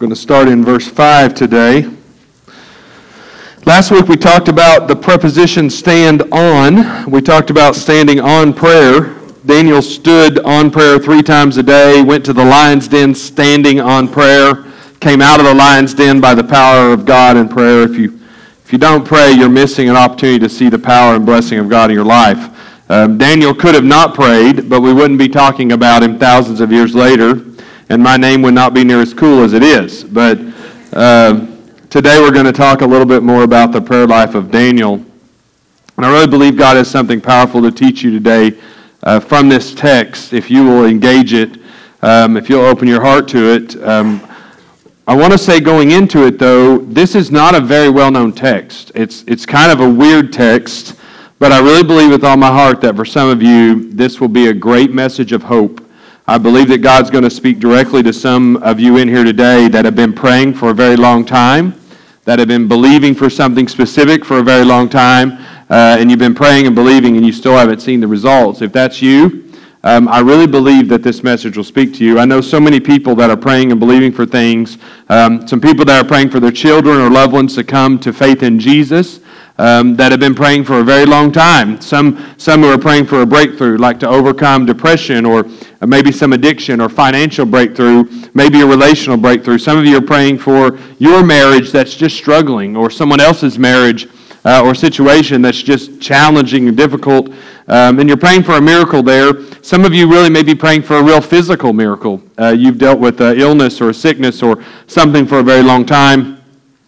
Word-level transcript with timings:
going 0.00 0.08
to 0.08 0.16
start 0.16 0.48
in 0.48 0.64
verse 0.64 0.88
5 0.88 1.34
today. 1.34 1.86
Last 3.66 3.90
week 3.90 4.08
we 4.08 4.16
talked 4.16 4.48
about 4.48 4.88
the 4.88 4.96
preposition 4.96 5.68
stand 5.68 6.22
on. 6.32 7.10
We 7.10 7.20
talked 7.20 7.50
about 7.50 7.76
standing 7.76 8.18
on 8.18 8.54
prayer. 8.54 9.14
Daniel 9.44 9.82
stood 9.82 10.38
on 10.38 10.70
prayer 10.70 10.98
three 10.98 11.20
times 11.20 11.58
a 11.58 11.62
day, 11.62 12.00
went 12.00 12.24
to 12.24 12.32
the 12.32 12.42
lion's 12.42 12.88
den 12.88 13.14
standing 13.14 13.78
on 13.78 14.08
prayer, 14.08 14.64
came 15.00 15.20
out 15.20 15.38
of 15.38 15.44
the 15.44 15.52
lion's 15.52 15.92
den 15.92 16.18
by 16.18 16.34
the 16.34 16.44
power 16.44 16.94
of 16.94 17.04
God 17.04 17.36
in 17.36 17.46
prayer. 17.46 17.82
If 17.82 17.98
you, 17.98 18.18
if 18.64 18.72
you 18.72 18.78
don't 18.78 19.04
pray, 19.04 19.32
you're 19.32 19.50
missing 19.50 19.90
an 19.90 19.96
opportunity 19.96 20.38
to 20.38 20.48
see 20.48 20.70
the 20.70 20.78
power 20.78 21.16
and 21.16 21.26
blessing 21.26 21.58
of 21.58 21.68
God 21.68 21.90
in 21.90 21.94
your 21.94 22.06
life. 22.06 22.48
Um, 22.88 23.18
Daniel 23.18 23.54
could 23.54 23.74
have 23.74 23.84
not 23.84 24.14
prayed, 24.14 24.66
but 24.70 24.80
we 24.80 24.94
wouldn't 24.94 25.18
be 25.18 25.28
talking 25.28 25.72
about 25.72 26.02
him 26.02 26.18
thousands 26.18 26.62
of 26.62 26.72
years 26.72 26.94
later 26.94 27.49
and 27.90 28.00
my 28.00 28.16
name 28.16 28.40
would 28.42 28.54
not 28.54 28.72
be 28.72 28.84
near 28.84 29.00
as 29.00 29.12
cool 29.12 29.42
as 29.42 29.52
it 29.52 29.64
is. 29.64 30.04
But 30.04 30.38
uh, 30.92 31.44
today 31.90 32.20
we're 32.20 32.30
going 32.30 32.46
to 32.46 32.52
talk 32.52 32.82
a 32.82 32.86
little 32.86 33.04
bit 33.04 33.24
more 33.24 33.42
about 33.42 33.72
the 33.72 33.80
prayer 33.80 34.06
life 34.06 34.36
of 34.36 34.52
Daniel. 34.52 34.94
And 35.96 36.06
I 36.06 36.12
really 36.12 36.28
believe 36.28 36.56
God 36.56 36.76
has 36.76 36.88
something 36.88 37.20
powerful 37.20 37.60
to 37.62 37.72
teach 37.72 38.02
you 38.02 38.12
today 38.12 38.56
uh, 39.02 39.18
from 39.18 39.48
this 39.48 39.74
text 39.74 40.32
if 40.32 40.52
you 40.52 40.64
will 40.64 40.84
engage 40.84 41.32
it, 41.32 41.58
um, 42.02 42.36
if 42.36 42.48
you'll 42.48 42.64
open 42.64 42.86
your 42.86 43.00
heart 43.02 43.26
to 43.28 43.54
it. 43.54 43.82
Um, 43.82 44.24
I 45.08 45.16
want 45.16 45.32
to 45.32 45.38
say 45.38 45.58
going 45.58 45.90
into 45.90 46.24
it, 46.24 46.38
though, 46.38 46.78
this 46.78 47.16
is 47.16 47.32
not 47.32 47.56
a 47.56 47.60
very 47.60 47.90
well 47.90 48.12
known 48.12 48.32
text. 48.32 48.92
It's, 48.94 49.24
it's 49.26 49.44
kind 49.44 49.72
of 49.72 49.80
a 49.80 49.90
weird 49.92 50.32
text, 50.32 50.94
but 51.40 51.50
I 51.50 51.58
really 51.58 51.82
believe 51.82 52.12
with 52.12 52.22
all 52.22 52.36
my 52.36 52.52
heart 52.52 52.80
that 52.82 52.94
for 52.94 53.04
some 53.04 53.28
of 53.28 53.42
you, 53.42 53.90
this 53.90 54.20
will 54.20 54.28
be 54.28 54.46
a 54.46 54.54
great 54.54 54.92
message 54.92 55.32
of 55.32 55.42
hope 55.42 55.79
I 56.30 56.38
believe 56.38 56.68
that 56.68 56.78
God's 56.78 57.10
going 57.10 57.24
to 57.24 57.30
speak 57.30 57.58
directly 57.58 58.04
to 58.04 58.12
some 58.12 58.56
of 58.58 58.78
you 58.78 58.98
in 58.98 59.08
here 59.08 59.24
today 59.24 59.66
that 59.66 59.84
have 59.84 59.96
been 59.96 60.12
praying 60.12 60.54
for 60.54 60.70
a 60.70 60.72
very 60.72 60.94
long 60.94 61.24
time, 61.24 61.74
that 62.24 62.38
have 62.38 62.46
been 62.46 62.68
believing 62.68 63.16
for 63.16 63.28
something 63.28 63.66
specific 63.66 64.24
for 64.24 64.38
a 64.38 64.42
very 64.44 64.64
long 64.64 64.88
time, 64.88 65.32
uh, 65.70 65.96
and 65.98 66.08
you've 66.08 66.20
been 66.20 66.36
praying 66.36 66.68
and 66.68 66.76
believing 66.76 67.16
and 67.16 67.26
you 67.26 67.32
still 67.32 67.54
haven't 67.54 67.80
seen 67.80 67.98
the 67.98 68.06
results. 68.06 68.62
If 68.62 68.72
that's 68.72 69.02
you, 69.02 69.52
um, 69.82 70.06
I 70.06 70.20
really 70.20 70.46
believe 70.46 70.88
that 70.90 71.02
this 71.02 71.24
message 71.24 71.56
will 71.56 71.64
speak 71.64 71.94
to 71.94 72.04
you. 72.04 72.20
I 72.20 72.26
know 72.26 72.40
so 72.40 72.60
many 72.60 72.78
people 72.78 73.16
that 73.16 73.28
are 73.28 73.36
praying 73.36 73.72
and 73.72 73.80
believing 73.80 74.12
for 74.12 74.24
things. 74.24 74.78
Um, 75.08 75.48
some 75.48 75.60
people 75.60 75.84
that 75.86 76.04
are 76.04 76.06
praying 76.06 76.30
for 76.30 76.38
their 76.38 76.52
children 76.52 77.00
or 77.00 77.10
loved 77.10 77.32
ones 77.32 77.56
to 77.56 77.64
come 77.64 77.98
to 77.98 78.12
faith 78.12 78.44
in 78.44 78.60
Jesus 78.60 79.18
um, 79.60 79.94
that 79.94 80.10
have 80.10 80.20
been 80.20 80.34
praying 80.34 80.64
for 80.64 80.80
a 80.80 80.82
very 80.82 81.04
long 81.04 81.30
time. 81.30 81.78
Some, 81.82 82.34
some 82.38 82.62
who 82.62 82.72
are 82.72 82.78
praying 82.78 83.04
for 83.04 83.20
a 83.20 83.26
breakthrough, 83.26 83.76
like 83.76 84.00
to 84.00 84.08
overcome 84.08 84.64
depression 84.64 85.26
or 85.26 85.44
maybe 85.86 86.10
some 86.10 86.32
addiction 86.32 86.80
or 86.80 86.88
financial 86.88 87.44
breakthrough, 87.44 88.04
maybe 88.32 88.62
a 88.62 88.66
relational 88.66 89.18
breakthrough. 89.18 89.58
Some 89.58 89.76
of 89.78 89.84
you 89.84 89.98
are 89.98 90.02
praying 90.02 90.38
for 90.38 90.78
your 90.98 91.22
marriage 91.22 91.72
that's 91.72 91.94
just 91.94 92.16
struggling 92.16 92.74
or 92.74 92.90
someone 92.90 93.20
else's 93.20 93.58
marriage 93.58 94.08
uh, 94.46 94.62
or 94.64 94.74
situation 94.74 95.42
that's 95.42 95.62
just 95.62 96.00
challenging 96.00 96.66
and 96.66 96.76
difficult. 96.76 97.28
Um, 97.68 97.98
and 97.98 98.08
you're 98.08 98.16
praying 98.16 98.44
for 98.44 98.52
a 98.52 98.62
miracle 98.62 99.02
there. 99.02 99.52
Some 99.62 99.84
of 99.84 99.92
you 99.92 100.10
really 100.10 100.30
may 100.30 100.42
be 100.42 100.54
praying 100.54 100.82
for 100.82 100.96
a 100.96 101.02
real 101.02 101.20
physical 101.20 101.74
miracle. 101.74 102.22
Uh, 102.38 102.54
you've 102.56 102.78
dealt 102.78 102.98
with 102.98 103.20
uh, 103.20 103.34
illness 103.36 103.82
or 103.82 103.92
sickness 103.92 104.42
or 104.42 104.64
something 104.86 105.26
for 105.26 105.40
a 105.40 105.42
very 105.42 105.62
long 105.62 105.84
time. 105.84 106.39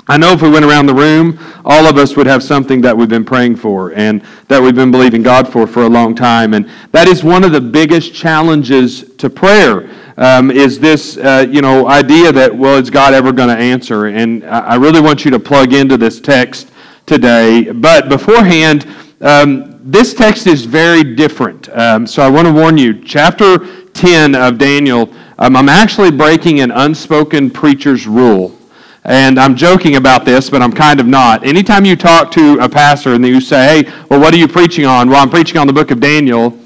I 0.08 0.16
know 0.16 0.32
if 0.32 0.42
we 0.42 0.50
went 0.50 0.64
around 0.64 0.86
the 0.86 0.94
room, 0.94 1.38
all 1.64 1.86
of 1.86 1.96
us 1.96 2.16
would 2.16 2.26
have 2.26 2.42
something 2.42 2.80
that 2.80 2.96
we've 2.96 3.08
been 3.08 3.24
praying 3.24 3.56
for 3.56 3.94
and 3.94 4.20
that 4.48 4.60
we've 4.60 4.74
been 4.74 4.90
believing 4.90 5.22
God 5.22 5.46
for 5.46 5.64
for 5.64 5.84
a 5.84 5.88
long 5.88 6.16
time. 6.16 6.54
And 6.54 6.68
that 6.90 7.06
is 7.06 7.22
one 7.22 7.44
of 7.44 7.52
the 7.52 7.60
biggest 7.60 8.12
challenges 8.12 9.14
to 9.18 9.30
prayer. 9.30 9.88
Um, 10.16 10.50
is 10.50 10.80
this 10.80 11.16
uh, 11.18 11.46
you 11.48 11.62
know 11.62 11.88
idea 11.88 12.32
that 12.32 12.54
well 12.54 12.78
is 12.78 12.90
God 12.90 13.14
ever 13.14 13.32
going 13.32 13.48
to 13.48 13.56
answer? 13.56 14.06
And 14.06 14.44
I 14.44 14.74
really 14.74 15.00
want 15.00 15.24
you 15.24 15.30
to 15.30 15.38
plug 15.38 15.72
into 15.72 15.96
this 15.96 16.20
text 16.20 16.72
today. 17.06 17.70
But 17.70 18.08
beforehand, 18.08 18.88
um, 19.20 19.78
this 19.84 20.14
text 20.14 20.48
is 20.48 20.64
very 20.64 21.14
different. 21.14 21.68
Um, 21.68 22.08
so 22.08 22.22
I 22.22 22.28
want 22.28 22.48
to 22.48 22.52
warn 22.52 22.76
you. 22.76 23.02
Chapter 23.04 23.86
10 23.92 24.34
of 24.34 24.58
Daniel, 24.58 25.12
um, 25.38 25.54
I'm 25.54 25.68
actually 25.68 26.10
breaking 26.10 26.60
an 26.60 26.72
unspoken 26.72 27.50
preacher's 27.50 28.06
rule. 28.08 28.58
And 29.04 29.38
I'm 29.38 29.56
joking 29.56 29.96
about 29.96 30.24
this, 30.24 30.48
but 30.48 30.62
I'm 30.62 30.72
kind 30.72 31.00
of 31.00 31.06
not. 31.06 31.44
Anytime 31.44 31.84
you 31.84 31.96
talk 31.96 32.30
to 32.32 32.58
a 32.60 32.68
pastor 32.68 33.14
and 33.14 33.26
you 33.26 33.40
say, 33.40 33.82
hey, 33.82 33.92
well, 34.08 34.20
what 34.20 34.32
are 34.32 34.36
you 34.36 34.46
preaching 34.46 34.86
on? 34.86 35.08
Well, 35.08 35.20
I'm 35.20 35.30
preaching 35.30 35.58
on 35.58 35.66
the 35.66 35.72
book 35.72 35.90
of 35.90 35.98
Daniel. 35.98 36.56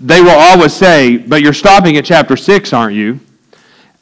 They 0.00 0.20
will 0.20 0.30
always 0.30 0.72
say, 0.72 1.16
but 1.16 1.40
you're 1.40 1.52
stopping 1.52 1.96
at 1.96 2.04
chapter 2.04 2.36
6, 2.36 2.72
aren't 2.72 2.96
you? 2.96 3.20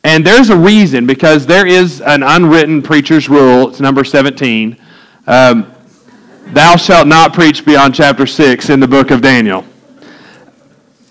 And 0.02 0.24
there's 0.24 0.48
a 0.48 0.56
reason, 0.56 1.06
because 1.06 1.47
there 1.47 1.66
is 1.66 2.00
an 2.00 2.22
unwritten 2.22 2.80
preacher's 2.80 3.28
rule. 3.28 3.68
It's 3.68 3.80
number 3.80 4.04
17. 4.04 4.78
Um, 5.26 5.72
Thou 6.48 6.76
shalt 6.76 7.08
not 7.08 7.34
preach 7.34 7.64
beyond 7.64 7.94
chapter 7.94 8.24
6 8.24 8.70
in 8.70 8.78
the 8.78 8.86
book 8.86 9.10
of 9.10 9.20
Daniel. 9.20 9.64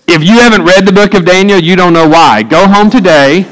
If 0.08 0.24
you 0.24 0.38
haven't 0.38 0.64
read 0.64 0.86
the 0.86 0.92
book 0.92 1.14
of 1.14 1.24
Daniel, 1.24 1.58
you 1.58 1.76
don't 1.76 1.92
know 1.92 2.08
why. 2.08 2.42
Go 2.42 2.66
home 2.66 2.88
today 2.88 3.46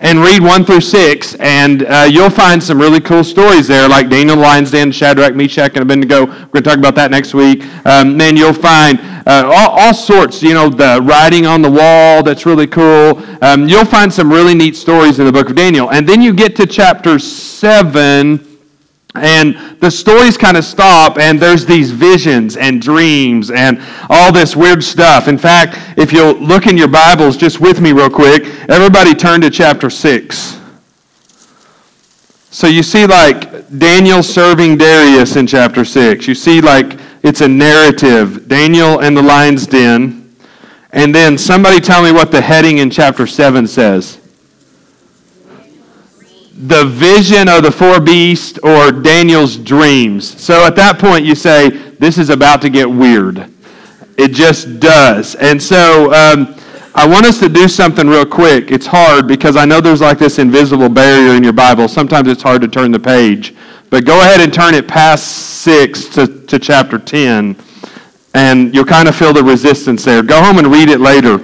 and 0.00 0.20
read 0.20 0.40
1 0.40 0.64
through 0.64 0.80
6, 0.80 1.34
and 1.36 1.82
uh, 1.84 2.08
you'll 2.08 2.30
find 2.30 2.62
some 2.62 2.78
really 2.78 3.00
cool 3.00 3.24
stories 3.24 3.66
there, 3.66 3.88
like 3.88 4.08
Daniel 4.08 4.36
the 4.36 4.42
Lion's 4.42 4.70
Den, 4.70 4.92
Shadrach, 4.92 5.34
Meshach, 5.34 5.72
and 5.74 5.82
Abednego. 5.82 6.26
We're 6.26 6.34
going 6.34 6.52
to 6.52 6.62
talk 6.62 6.78
about 6.78 6.94
that 6.94 7.10
next 7.10 7.34
week. 7.34 7.64
Um, 7.84 8.16
then 8.16 8.36
you'll 8.36 8.52
find 8.52 9.00
uh, 9.26 9.50
all, 9.52 9.70
all, 9.78 9.94
sorts, 9.94 10.42
you 10.42 10.54
know, 10.54 10.68
the 10.68 11.00
writing 11.02 11.46
on 11.46 11.62
the 11.62 11.70
wall, 11.70 12.22
that's 12.22 12.46
really 12.46 12.66
cool. 12.66 13.20
Um, 13.42 13.68
you'll 13.68 13.84
find 13.84 14.12
some 14.12 14.30
really 14.30 14.54
neat 14.54 14.76
stories 14.76 15.18
in 15.18 15.26
the 15.26 15.32
book 15.32 15.50
of 15.50 15.56
Daniel. 15.56 15.90
And 15.90 16.08
then 16.08 16.22
you 16.22 16.32
get 16.32 16.54
to 16.56 16.66
chapter 16.66 17.18
7, 17.18 18.47
and 19.18 19.80
the 19.80 19.90
stories 19.90 20.36
kind 20.36 20.56
of 20.56 20.64
stop, 20.64 21.18
and 21.18 21.40
there's 21.40 21.66
these 21.66 21.90
visions 21.90 22.56
and 22.56 22.80
dreams 22.80 23.50
and 23.50 23.80
all 24.08 24.32
this 24.32 24.56
weird 24.56 24.82
stuff. 24.82 25.28
In 25.28 25.38
fact, 25.38 25.78
if 25.98 26.12
you'll 26.12 26.34
look 26.34 26.66
in 26.66 26.76
your 26.76 26.88
Bibles 26.88 27.36
just 27.36 27.60
with 27.60 27.80
me, 27.80 27.92
real 27.92 28.10
quick, 28.10 28.44
everybody 28.68 29.14
turn 29.14 29.40
to 29.42 29.50
chapter 29.50 29.90
6. 29.90 30.60
So 32.50 32.66
you 32.66 32.82
see, 32.82 33.06
like, 33.06 33.68
Daniel 33.78 34.22
serving 34.22 34.78
Darius 34.78 35.36
in 35.36 35.46
chapter 35.46 35.84
6. 35.84 36.26
You 36.26 36.34
see, 36.34 36.60
like, 36.60 36.98
it's 37.22 37.40
a 37.40 37.48
narrative 37.48 38.48
Daniel 38.48 39.00
and 39.00 39.16
the 39.16 39.22
lion's 39.22 39.66
den. 39.66 40.34
And 40.92 41.14
then 41.14 41.36
somebody 41.36 41.80
tell 41.80 42.02
me 42.02 42.12
what 42.12 42.32
the 42.32 42.40
heading 42.40 42.78
in 42.78 42.90
chapter 42.90 43.26
7 43.26 43.66
says 43.66 44.17
the 46.66 46.84
vision 46.86 47.48
of 47.48 47.62
the 47.62 47.70
four 47.70 48.00
beasts 48.00 48.58
or 48.64 48.90
Daniel's 48.90 49.56
dreams. 49.56 50.40
So 50.40 50.66
at 50.66 50.74
that 50.76 50.98
point, 50.98 51.24
you 51.24 51.34
say, 51.34 51.70
This 51.70 52.18
is 52.18 52.30
about 52.30 52.60
to 52.62 52.70
get 52.70 52.90
weird. 52.90 53.48
It 54.16 54.32
just 54.32 54.80
does. 54.80 55.36
And 55.36 55.62
so 55.62 56.12
um, 56.12 56.56
I 56.94 57.06
want 57.06 57.26
us 57.26 57.38
to 57.38 57.48
do 57.48 57.68
something 57.68 58.08
real 58.08 58.26
quick. 58.26 58.72
It's 58.72 58.86
hard 58.86 59.28
because 59.28 59.56
I 59.56 59.64
know 59.64 59.80
there's 59.80 60.00
like 60.00 60.18
this 60.18 60.40
invisible 60.40 60.88
barrier 60.88 61.36
in 61.36 61.44
your 61.44 61.52
Bible. 61.52 61.86
Sometimes 61.86 62.26
it's 62.26 62.42
hard 62.42 62.60
to 62.62 62.68
turn 62.68 62.90
the 62.90 62.98
page. 62.98 63.54
But 63.90 64.04
go 64.04 64.20
ahead 64.20 64.40
and 64.40 64.52
turn 64.52 64.74
it 64.74 64.88
past 64.88 65.62
6 65.62 66.06
to, 66.08 66.26
to 66.46 66.58
chapter 66.58 66.98
10, 66.98 67.56
and 68.34 68.74
you'll 68.74 68.84
kind 68.84 69.08
of 69.08 69.16
feel 69.16 69.32
the 69.32 69.42
resistance 69.42 70.04
there. 70.04 70.22
Go 70.22 70.42
home 70.42 70.58
and 70.58 70.66
read 70.66 70.90
it 70.90 71.00
later 71.00 71.38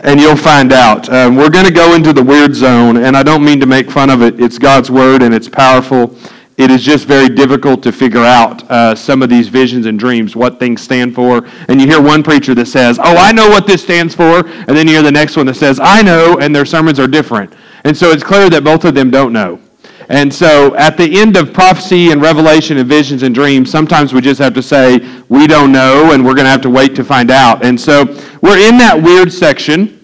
and 0.00 0.20
you'll 0.20 0.36
find 0.36 0.72
out. 0.72 1.08
Um, 1.08 1.36
we're 1.36 1.50
going 1.50 1.66
to 1.66 1.72
go 1.72 1.94
into 1.94 2.12
the 2.12 2.22
weird 2.22 2.54
zone, 2.54 2.98
and 2.98 3.16
I 3.16 3.22
don't 3.22 3.44
mean 3.44 3.60
to 3.60 3.66
make 3.66 3.90
fun 3.90 4.10
of 4.10 4.22
it. 4.22 4.40
It's 4.40 4.58
God's 4.58 4.90
word, 4.90 5.22
and 5.22 5.34
it's 5.34 5.48
powerful. 5.48 6.16
It 6.56 6.72
is 6.72 6.82
just 6.82 7.06
very 7.06 7.28
difficult 7.28 7.84
to 7.84 7.92
figure 7.92 8.24
out 8.24 8.68
uh, 8.68 8.94
some 8.96 9.22
of 9.22 9.28
these 9.28 9.46
visions 9.46 9.86
and 9.86 9.96
dreams, 9.96 10.34
what 10.34 10.58
things 10.58 10.82
stand 10.82 11.14
for. 11.14 11.46
And 11.68 11.80
you 11.80 11.86
hear 11.86 12.02
one 12.02 12.24
preacher 12.24 12.52
that 12.56 12.66
says, 12.66 12.98
Oh, 12.98 13.16
I 13.16 13.30
know 13.30 13.48
what 13.48 13.66
this 13.66 13.84
stands 13.84 14.12
for. 14.12 14.44
And 14.44 14.70
then 14.70 14.88
you 14.88 14.94
hear 14.94 15.02
the 15.02 15.12
next 15.12 15.36
one 15.36 15.46
that 15.46 15.54
says, 15.54 15.78
I 15.80 16.02
know, 16.02 16.38
and 16.40 16.54
their 16.54 16.64
sermons 16.64 16.98
are 16.98 17.06
different. 17.06 17.54
And 17.84 17.96
so 17.96 18.10
it's 18.10 18.24
clear 18.24 18.50
that 18.50 18.64
both 18.64 18.84
of 18.84 18.94
them 18.94 19.08
don't 19.08 19.32
know. 19.32 19.60
And 20.08 20.32
so 20.32 20.74
at 20.74 20.96
the 20.96 21.20
end 21.20 21.36
of 21.36 21.52
prophecy 21.52 22.10
and 22.10 22.20
revelation 22.20 22.78
and 22.78 22.88
visions 22.88 23.22
and 23.22 23.34
dreams, 23.34 23.70
sometimes 23.70 24.12
we 24.12 24.20
just 24.20 24.40
have 24.40 24.54
to 24.54 24.62
say, 24.62 24.98
we 25.28 25.46
don't 25.46 25.70
know, 25.70 26.12
and 26.12 26.24
we're 26.24 26.34
going 26.34 26.46
to 26.46 26.50
have 26.50 26.62
to 26.62 26.70
wait 26.70 26.96
to 26.96 27.04
find 27.04 27.30
out. 27.30 27.64
And 27.64 27.78
so 27.78 28.04
we're 28.42 28.58
in 28.58 28.78
that 28.78 29.00
weird 29.00 29.32
section. 29.32 29.97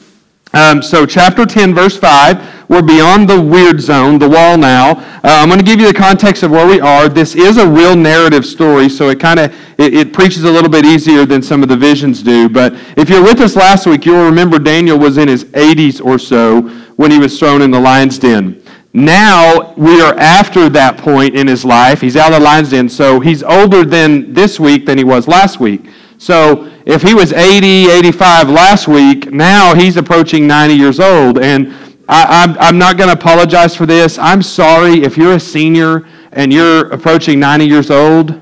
Um, 0.54 0.82
so 0.82 1.04
chapter 1.04 1.44
10, 1.44 1.74
verse 1.74 1.96
5, 1.96 2.68
we're 2.70 2.80
beyond 2.80 3.28
the 3.28 3.40
weird 3.40 3.80
zone, 3.80 4.20
the 4.20 4.28
wall 4.28 4.56
now. 4.56 4.92
Uh, 4.92 5.20
I'm 5.24 5.48
going 5.48 5.58
to 5.58 5.64
give 5.64 5.80
you 5.80 5.88
the 5.88 5.98
context 5.98 6.44
of 6.44 6.52
where 6.52 6.64
we 6.64 6.80
are. 6.80 7.08
This 7.08 7.34
is 7.34 7.56
a 7.56 7.68
real 7.68 7.96
narrative 7.96 8.46
story, 8.46 8.88
so 8.88 9.08
it 9.08 9.18
kind 9.18 9.40
of 9.40 9.52
it, 9.78 9.94
it 9.94 10.12
preaches 10.12 10.44
a 10.44 10.50
little 10.50 10.70
bit 10.70 10.84
easier 10.84 11.26
than 11.26 11.42
some 11.42 11.64
of 11.64 11.68
the 11.68 11.76
visions 11.76 12.22
do. 12.22 12.48
But 12.48 12.74
if 12.96 13.08
you're 13.08 13.22
with 13.22 13.40
us 13.40 13.56
last 13.56 13.86
week, 13.86 14.06
you'll 14.06 14.24
remember 14.24 14.60
Daniel 14.60 14.96
was 14.96 15.18
in 15.18 15.26
his 15.26 15.44
80s 15.46 16.00
or 16.04 16.20
so 16.20 16.62
when 16.94 17.10
he 17.10 17.18
was 17.18 17.36
thrown 17.36 17.60
in 17.60 17.72
the 17.72 17.80
lion's 17.80 18.16
den. 18.16 18.62
Now 18.92 19.74
we 19.74 20.00
are 20.00 20.16
after 20.20 20.68
that 20.68 20.98
point 20.98 21.34
in 21.34 21.48
his 21.48 21.64
life. 21.64 22.00
He's 22.00 22.16
out 22.16 22.32
of 22.32 22.38
the 22.38 22.44
lion's 22.44 22.70
den, 22.70 22.88
so 22.88 23.18
he's 23.18 23.42
older 23.42 23.84
than 23.84 24.32
this 24.32 24.60
week 24.60 24.86
than 24.86 24.98
he 24.98 25.04
was 25.04 25.26
last 25.26 25.58
week. 25.58 25.84
So 26.18 26.70
if 26.86 27.02
he 27.02 27.14
was 27.14 27.32
80, 27.32 27.90
85 27.90 28.48
last 28.48 28.88
week, 28.88 29.32
now 29.32 29.74
he's 29.74 29.96
approaching 29.96 30.46
90 30.46 30.74
years 30.74 31.00
old. 31.00 31.38
And 31.38 31.74
I, 32.08 32.44
I'm, 32.44 32.58
I'm 32.58 32.78
not 32.78 32.96
going 32.96 33.08
to 33.08 33.14
apologize 33.14 33.74
for 33.74 33.86
this. 33.86 34.18
I'm 34.18 34.42
sorry 34.42 35.02
if 35.02 35.16
you're 35.16 35.34
a 35.34 35.40
senior 35.40 36.06
and 36.32 36.52
you're 36.52 36.90
approaching 36.92 37.40
90 37.40 37.66
years 37.66 37.90
old 37.90 38.40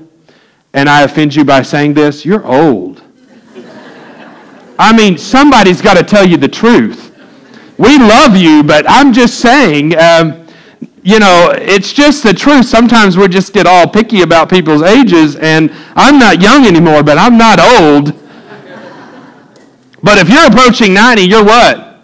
and 0.73 0.89
I 0.89 1.03
offend 1.03 1.35
you 1.35 1.45
by 1.45 1.61
saying 1.61 1.93
this, 1.93 2.25
you're 2.25 2.45
old. 2.45 3.01
I 4.79 4.91
mean, 4.95 5.17
somebody's 5.17 5.81
got 5.81 5.97
to 5.97 6.03
tell 6.03 6.27
you 6.27 6.35
the 6.35 6.47
truth. 6.47 7.11
We 7.77 7.97
love 7.97 8.35
you, 8.35 8.63
but 8.63 8.85
I'm 8.87 9.13
just 9.13 9.39
saying, 9.39 9.97
um, 9.97 10.42
you 11.03 11.19
know, 11.19 11.53
it's 11.53 11.91
just 11.91 12.23
the 12.23 12.33
truth. 12.33 12.65
Sometimes 12.65 13.17
we 13.17 13.27
just 13.27 13.53
get 13.53 13.67
all 13.67 13.87
picky 13.87 14.21
about 14.21 14.49
people's 14.49 14.81
ages, 14.81 15.35
and 15.35 15.69
I'm 15.95 16.17
not 16.17 16.41
young 16.41 16.65
anymore, 16.65 17.03
but 17.03 17.17
I'm 17.17 17.37
not 17.37 17.59
old. 17.59 18.13
But 20.01 20.17
if 20.17 20.29
you're 20.29 20.47
approaching 20.47 20.93
90, 20.93 21.23
you're 21.23 21.43
what? 21.43 21.99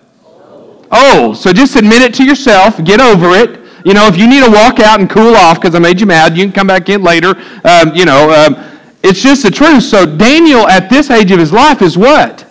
Old. 0.92 1.38
So 1.38 1.54
just 1.54 1.76
admit 1.76 2.02
it 2.02 2.14
to 2.16 2.26
yourself, 2.26 2.84
get 2.84 3.00
over 3.00 3.36
it. 3.36 3.60
You 3.86 3.94
know, 3.94 4.08
if 4.08 4.18
you 4.18 4.28
need 4.28 4.44
to 4.44 4.52
walk 4.52 4.80
out 4.80 5.00
and 5.00 5.10
cool 5.10 5.36
off 5.36 5.62
because 5.62 5.76
I 5.76 5.80
made 5.80 6.02
you 6.02 6.06
mad, 6.06 6.38
you 6.38 6.44
can 6.44 6.52
come 6.52 6.68
back 6.68 6.90
in 6.90 7.02
later. 7.02 7.36
Um, 7.64 7.96
you 7.96 8.04
know, 8.04 8.30
um, 8.32 8.80
it's 9.04 9.22
just 9.22 9.44
the 9.44 9.52
truth. 9.52 9.84
So 9.84 10.06
Daniel, 10.06 10.68
at 10.68 10.90
this 10.90 11.10
age 11.10 11.32
of 11.32 11.40
his 11.40 11.54
life, 11.54 11.82
is 11.82 11.98
what? 11.98 12.46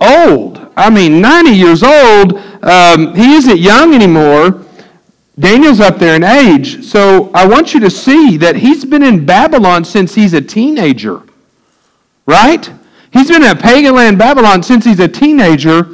Old. 0.00 0.68
I 0.76 0.90
mean, 0.90 1.20
90 1.20 1.50
years 1.50 1.84
old. 1.84 2.38
Um, 2.64 3.14
he 3.14 3.34
isn't 3.34 3.58
young 3.58 3.94
anymore. 3.94 4.64
Daniel's 5.38 5.80
up 5.80 5.98
there 5.98 6.14
in 6.14 6.22
age. 6.22 6.84
So 6.84 7.30
I 7.34 7.46
want 7.46 7.74
you 7.74 7.80
to 7.80 7.90
see 7.90 8.36
that 8.36 8.56
he's 8.56 8.84
been 8.84 9.02
in 9.02 9.26
Babylon 9.26 9.84
since 9.84 10.14
he's 10.14 10.32
a 10.32 10.40
teenager. 10.40 11.22
Right? 12.26 12.70
He's 13.12 13.28
been 13.28 13.42
in 13.42 13.56
pagan 13.58 13.94
land 13.94 14.18
Babylon 14.18 14.62
since 14.62 14.84
he's 14.84 15.00
a 15.00 15.08
teenager. 15.08 15.88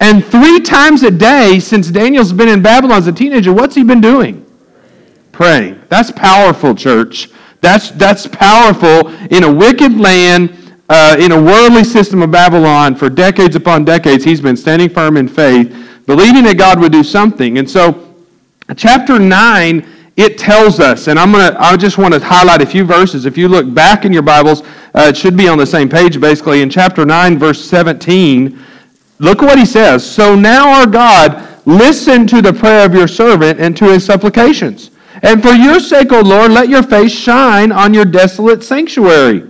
And 0.00 0.24
three 0.24 0.60
times 0.60 1.02
a 1.04 1.10
day 1.10 1.58
since 1.58 1.90
Daniel's 1.90 2.32
been 2.32 2.48
in 2.48 2.60
Babylon 2.60 2.98
as 2.98 3.06
a 3.06 3.12
teenager, 3.12 3.52
what's 3.52 3.74
he 3.74 3.84
been 3.84 4.00
doing? 4.00 4.44
Praying. 5.30 5.80
That's 5.88 6.10
powerful, 6.10 6.74
church. 6.74 7.30
That's, 7.60 7.92
that's 7.92 8.26
powerful 8.26 9.08
in 9.30 9.44
a 9.44 9.52
wicked 9.52 9.98
land, 9.98 10.76
uh, 10.88 11.16
in 11.18 11.32
a 11.32 11.40
worldly 11.40 11.84
system 11.84 12.20
of 12.20 12.30
Babylon 12.30 12.94
for 12.94 13.08
decades 13.08 13.54
upon 13.54 13.84
decades. 13.84 14.24
He's 14.24 14.40
been 14.40 14.56
standing 14.56 14.88
firm 14.88 15.16
in 15.16 15.28
faith, 15.28 15.74
believing 16.06 16.44
that 16.44 16.58
God 16.58 16.80
would 16.80 16.92
do 16.92 17.04
something. 17.04 17.58
And 17.58 17.70
so, 17.70 18.11
chapter 18.76 19.18
9, 19.18 19.86
it 20.16 20.36
tells 20.36 20.78
us, 20.78 21.08
and 21.08 21.18
I'm 21.18 21.32
gonna, 21.32 21.56
I 21.58 21.76
just 21.76 21.96
want 21.96 22.12
to 22.14 22.20
highlight 22.20 22.60
a 22.60 22.66
few 22.66 22.84
verses. 22.84 23.24
If 23.24 23.38
you 23.38 23.48
look 23.48 23.72
back 23.72 24.04
in 24.04 24.12
your 24.12 24.22
Bibles, 24.22 24.62
uh, 24.94 25.08
it 25.08 25.16
should 25.16 25.36
be 25.36 25.48
on 25.48 25.58
the 25.58 25.66
same 25.66 25.88
page 25.88 26.20
basically. 26.20 26.60
In 26.60 26.68
chapter 26.68 27.04
9, 27.04 27.38
verse 27.38 27.64
17, 27.64 28.62
look 29.18 29.40
what 29.40 29.58
he 29.58 29.64
says. 29.64 30.08
So 30.08 30.34
now, 30.34 30.68
our 30.80 30.86
God, 30.86 31.48
listen 31.66 32.26
to 32.26 32.42
the 32.42 32.52
prayer 32.52 32.84
of 32.84 32.94
your 32.94 33.08
servant 33.08 33.58
and 33.58 33.76
to 33.78 33.86
his 33.86 34.04
supplications. 34.04 34.90
And 35.22 35.42
for 35.42 35.52
your 35.52 35.80
sake, 35.80 36.12
O 36.12 36.20
Lord, 36.20 36.50
let 36.50 36.68
your 36.68 36.82
face 36.82 37.12
shine 37.12 37.72
on 37.72 37.94
your 37.94 38.04
desolate 38.04 38.62
sanctuary. 38.62 39.48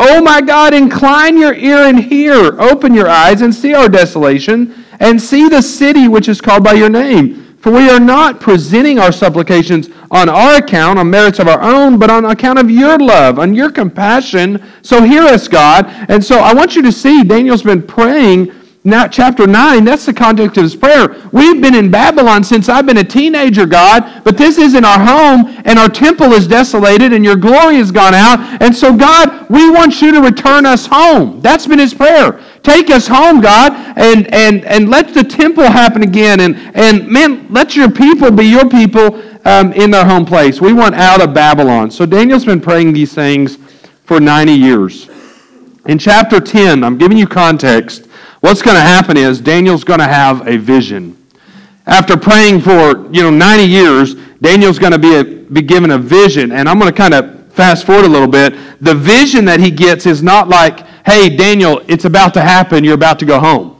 O 0.00 0.20
my 0.22 0.40
God, 0.40 0.74
incline 0.74 1.38
your 1.38 1.54
ear 1.54 1.86
and 1.86 2.00
hear. 2.00 2.60
Open 2.60 2.94
your 2.94 3.08
eyes 3.08 3.42
and 3.42 3.54
see 3.54 3.74
our 3.74 3.88
desolation, 3.88 4.84
and 5.00 5.20
see 5.20 5.48
the 5.48 5.62
city 5.62 6.08
which 6.08 6.28
is 6.28 6.40
called 6.40 6.64
by 6.64 6.72
your 6.72 6.88
name. 6.88 7.43
For 7.64 7.70
we 7.70 7.88
are 7.88 7.98
not 7.98 8.40
presenting 8.40 8.98
our 8.98 9.10
supplications 9.10 9.88
on 10.10 10.28
our 10.28 10.56
account, 10.56 10.98
on 10.98 11.08
merits 11.08 11.38
of 11.38 11.48
our 11.48 11.62
own, 11.62 11.98
but 11.98 12.10
on 12.10 12.26
account 12.26 12.58
of 12.58 12.70
your 12.70 12.98
love, 12.98 13.38
on 13.38 13.54
your 13.54 13.70
compassion. 13.70 14.62
So 14.82 15.02
hear 15.02 15.22
us, 15.22 15.48
God. 15.48 15.86
And 16.10 16.22
so 16.22 16.40
I 16.40 16.52
want 16.52 16.76
you 16.76 16.82
to 16.82 16.92
see 16.92 17.24
Daniel's 17.24 17.62
been 17.62 17.80
praying 17.80 18.52
now, 18.86 19.08
chapter 19.08 19.46
9, 19.46 19.82
that's 19.82 20.04
the 20.04 20.12
context 20.12 20.58
of 20.58 20.64
his 20.64 20.76
prayer. 20.76 21.16
We've 21.32 21.58
been 21.58 21.74
in 21.74 21.90
Babylon 21.90 22.44
since 22.44 22.68
I've 22.68 22.84
been 22.84 22.98
a 22.98 23.04
teenager, 23.04 23.64
God, 23.64 24.22
but 24.24 24.36
this 24.36 24.58
isn't 24.58 24.84
our 24.84 25.00
home, 25.00 25.56
and 25.64 25.78
our 25.78 25.88
temple 25.88 26.34
is 26.34 26.46
desolated, 26.46 27.14
and 27.14 27.24
your 27.24 27.36
glory 27.36 27.76
has 27.76 27.90
gone 27.90 28.12
out. 28.12 28.60
And 28.60 28.76
so, 28.76 28.94
God, 28.94 29.48
we 29.48 29.70
want 29.70 30.02
you 30.02 30.12
to 30.12 30.20
return 30.20 30.66
us 30.66 30.84
home. 30.84 31.40
That's 31.40 31.66
been 31.66 31.78
his 31.78 31.94
prayer. 31.94 32.42
Take 32.64 32.90
us 32.90 33.06
home, 33.06 33.42
God, 33.42 33.72
and, 33.96 34.26
and, 34.32 34.64
and 34.64 34.88
let 34.88 35.12
the 35.12 35.22
temple 35.22 35.64
happen 35.64 36.02
again. 36.02 36.40
And, 36.40 36.56
and 36.74 37.06
man, 37.06 37.46
let 37.50 37.76
your 37.76 37.90
people 37.90 38.30
be 38.30 38.46
your 38.46 38.68
people 38.68 39.22
um, 39.44 39.74
in 39.74 39.90
their 39.90 40.06
home 40.06 40.24
place. 40.24 40.62
We 40.62 40.72
want 40.72 40.94
out 40.94 41.22
of 41.22 41.34
Babylon. 41.34 41.90
So, 41.90 42.06
Daniel's 42.06 42.46
been 42.46 42.62
praying 42.62 42.94
these 42.94 43.12
things 43.12 43.58
for 44.04 44.18
90 44.18 44.52
years. 44.52 45.10
In 45.84 45.98
chapter 45.98 46.40
10, 46.40 46.82
I'm 46.82 46.96
giving 46.96 47.18
you 47.18 47.26
context. 47.26 48.06
What's 48.40 48.62
going 48.62 48.76
to 48.76 48.82
happen 48.82 49.18
is 49.18 49.42
Daniel's 49.42 49.84
going 49.84 50.00
to 50.00 50.08
have 50.08 50.48
a 50.48 50.56
vision. 50.56 51.22
After 51.86 52.16
praying 52.16 52.62
for, 52.62 53.12
you 53.12 53.22
know, 53.22 53.30
90 53.30 53.64
years, 53.64 54.14
Daniel's 54.40 54.78
going 54.78 54.92
to 54.92 54.98
be, 54.98 55.16
a, 55.16 55.24
be 55.24 55.60
given 55.60 55.90
a 55.90 55.98
vision. 55.98 56.52
And 56.52 56.66
I'm 56.66 56.78
going 56.78 56.90
to 56.90 56.96
kind 56.96 57.12
of 57.12 57.52
fast 57.52 57.84
forward 57.84 58.06
a 58.06 58.08
little 58.08 58.26
bit. 58.26 58.54
The 58.80 58.94
vision 58.94 59.44
that 59.44 59.60
he 59.60 59.70
gets 59.70 60.06
is 60.06 60.22
not 60.22 60.48
like, 60.48 60.86
hey, 61.04 61.34
Daniel, 61.34 61.82
it's 61.88 62.04
about 62.04 62.34
to 62.34 62.40
happen, 62.40 62.84
you're 62.84 62.94
about 62.94 63.18
to 63.18 63.26
go 63.26 63.38
home. 63.38 63.78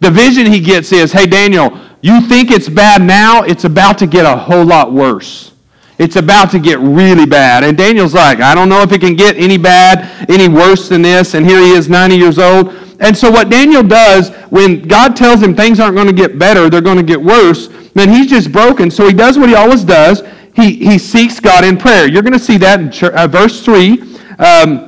The 0.00 0.10
vision 0.10 0.46
he 0.46 0.60
gets 0.60 0.92
is, 0.92 1.12
hey, 1.12 1.26
Daniel, 1.26 1.78
you 2.00 2.20
think 2.20 2.50
it's 2.50 2.68
bad 2.68 3.02
now, 3.02 3.42
it's 3.42 3.64
about 3.64 3.98
to 3.98 4.06
get 4.06 4.24
a 4.24 4.36
whole 4.36 4.64
lot 4.64 4.92
worse. 4.92 5.52
It's 5.98 6.14
about 6.14 6.52
to 6.52 6.60
get 6.60 6.78
really 6.78 7.26
bad. 7.26 7.64
And 7.64 7.76
Daniel's 7.76 8.14
like, 8.14 8.40
I 8.40 8.54
don't 8.54 8.68
know 8.68 8.82
if 8.82 8.92
it 8.92 9.00
can 9.00 9.16
get 9.16 9.36
any 9.36 9.58
bad, 9.58 10.30
any 10.30 10.48
worse 10.48 10.88
than 10.88 11.02
this. 11.02 11.34
And 11.34 11.44
here 11.44 11.60
he 11.60 11.72
is, 11.72 11.88
90 11.88 12.16
years 12.16 12.38
old. 12.38 12.68
And 13.00 13.16
so, 13.16 13.30
what 13.30 13.50
Daniel 13.50 13.82
does 13.82 14.30
when 14.50 14.86
God 14.86 15.16
tells 15.16 15.42
him 15.42 15.56
things 15.56 15.80
aren't 15.80 15.96
going 15.96 16.06
to 16.06 16.12
get 16.12 16.38
better, 16.38 16.70
they're 16.70 16.80
going 16.80 16.96
to 16.96 17.02
get 17.02 17.20
worse, 17.20 17.68
then 17.94 18.08
he's 18.08 18.28
just 18.28 18.52
broken. 18.52 18.90
So, 18.90 19.06
he 19.06 19.12
does 19.12 19.38
what 19.38 19.48
he 19.48 19.56
always 19.56 19.82
does. 19.82 20.22
He, 20.54 20.76
he 20.76 20.98
seeks 20.98 21.40
God 21.40 21.64
in 21.64 21.76
prayer. 21.76 22.08
You're 22.08 22.22
going 22.22 22.32
to 22.32 22.38
see 22.38 22.58
that 22.58 22.80
in 22.80 23.14
uh, 23.14 23.26
verse 23.26 23.64
3. 23.64 24.02
Um, 24.38 24.87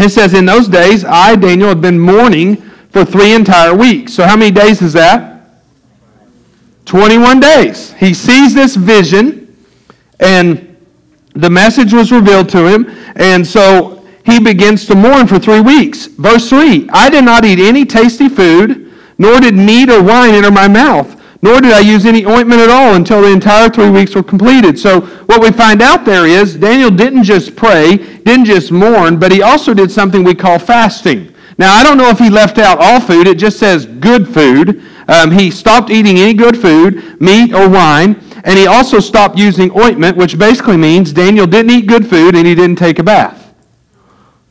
it 0.00 0.10
says, 0.10 0.34
In 0.34 0.46
those 0.46 0.68
days, 0.68 1.04
I, 1.04 1.36
Daniel, 1.36 1.68
had 1.68 1.80
been 1.80 1.98
mourning 1.98 2.56
for 2.90 3.04
three 3.04 3.32
entire 3.32 3.74
weeks. 3.74 4.14
So, 4.14 4.24
how 4.24 4.36
many 4.36 4.50
days 4.50 4.82
is 4.82 4.92
that? 4.94 5.30
21 6.86 7.40
days. 7.40 7.92
He 7.92 8.12
sees 8.14 8.52
this 8.54 8.74
vision, 8.74 9.56
and 10.18 10.76
the 11.34 11.50
message 11.50 11.92
was 11.92 12.10
revealed 12.10 12.48
to 12.50 12.66
him. 12.66 12.90
And 13.16 13.46
so 13.46 14.04
he 14.24 14.40
begins 14.40 14.86
to 14.86 14.94
mourn 14.94 15.26
for 15.26 15.38
three 15.38 15.60
weeks. 15.60 16.06
Verse 16.06 16.48
3 16.48 16.88
I 16.92 17.10
did 17.10 17.24
not 17.24 17.44
eat 17.44 17.58
any 17.58 17.84
tasty 17.84 18.28
food, 18.28 18.92
nor 19.18 19.40
did 19.40 19.54
meat 19.54 19.90
or 19.90 20.02
wine 20.02 20.34
enter 20.34 20.50
my 20.50 20.68
mouth, 20.68 21.19
nor 21.42 21.60
did 21.60 21.72
I 21.72 21.80
use 21.80 22.04
any 22.06 22.26
ointment 22.26 22.60
at 22.60 22.70
all 22.70 22.94
until 22.94 23.22
the 23.22 23.32
entire 23.32 23.68
three 23.68 23.90
weeks 23.90 24.14
were 24.14 24.22
completed. 24.22 24.78
So, 24.78 25.00
what 25.00 25.40
we 25.40 25.50
find 25.50 25.80
out 25.80 26.04
there 26.04 26.26
is 26.26 26.56
Daniel 26.56 26.90
didn't 26.90 27.24
just 27.24 27.56
pray, 27.56 27.96
didn't 27.96 28.44
just 28.44 28.70
mourn, 28.70 29.18
but 29.18 29.32
he 29.32 29.42
also 29.42 29.74
did 29.74 29.90
something 29.90 30.22
we 30.22 30.34
call 30.34 30.58
fasting. 30.58 31.34
Now, 31.58 31.72
I 31.74 31.82
don't 31.82 31.98
know 31.98 32.08
if 32.08 32.18
he 32.18 32.30
left 32.30 32.58
out 32.58 32.78
all 32.78 33.00
food, 33.00 33.26
it 33.26 33.38
just 33.38 33.58
says 33.58 33.86
good 33.86 34.28
food. 34.28 34.82
Um, 35.08 35.30
he 35.30 35.50
stopped 35.50 35.90
eating 35.90 36.18
any 36.18 36.34
good 36.34 36.56
food, 36.58 37.20
meat 37.20 37.52
or 37.52 37.68
wine, 37.68 38.20
and 38.44 38.58
he 38.58 38.66
also 38.66 39.00
stopped 39.00 39.38
using 39.38 39.76
ointment, 39.78 40.16
which 40.16 40.38
basically 40.38 40.76
means 40.76 41.12
Daniel 41.12 41.46
didn't 41.46 41.70
eat 41.70 41.86
good 41.86 42.08
food 42.08 42.34
and 42.34 42.46
he 42.46 42.54
didn't 42.54 42.76
take 42.76 42.98
a 42.98 43.02
bath 43.02 43.40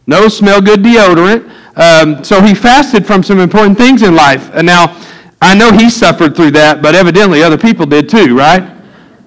no 0.10 0.28
smell 0.28 0.60
good 0.60 0.82
deodorant. 0.82 1.48
Um, 1.78 2.24
so 2.24 2.42
he 2.42 2.54
fasted 2.56 3.06
from 3.06 3.22
some 3.24 3.40
important 3.40 3.78
things 3.78 4.02
in 4.02 4.16
life. 4.16 4.50
And 4.54 4.66
now, 4.66 5.00
I 5.42 5.56
know 5.56 5.72
he 5.72 5.90
suffered 5.90 6.36
through 6.36 6.52
that, 6.52 6.82
but 6.82 6.96
evidently 6.96 7.44
other 7.44 7.58
people 7.58 7.86
did 7.86 8.10
too, 8.10 8.36
right? 8.36 8.64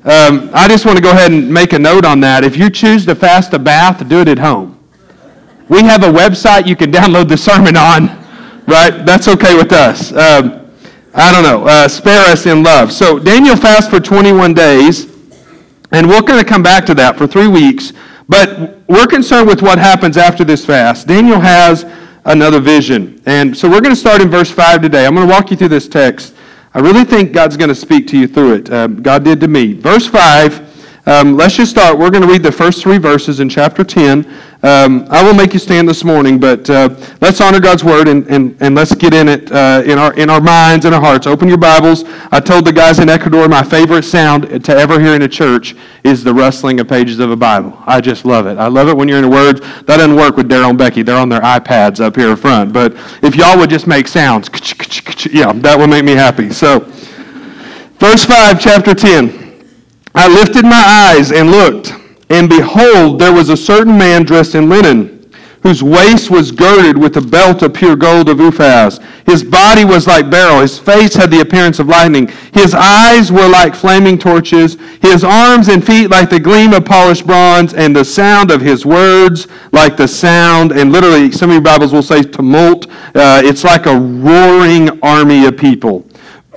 Um, 0.04 0.50
I 0.52 0.68
just 0.68 0.84
want 0.84 0.96
to 0.98 1.02
go 1.02 1.12
ahead 1.12 1.32
and 1.32 1.52
make 1.52 1.72
a 1.72 1.78
note 1.78 2.04
on 2.04 2.20
that. 2.20 2.44
If 2.44 2.56
you 2.56 2.68
choose 2.68 3.06
to 3.06 3.14
fast 3.14 3.52
a 3.54 3.58
bath, 3.58 4.06
do 4.08 4.20
it 4.20 4.28
at 4.28 4.38
home. 4.38 4.78
We 5.68 5.82
have 5.84 6.02
a 6.02 6.08
website 6.08 6.66
you 6.66 6.76
can 6.76 6.92
download 6.92 7.28
the 7.28 7.36
sermon 7.36 7.76
on, 7.76 8.08
right? 8.66 9.06
That's 9.06 9.28
okay 9.28 9.56
with 9.56 9.72
us. 9.72 10.12
Um, 10.12 10.70
I 11.14 11.30
don't 11.30 11.42
know. 11.42 11.66
Uh, 11.66 11.88
spare 11.88 12.20
us 12.30 12.46
in 12.46 12.62
love. 12.62 12.92
So 12.92 13.18
Daniel 13.18 13.56
fasts 13.56 13.88
for 13.88 14.00
21 14.00 14.54
days, 14.54 15.06
and 15.92 16.08
we're 16.08 16.22
going 16.22 16.42
to 16.42 16.48
come 16.48 16.62
back 16.62 16.84
to 16.86 16.94
that 16.94 17.16
for 17.16 17.26
three 17.26 17.48
weeks. 17.48 17.92
But 18.28 18.80
we're 18.88 19.06
concerned 19.06 19.46
with 19.46 19.62
what 19.62 19.78
happens 19.78 20.16
after 20.16 20.44
this 20.44 20.64
fast. 20.64 21.06
Daniel 21.06 21.38
has 21.38 21.84
another 22.24 22.60
vision. 22.60 23.20
And 23.26 23.56
so 23.56 23.68
we're 23.68 23.80
going 23.80 23.94
to 23.94 24.00
start 24.00 24.20
in 24.20 24.28
verse 24.28 24.50
5 24.50 24.82
today. 24.82 25.06
I'm 25.06 25.14
going 25.14 25.26
to 25.26 25.32
walk 25.32 25.50
you 25.50 25.56
through 25.56 25.68
this 25.68 25.88
text. 25.88 26.34
I 26.74 26.80
really 26.80 27.04
think 27.04 27.32
God's 27.32 27.56
going 27.56 27.68
to 27.68 27.74
speak 27.74 28.06
to 28.08 28.18
you 28.18 28.26
through 28.26 28.54
it. 28.54 28.70
Uh, 28.70 28.86
God 28.86 29.24
did 29.24 29.40
to 29.40 29.48
me. 29.48 29.74
Verse 29.74 30.06
5 30.06 30.71
um, 31.04 31.36
let's 31.36 31.56
just 31.56 31.72
start. 31.72 31.98
We're 31.98 32.10
going 32.10 32.22
to 32.22 32.28
read 32.28 32.44
the 32.44 32.52
first 32.52 32.80
three 32.80 32.98
verses 32.98 33.40
in 33.40 33.48
chapter 33.48 33.82
10. 33.82 34.24
Um, 34.62 35.04
I 35.10 35.20
will 35.24 35.34
make 35.34 35.52
you 35.52 35.58
stand 35.58 35.88
this 35.88 36.04
morning, 36.04 36.38
but 36.38 36.70
uh, 36.70 36.94
let's 37.20 37.40
honor 37.40 37.58
God's 37.58 37.82
word 37.82 38.06
and, 38.06 38.24
and, 38.28 38.56
and 38.60 38.76
let's 38.76 38.94
get 38.94 39.12
in 39.12 39.28
it 39.28 39.50
uh, 39.50 39.82
in, 39.84 39.98
our, 39.98 40.14
in 40.14 40.30
our 40.30 40.40
minds 40.40 40.84
and 40.84 40.94
our 40.94 41.00
hearts. 41.00 41.26
Open 41.26 41.48
your 41.48 41.58
Bibles. 41.58 42.04
I 42.30 42.38
told 42.38 42.64
the 42.64 42.72
guys 42.72 43.00
in 43.00 43.08
Ecuador 43.08 43.48
my 43.48 43.64
favorite 43.64 44.04
sound 44.04 44.64
to 44.64 44.72
ever 44.72 45.00
hear 45.00 45.16
in 45.16 45.22
a 45.22 45.28
church 45.28 45.74
is 46.04 46.22
the 46.22 46.32
rustling 46.32 46.78
of 46.78 46.86
pages 46.86 47.18
of 47.18 47.32
a 47.32 47.36
Bible. 47.36 47.76
I 47.84 48.00
just 48.00 48.24
love 48.24 48.46
it. 48.46 48.56
I 48.56 48.68
love 48.68 48.86
it 48.86 48.96
when 48.96 49.08
you're 49.08 49.18
in 49.18 49.24
the 49.24 49.30
Word. 49.30 49.62
That 49.86 49.96
doesn't 49.96 50.14
work 50.14 50.36
with 50.36 50.48
Daryl 50.48 50.70
and 50.70 50.78
Becky. 50.78 51.02
They're 51.02 51.18
on 51.18 51.28
their 51.28 51.40
iPads 51.40 51.98
up 51.98 52.14
here 52.14 52.30
in 52.30 52.36
front. 52.36 52.72
But 52.72 52.92
if 53.24 53.34
y'all 53.34 53.58
would 53.58 53.70
just 53.70 53.88
make 53.88 54.06
sounds, 54.06 54.48
yeah, 55.26 55.52
that 55.52 55.76
would 55.76 55.90
make 55.90 56.04
me 56.04 56.12
happy. 56.12 56.50
So. 56.50 56.88
Verse 57.98 58.24
5, 58.24 58.60
chapter 58.60 58.94
10. 58.94 59.51
I 60.14 60.28
lifted 60.28 60.64
my 60.64 61.14
eyes 61.16 61.32
and 61.32 61.50
looked, 61.50 61.94
and 62.28 62.48
behold, 62.48 63.18
there 63.18 63.32
was 63.32 63.48
a 63.48 63.56
certain 63.56 63.96
man 63.96 64.24
dressed 64.24 64.54
in 64.54 64.68
linen 64.68 65.22
whose 65.62 65.82
waist 65.82 66.28
was 66.28 66.50
girded 66.50 66.98
with 66.98 67.16
a 67.16 67.20
belt 67.20 67.62
of 67.62 67.72
pure 67.72 67.94
gold 67.94 68.28
of 68.28 68.38
Uphaz. 68.38 69.00
His 69.26 69.44
body 69.44 69.84
was 69.84 70.08
like 70.08 70.28
beryl. 70.28 70.60
His 70.60 70.78
face 70.78 71.14
had 71.14 71.30
the 71.30 71.40
appearance 71.40 71.78
of 71.78 71.86
lightning. 71.86 72.28
His 72.52 72.74
eyes 72.74 73.30
were 73.30 73.48
like 73.48 73.74
flaming 73.74 74.18
torches. 74.18 74.76
His 75.00 75.22
arms 75.22 75.68
and 75.68 75.84
feet 75.86 76.10
like 76.10 76.30
the 76.30 76.40
gleam 76.40 76.72
of 76.72 76.84
polished 76.84 77.26
bronze, 77.26 77.74
and 77.74 77.94
the 77.94 78.04
sound 78.04 78.50
of 78.50 78.60
his 78.60 78.84
words 78.84 79.46
like 79.70 79.96
the 79.96 80.08
sound, 80.08 80.72
and 80.72 80.90
literally, 80.90 81.30
some 81.30 81.50
of 81.50 81.54
your 81.54 81.62
Bibles 81.62 81.92
will 81.92 82.02
say 82.02 82.22
tumult. 82.22 82.86
Uh, 83.14 83.40
it's 83.44 83.62
like 83.62 83.86
a 83.86 83.96
roaring 83.96 85.00
army 85.00 85.46
of 85.46 85.56
people. 85.56 86.04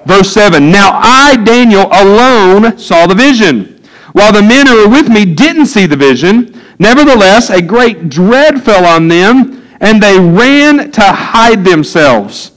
Verse 0.05 0.31
7 0.31 0.71
Now 0.71 0.91
I, 0.93 1.35
Daniel, 1.43 1.87
alone 1.91 2.77
saw 2.77 3.07
the 3.07 3.15
vision, 3.15 3.81
while 4.13 4.31
the 4.31 4.41
men 4.41 4.67
who 4.67 4.83
were 4.83 4.89
with 4.89 5.09
me 5.09 5.25
didn't 5.25 5.65
see 5.65 5.85
the 5.85 5.97
vision. 5.97 6.61
Nevertheless, 6.77 7.49
a 7.49 7.61
great 7.61 8.09
dread 8.09 8.63
fell 8.63 8.85
on 8.85 9.07
them, 9.07 9.65
and 9.81 10.01
they 10.01 10.19
ran 10.19 10.91
to 10.91 11.01
hide 11.01 11.63
themselves. 11.63 12.51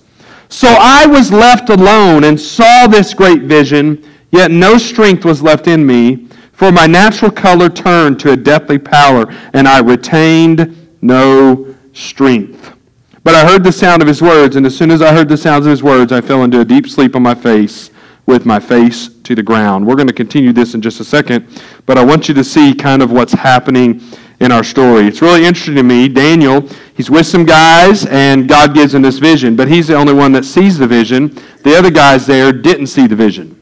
So 0.48 0.68
I 0.68 1.06
was 1.06 1.30
left 1.30 1.68
alone 1.70 2.24
and 2.24 2.40
saw 2.40 2.86
this 2.86 3.14
great 3.14 3.42
vision, 3.42 4.04
yet 4.32 4.50
no 4.50 4.78
strength 4.78 5.24
was 5.24 5.42
left 5.42 5.66
in 5.66 5.86
me, 5.86 6.28
for 6.52 6.72
my 6.72 6.86
natural 6.86 7.30
color 7.30 7.68
turned 7.68 8.18
to 8.20 8.32
a 8.32 8.36
deathly 8.36 8.78
pallor, 8.78 9.32
and 9.52 9.68
I 9.68 9.78
retained 9.80 10.88
no 11.00 11.74
strength. 11.92 12.77
But 13.28 13.34
I 13.34 13.46
heard 13.46 13.62
the 13.62 13.72
sound 13.72 14.00
of 14.00 14.08
his 14.08 14.22
words, 14.22 14.56
and 14.56 14.64
as 14.64 14.74
soon 14.74 14.90
as 14.90 15.02
I 15.02 15.12
heard 15.12 15.28
the 15.28 15.36
sounds 15.36 15.66
of 15.66 15.70
his 15.70 15.82
words, 15.82 16.12
I 16.12 16.20
fell 16.22 16.44
into 16.44 16.60
a 16.60 16.64
deep 16.64 16.88
sleep 16.88 17.14
on 17.14 17.22
my 17.22 17.34
face, 17.34 17.90
with 18.24 18.46
my 18.46 18.58
face 18.58 19.10
to 19.24 19.34
the 19.34 19.42
ground. 19.42 19.86
We're 19.86 19.96
going 19.96 20.08
to 20.08 20.14
continue 20.14 20.50
this 20.50 20.72
in 20.72 20.80
just 20.80 20.98
a 20.98 21.04
second, 21.04 21.46
but 21.84 21.98
I 21.98 22.04
want 22.06 22.28
you 22.28 22.32
to 22.32 22.42
see 22.42 22.72
kind 22.72 23.02
of 23.02 23.12
what's 23.12 23.34
happening 23.34 24.00
in 24.40 24.50
our 24.50 24.64
story. 24.64 25.06
It's 25.06 25.20
really 25.20 25.44
interesting 25.44 25.74
to 25.74 25.82
me. 25.82 26.08
Daniel, 26.08 26.66
he's 26.94 27.10
with 27.10 27.26
some 27.26 27.44
guys, 27.44 28.06
and 28.06 28.48
God 28.48 28.72
gives 28.72 28.94
him 28.94 29.02
this 29.02 29.18
vision, 29.18 29.56
but 29.56 29.68
he's 29.68 29.88
the 29.88 29.94
only 29.94 30.14
one 30.14 30.32
that 30.32 30.46
sees 30.46 30.78
the 30.78 30.86
vision. 30.86 31.38
The 31.64 31.76
other 31.76 31.90
guys 31.90 32.24
there 32.24 32.50
didn't 32.50 32.86
see 32.86 33.06
the 33.06 33.16
vision. 33.16 33.57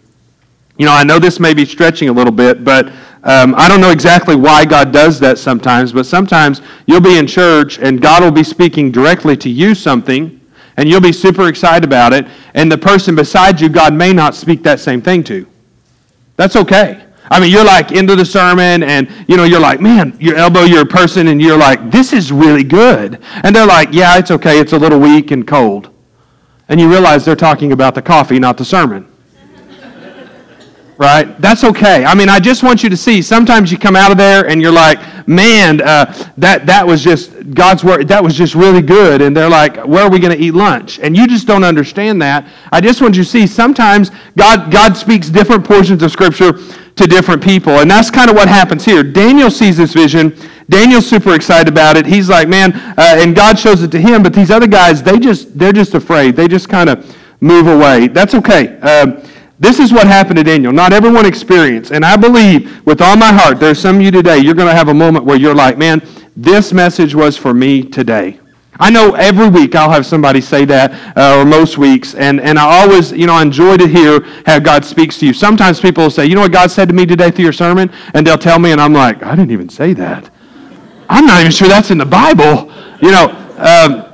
You 0.78 0.84
know, 0.84 0.92
I 0.92 1.04
know 1.04 1.18
this 1.18 1.40
may 1.40 1.54
be 1.54 1.64
stretching 1.64 2.08
a 2.08 2.12
little 2.12 2.32
bit, 2.32 2.62
but 2.62 2.88
um, 3.22 3.54
I 3.56 3.66
don't 3.66 3.80
know 3.80 3.90
exactly 3.90 4.36
why 4.36 4.64
God 4.64 4.92
does 4.92 5.18
that 5.20 5.38
sometimes, 5.38 5.92
but 5.92 6.04
sometimes 6.04 6.60
you'll 6.86 7.00
be 7.00 7.18
in 7.18 7.26
church 7.26 7.78
and 7.78 8.00
God 8.00 8.22
will 8.22 8.30
be 8.30 8.44
speaking 8.44 8.92
directly 8.92 9.36
to 9.38 9.48
you 9.48 9.74
something, 9.74 10.40
and 10.76 10.88
you'll 10.88 11.00
be 11.00 11.12
super 11.12 11.48
excited 11.48 11.82
about 11.82 12.12
it, 12.12 12.26
and 12.54 12.70
the 12.70 12.76
person 12.76 13.16
beside 13.16 13.60
you, 13.60 13.70
God 13.70 13.94
may 13.94 14.12
not 14.12 14.34
speak 14.34 14.62
that 14.64 14.78
same 14.78 15.00
thing 15.00 15.24
to. 15.24 15.46
That's 16.36 16.56
okay. 16.56 17.02
I 17.30 17.40
mean, 17.40 17.50
you're 17.50 17.64
like 17.64 17.92
into 17.92 18.14
the 18.14 18.24
sermon, 18.24 18.82
and 18.82 19.10
you 19.26 19.36
know, 19.36 19.44
you're 19.44 19.58
like, 19.58 19.80
man, 19.80 20.14
your 20.20 20.36
elbow 20.36 20.62
your 20.62 20.84
person, 20.84 21.28
and 21.28 21.40
you're 21.40 21.56
like, 21.56 21.90
this 21.90 22.12
is 22.12 22.30
really 22.30 22.62
good. 22.62 23.20
And 23.42 23.56
they're 23.56 23.66
like, 23.66 23.88
yeah, 23.92 24.18
it's 24.18 24.30
okay, 24.30 24.60
it's 24.60 24.74
a 24.74 24.78
little 24.78 25.00
weak 25.00 25.30
and 25.30 25.46
cold. 25.46 25.90
And 26.68 26.78
you 26.78 26.88
realize 26.88 27.24
they're 27.24 27.34
talking 27.34 27.72
about 27.72 27.94
the 27.94 28.02
coffee, 28.02 28.38
not 28.38 28.58
the 28.58 28.64
sermon 28.64 29.10
right? 30.98 31.38
That's 31.40 31.64
okay. 31.64 32.04
I 32.04 32.14
mean, 32.14 32.28
I 32.28 32.40
just 32.40 32.62
want 32.62 32.82
you 32.82 32.88
to 32.88 32.96
see. 32.96 33.20
Sometimes 33.22 33.70
you 33.70 33.78
come 33.78 33.96
out 33.96 34.10
of 34.10 34.16
there 34.16 34.48
and 34.48 34.60
you're 34.62 34.72
like, 34.72 34.98
man, 35.28 35.80
uh, 35.80 36.12
that 36.38 36.66
that 36.66 36.86
was 36.86 37.02
just 37.02 37.54
God's 37.54 37.84
word. 37.84 38.08
That 38.08 38.22
was 38.22 38.34
just 38.34 38.54
really 38.54 38.82
good. 38.82 39.20
And 39.20 39.36
they're 39.36 39.48
like, 39.48 39.76
where 39.84 40.04
are 40.04 40.10
we 40.10 40.18
going 40.18 40.36
to 40.36 40.42
eat 40.42 40.52
lunch? 40.52 40.98
And 41.00 41.16
you 41.16 41.26
just 41.26 41.46
don't 41.46 41.64
understand 41.64 42.20
that. 42.22 42.48
I 42.72 42.80
just 42.80 43.00
want 43.00 43.16
you 43.16 43.24
to 43.24 43.28
see. 43.28 43.46
Sometimes 43.46 44.10
God 44.36 44.70
God 44.70 44.96
speaks 44.96 45.28
different 45.28 45.64
portions 45.64 46.02
of 46.02 46.10
Scripture 46.10 46.52
to 46.52 47.06
different 47.06 47.42
people, 47.42 47.74
and 47.80 47.90
that's 47.90 48.10
kind 48.10 48.30
of 48.30 48.36
what 48.36 48.48
happens 48.48 48.84
here. 48.84 49.02
Daniel 49.02 49.50
sees 49.50 49.76
this 49.76 49.92
vision. 49.92 50.34
Daniel's 50.68 51.06
super 51.06 51.34
excited 51.34 51.68
about 51.68 51.96
it. 51.96 52.06
He's 52.06 52.28
like, 52.28 52.48
man, 52.48 52.72
uh, 52.74 53.18
and 53.18 53.36
God 53.36 53.58
shows 53.58 53.82
it 53.82 53.90
to 53.92 54.00
him. 54.00 54.22
But 54.22 54.32
these 54.32 54.50
other 54.50 54.66
guys, 54.66 55.02
they 55.02 55.18
just 55.18 55.56
they're 55.58 55.72
just 55.72 55.94
afraid. 55.94 56.36
They 56.36 56.48
just 56.48 56.68
kind 56.68 56.88
of 56.88 57.16
move 57.40 57.66
away. 57.66 58.08
That's 58.08 58.34
okay. 58.34 58.78
Uh, 58.80 59.22
this 59.58 59.78
is 59.78 59.92
what 59.92 60.06
happened 60.06 60.36
to 60.36 60.44
Daniel. 60.44 60.72
Not 60.72 60.92
everyone 60.92 61.24
experienced. 61.24 61.90
And 61.90 62.04
I 62.04 62.16
believe 62.16 62.84
with 62.86 63.00
all 63.00 63.16
my 63.16 63.32
heart, 63.32 63.58
there's 63.58 63.78
some 63.78 63.96
of 63.96 64.02
you 64.02 64.10
today, 64.10 64.38
you're 64.38 64.54
going 64.54 64.68
to 64.68 64.74
have 64.74 64.88
a 64.88 64.94
moment 64.94 65.24
where 65.24 65.38
you're 65.38 65.54
like, 65.54 65.78
man, 65.78 66.02
this 66.36 66.72
message 66.72 67.14
was 67.14 67.36
for 67.36 67.54
me 67.54 67.82
today. 67.82 68.38
I 68.78 68.90
know 68.90 69.14
every 69.14 69.48
week 69.48 69.74
I'll 69.74 69.90
have 69.90 70.04
somebody 70.04 70.42
say 70.42 70.66
that, 70.66 71.16
uh, 71.16 71.38
or 71.38 71.46
most 71.46 71.78
weeks, 71.78 72.14
and, 72.14 72.38
and 72.40 72.58
I 72.58 72.82
always, 72.82 73.10
you 73.10 73.26
know, 73.26 73.32
I 73.32 73.40
enjoy 73.40 73.78
to 73.78 73.88
hear 73.88 74.20
how 74.44 74.58
God 74.58 74.84
speaks 74.84 75.18
to 75.18 75.26
you. 75.26 75.32
Sometimes 75.32 75.80
people 75.80 76.04
will 76.04 76.10
say, 76.10 76.26
you 76.26 76.34
know 76.34 76.42
what 76.42 76.52
God 76.52 76.70
said 76.70 76.88
to 76.88 76.94
me 76.94 77.06
today 77.06 77.30
through 77.30 77.44
your 77.44 77.54
sermon? 77.54 77.90
And 78.12 78.26
they'll 78.26 78.36
tell 78.36 78.58
me, 78.58 78.72
and 78.72 78.80
I'm 78.80 78.92
like, 78.92 79.22
I 79.22 79.34
didn't 79.34 79.52
even 79.52 79.70
say 79.70 79.94
that. 79.94 80.30
I'm 81.08 81.24
not 81.24 81.40
even 81.40 81.52
sure 81.52 81.68
that's 81.68 81.90
in 81.90 81.96
the 81.96 82.04
Bible. 82.04 82.70
You 83.00 83.12
know, 83.12 83.28
um, 83.56 84.05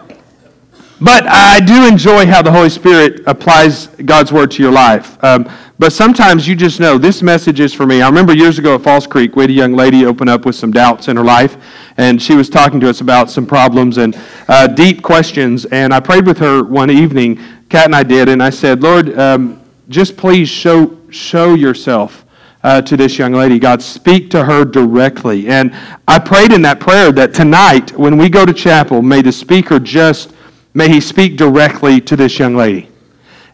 but 1.03 1.27
I 1.27 1.59
do 1.59 1.85
enjoy 1.85 2.27
how 2.27 2.43
the 2.43 2.53
Holy 2.53 2.71
Spirit 2.71 3.23
applies 3.27 3.89
God's 3.89 4.31
word 4.31 4.53
to 4.53 4.63
your 4.63 4.71
life. 4.71 5.23
Um, 5.25 5.51
but 5.81 5.93
sometimes 5.93 6.47
you 6.47 6.55
just 6.55 6.79
know 6.79 6.97
this 6.97 7.23
message 7.23 7.59
is 7.59 7.75
for 7.75 7.87
me. 7.87 8.03
I 8.03 8.09
remember 8.09 8.33
years 8.33 8.61
ago 8.61 8.77
at 8.77 8.83
Falls 8.83 9.09
Creek, 9.09 9.35
we 9.35 9.43
had 9.43 9.51
a 9.51 9.53
young 9.53 9.73
lady 9.73 10.07
open 10.07 10.29
up 10.29 10.47
with 10.47 10.55
some 10.55 10.71
doubts 10.71 11.09
in 11.09 11.17
her 11.17 11.25
life, 11.25 11.57
and 11.97 12.23
she 12.23 12.37
was 12.37 12.49
talking 12.49 12.79
to 12.79 12.89
us 12.89 13.01
about 13.01 13.31
some 13.31 13.47
problems 13.47 13.99
and 13.99 14.17
uh, 14.47 14.69
deep 14.69 15.03
questions. 15.03 15.65
And 15.67 15.93
I 15.93 15.99
prayed 15.99 16.25
with 16.25 16.39
her 16.39 16.63
one 16.63 16.89
evening, 16.89 17.41
Kat 17.69 17.87
and 17.87 17.97
I 17.97 18.05
did, 18.05 18.29
and 18.29 18.41
I 18.41 18.51
said, 18.51 18.81
Lord, 18.85 19.19
um, 19.19 19.61
just 19.89 20.17
please 20.17 20.49
show, 20.49 20.97
show 21.11 21.55
yourself. 21.55 22.25
Uh, 22.65 22.81
to 22.81 22.97
this 22.97 23.19
young 23.19 23.33
lady. 23.33 23.59
God, 23.59 23.83
speak 23.83 24.31
to 24.31 24.45
her 24.45 24.65
directly. 24.65 25.49
And 25.49 25.75
I 26.07 26.21
prayed 26.21 26.53
in 26.53 26.63
that 26.63 26.79
prayer 26.79 27.11
that 27.11 27.35
tonight, 27.35 27.91
when 27.99 28.17
we 28.17 28.29
go 28.29 28.47
to 28.47 28.53
chapel, 28.53 29.03
may 29.03 29.21
the 29.21 29.33
speaker 29.33 29.81
just 29.81 30.33
may 30.75 30.89
he 30.89 31.01
speak 31.01 31.37
directly 31.37 32.01
to 32.01 32.17
this 32.17 32.39
young 32.39 32.57
lady. 32.57 32.89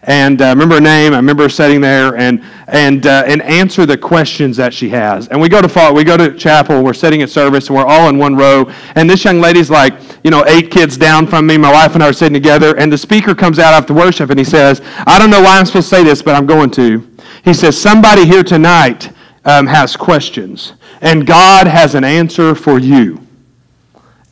And 0.02 0.40
I 0.40 0.50
uh, 0.50 0.54
remember 0.54 0.76
her 0.76 0.80
name. 0.80 1.12
I 1.12 1.16
remember 1.16 1.42
her 1.44 1.48
sitting 1.48 1.80
there 1.80 2.16
and 2.16 2.42
and 2.68 3.04
uh, 3.06 3.24
and 3.26 3.42
answer 3.42 3.84
the 3.84 3.98
questions 3.98 4.56
that 4.56 4.72
she 4.72 4.88
has. 4.90 5.26
And 5.28 5.40
we 5.40 5.48
go 5.48 5.60
to 5.60 5.68
fall, 5.68 5.92
we 5.92 6.04
go 6.04 6.16
to 6.16 6.34
chapel. 6.36 6.82
We're 6.82 6.94
sitting 6.94 7.20
at 7.22 7.30
service, 7.30 7.68
and 7.68 7.76
we're 7.76 7.84
all 7.84 8.08
in 8.08 8.16
one 8.16 8.36
row. 8.36 8.72
And 8.94 9.10
this 9.10 9.24
young 9.24 9.40
lady's 9.40 9.70
like, 9.70 9.94
you 10.22 10.30
know, 10.30 10.44
eight 10.46 10.70
kids 10.70 10.96
down 10.96 11.26
from 11.26 11.46
me. 11.46 11.58
My 11.58 11.72
wife 11.72 11.94
and 11.94 12.02
I 12.02 12.08
are 12.08 12.12
sitting 12.12 12.32
together. 12.32 12.76
And 12.78 12.92
the 12.92 12.98
speaker 12.98 13.34
comes 13.34 13.58
out 13.58 13.74
after 13.74 13.92
worship, 13.92 14.30
and 14.30 14.38
he 14.38 14.44
says, 14.44 14.80
"I 15.06 15.18
don't 15.18 15.30
know 15.30 15.42
why 15.42 15.58
I'm 15.58 15.66
supposed 15.66 15.90
to 15.90 15.96
say 15.96 16.04
this, 16.04 16.22
but 16.22 16.36
I'm 16.36 16.46
going 16.46 16.70
to." 16.72 17.06
He 17.44 17.52
says, 17.52 17.78
"Somebody 17.78 18.24
here 18.24 18.44
tonight 18.44 19.10
um, 19.44 19.66
has 19.66 19.96
questions, 19.96 20.74
and 21.00 21.26
God 21.26 21.66
has 21.66 21.96
an 21.96 22.04
answer 22.04 22.54
for 22.54 22.78
you." 22.78 23.20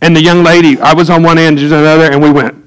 And 0.01 0.15
the 0.15 0.23
young 0.23 0.45
lady, 0.45 0.79
I 0.79 0.95
was 0.95 1.11
on 1.11 1.23
one 1.23 1.39
end, 1.39 1.59
she's 1.59 1.73
on 1.73 1.83
the 1.83 1.89
other, 1.89 2.13
and 2.13 2.23
we 2.23 2.31
went, 2.31 2.66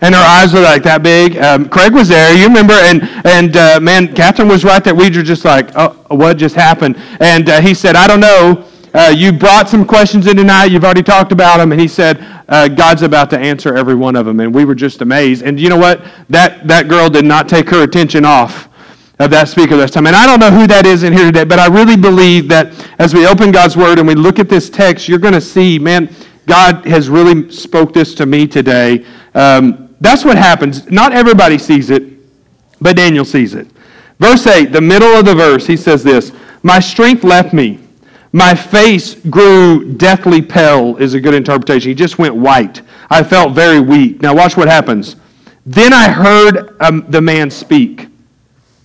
and 0.00 0.14
her 0.14 0.20
eyes 0.20 0.52
were 0.52 0.60
like 0.60 0.82
that 0.84 1.02
big. 1.02 1.36
Um, 1.38 1.68
Craig 1.68 1.92
was 1.92 2.08
there, 2.08 2.36
you 2.36 2.46
remember, 2.46 2.74
and 2.74 3.02
and 3.26 3.56
uh, 3.56 3.80
man, 3.80 4.14
Catherine 4.14 4.48
was 4.48 4.64
right 4.64 4.82
there. 4.82 4.94
We 4.94 5.10
were 5.10 5.22
just 5.22 5.44
like, 5.44 5.70
oh, 5.74 6.04
what 6.08 6.36
just 6.36 6.54
happened? 6.54 6.96
And 7.20 7.48
uh, 7.48 7.60
he 7.60 7.74
said, 7.74 7.96
I 7.96 8.06
don't 8.06 8.20
know. 8.20 8.64
Uh, 8.94 9.12
you 9.14 9.32
brought 9.32 9.68
some 9.68 9.84
questions 9.84 10.26
in 10.26 10.36
tonight. 10.36 10.66
You've 10.66 10.84
already 10.84 11.02
talked 11.02 11.30
about 11.30 11.58
them, 11.58 11.72
and 11.72 11.80
he 11.80 11.88
said, 11.88 12.24
uh, 12.48 12.68
God's 12.68 13.02
about 13.02 13.28
to 13.30 13.38
answer 13.38 13.76
every 13.76 13.94
one 13.94 14.16
of 14.16 14.24
them. 14.24 14.40
And 14.40 14.54
we 14.54 14.64
were 14.64 14.74
just 14.74 15.02
amazed. 15.02 15.42
And 15.42 15.60
you 15.60 15.68
know 15.68 15.76
what? 15.76 16.04
That 16.30 16.66
that 16.66 16.88
girl 16.88 17.10
did 17.10 17.24
not 17.24 17.48
take 17.48 17.68
her 17.68 17.82
attention 17.82 18.24
off 18.24 18.68
of 19.18 19.30
that 19.30 19.48
speaker 19.48 19.76
this 19.76 19.90
time. 19.90 20.06
And 20.06 20.14
I 20.14 20.26
don't 20.26 20.38
know 20.38 20.50
who 20.50 20.66
that 20.68 20.86
is 20.86 21.02
in 21.02 21.12
here 21.12 21.24
today, 21.24 21.44
but 21.44 21.58
I 21.58 21.66
really 21.66 21.96
believe 21.96 22.48
that 22.48 22.72
as 22.98 23.14
we 23.14 23.26
open 23.26 23.50
God's 23.50 23.76
Word 23.76 23.98
and 23.98 24.06
we 24.06 24.14
look 24.14 24.38
at 24.38 24.48
this 24.48 24.70
text, 24.70 25.08
you're 25.08 25.18
going 25.18 25.34
to 25.34 25.40
see, 25.40 25.78
man, 25.78 26.08
God 26.46 26.86
has 26.86 27.08
really 27.08 27.50
spoke 27.50 27.92
this 27.92 28.14
to 28.14 28.26
me 28.26 28.46
today. 28.46 29.04
Um, 29.34 29.87
that's 30.00 30.24
what 30.24 30.36
happens. 30.36 30.90
Not 30.90 31.12
everybody 31.12 31.58
sees 31.58 31.90
it, 31.90 32.04
but 32.80 32.96
Daniel 32.96 33.24
sees 33.24 33.54
it. 33.54 33.66
Verse 34.18 34.46
8, 34.46 34.72
the 34.72 34.80
middle 34.80 35.08
of 35.14 35.24
the 35.24 35.34
verse, 35.34 35.66
he 35.66 35.76
says 35.76 36.02
this 36.02 36.32
My 36.62 36.80
strength 36.80 37.24
left 37.24 37.52
me. 37.52 37.80
My 38.32 38.54
face 38.54 39.14
grew 39.14 39.94
deathly 39.94 40.42
pale, 40.42 40.96
is 40.98 41.14
a 41.14 41.20
good 41.20 41.34
interpretation. 41.34 41.88
He 41.88 41.94
just 41.94 42.18
went 42.18 42.34
white. 42.34 42.82
I 43.08 43.22
felt 43.22 43.54
very 43.54 43.80
weak. 43.80 44.20
Now, 44.20 44.34
watch 44.34 44.56
what 44.56 44.68
happens. 44.68 45.16
Then 45.64 45.92
I 45.92 46.10
heard 46.10 46.76
um, 46.80 47.06
the 47.08 47.20
man 47.20 47.50
speak. 47.50 48.08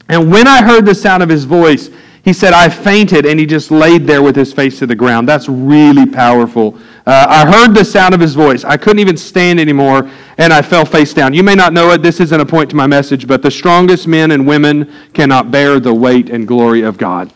And 0.10 0.32
when 0.32 0.48
I 0.48 0.64
heard 0.64 0.86
the 0.86 0.96
sound 0.96 1.24
of 1.24 1.30
his 1.30 1.44
voice, 1.44 1.90
he 2.24 2.32
said, 2.32 2.54
I 2.54 2.70
fainted, 2.70 3.26
and 3.26 3.38
he 3.38 3.46
just 3.46 3.70
laid 3.70 4.08
there 4.08 4.22
with 4.22 4.36
his 4.36 4.54
face 4.54 4.80
to 4.80 4.88
the 4.88 4.96
ground. 4.96 5.28
That's 5.28 5.50
really 5.50 6.06
powerful. 6.06 6.80
Uh, 7.06 7.26
I 7.28 7.52
heard 7.52 7.76
the 7.76 7.84
sound 7.84 8.14
of 8.14 8.22
his 8.22 8.34
voice. 8.34 8.64
I 8.64 8.78
couldn't 8.78 9.00
even 9.00 9.18
stand 9.18 9.60
anymore, 9.60 10.10
and 10.38 10.54
I 10.54 10.62
fell 10.62 10.86
face 10.86 11.14
down. 11.14 11.34
You 11.34 11.44
may 11.44 11.54
not 11.54 11.74
know 11.74 11.92
it. 11.92 12.02
This 12.02 12.22
isn't 12.22 12.40
a 12.40 12.46
point 12.46 12.70
to 12.70 12.78
my 12.78 12.88
message, 12.88 13.28
but 13.28 13.42
the 13.42 13.52
strongest 13.52 14.08
men 14.08 14.32
and 14.32 14.48
women 14.48 14.90
cannot 15.14 15.52
bear 15.52 15.82
the 15.82 15.94
weight 15.94 16.30
and 16.30 16.48
glory 16.48 16.84
of 16.84 16.98
God. 16.98 17.34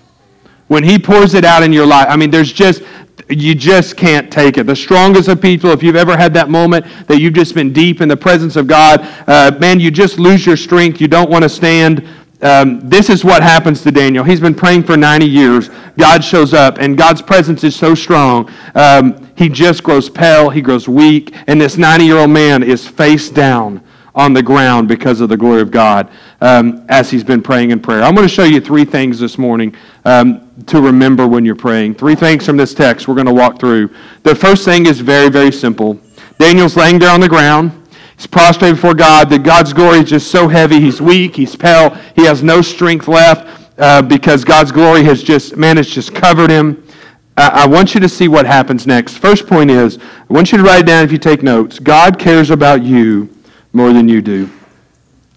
When 0.67 0.85
he 0.85 0.97
pours 0.97 1.33
it 1.33 1.43
out 1.43 1.63
in 1.63 1.73
your 1.73 1.85
life, 1.85 2.07
I 2.09 2.15
mean, 2.15 2.31
there's 2.31 2.53
just, 2.53 2.81
you 3.27 3.55
just 3.55 3.97
can't 3.97 4.31
take 4.31 4.57
it. 4.57 4.67
The 4.67 4.75
strongest 4.75 5.27
of 5.27 5.41
people, 5.41 5.69
if 5.71 5.83
you've 5.83 5.97
ever 5.97 6.15
had 6.15 6.33
that 6.35 6.49
moment 6.49 6.85
that 7.07 7.19
you've 7.19 7.33
just 7.33 7.53
been 7.53 7.73
deep 7.73 7.99
in 7.99 8.07
the 8.07 8.15
presence 8.15 8.55
of 8.55 8.67
God, 8.67 9.01
uh, 9.27 9.51
man, 9.59 9.81
you 9.81 9.91
just 9.91 10.17
lose 10.17 10.45
your 10.45 10.55
strength. 10.55 11.01
You 11.01 11.09
don't 11.09 11.29
want 11.29 11.43
to 11.43 11.49
stand. 11.49 12.07
Um, 12.41 12.87
this 12.87 13.09
is 13.09 13.23
what 13.23 13.41
happens 13.41 13.81
to 13.81 13.91
Daniel. 13.91 14.23
He's 14.23 14.39
been 14.39 14.53
praying 14.53 14.83
for 14.83 14.95
90 14.95 15.25
years. 15.25 15.69
God 15.97 16.23
shows 16.23 16.53
up, 16.53 16.77
and 16.77 16.97
God's 16.97 17.21
presence 17.21 17.63
is 17.63 17.75
so 17.75 17.95
strong. 17.95 18.51
Um, 18.75 19.27
he 19.35 19.49
just 19.49 19.83
grows 19.83 20.09
pale, 20.09 20.49
he 20.49 20.61
grows 20.61 20.87
weak, 20.87 21.33
and 21.47 21.59
this 21.59 21.77
90 21.77 22.05
year 22.05 22.17
old 22.17 22.29
man 22.29 22.61
is 22.61 22.87
face 22.87 23.29
down 23.29 23.83
on 24.13 24.33
the 24.33 24.41
ground 24.41 24.87
because 24.87 25.21
of 25.21 25.29
the 25.29 25.37
glory 25.37 25.61
of 25.61 25.69
God 25.69 26.09
um, 26.41 26.85
as 26.89 27.09
he's 27.09 27.23
been 27.23 27.41
praying 27.41 27.69
in 27.69 27.79
prayer. 27.79 28.01
I'm 28.01 28.15
going 28.15 28.27
to 28.27 28.33
show 28.33 28.43
you 28.43 28.59
three 28.59 28.83
things 28.83 29.19
this 29.19 29.37
morning 29.37 29.75
um, 30.05 30.51
to 30.65 30.81
remember 30.81 31.27
when 31.27 31.45
you're 31.45 31.55
praying. 31.55 31.93
Three 31.95 32.15
things 32.15 32.45
from 32.45 32.57
this 32.57 32.73
text 32.73 33.07
we're 33.07 33.13
going 33.13 33.27
to 33.27 33.33
walk 33.33 33.59
through. 33.59 33.93
The 34.23 34.33
first 34.33 34.65
thing 34.65 34.87
is 34.87 34.99
very, 34.99 35.29
very 35.29 35.51
simple. 35.51 35.99
Daniel's 36.39 36.75
laying 36.75 36.97
there 36.97 37.11
on 37.11 37.19
the 37.19 37.29
ground. 37.29 37.86
He's 38.17 38.27
prostrate 38.27 38.75
before 38.75 38.93
God. 38.93 39.29
That 39.29 39.43
God's 39.43 39.73
glory 39.73 39.99
is 39.99 40.09
just 40.09 40.29
so 40.29 40.47
heavy. 40.47 40.81
He's 40.81 41.01
weak. 41.01 41.35
He's 41.35 41.55
pale. 41.55 41.95
He 42.15 42.25
has 42.25 42.43
no 42.43 42.61
strength 42.61 43.07
left 43.07 43.69
uh, 43.77 44.01
because 44.01 44.43
God's 44.43 44.71
glory 44.71 45.03
has 45.03 45.23
just, 45.23 45.55
man, 45.55 45.77
it's 45.77 45.89
just 45.89 46.13
covered 46.13 46.49
him. 46.49 46.83
I 47.39 47.67
want 47.67 47.93
you 47.93 47.99
to 47.99 48.09
see 48.09 48.27
what 48.27 48.47
happens 48.47 48.87
next. 48.87 49.19
First 49.19 49.45
point 49.45 49.69
is, 49.69 49.99
I 49.99 50.33
want 50.33 50.51
you 50.51 50.57
to 50.57 50.63
write 50.63 50.87
down 50.87 51.03
if 51.05 51.11
you 51.11 51.19
take 51.19 51.43
notes. 51.43 51.77
God 51.77 52.17
cares 52.17 52.49
about 52.49 52.81
you 52.81 53.29
more 53.73 53.93
than 53.93 54.09
you 54.09 54.23
do. 54.23 54.49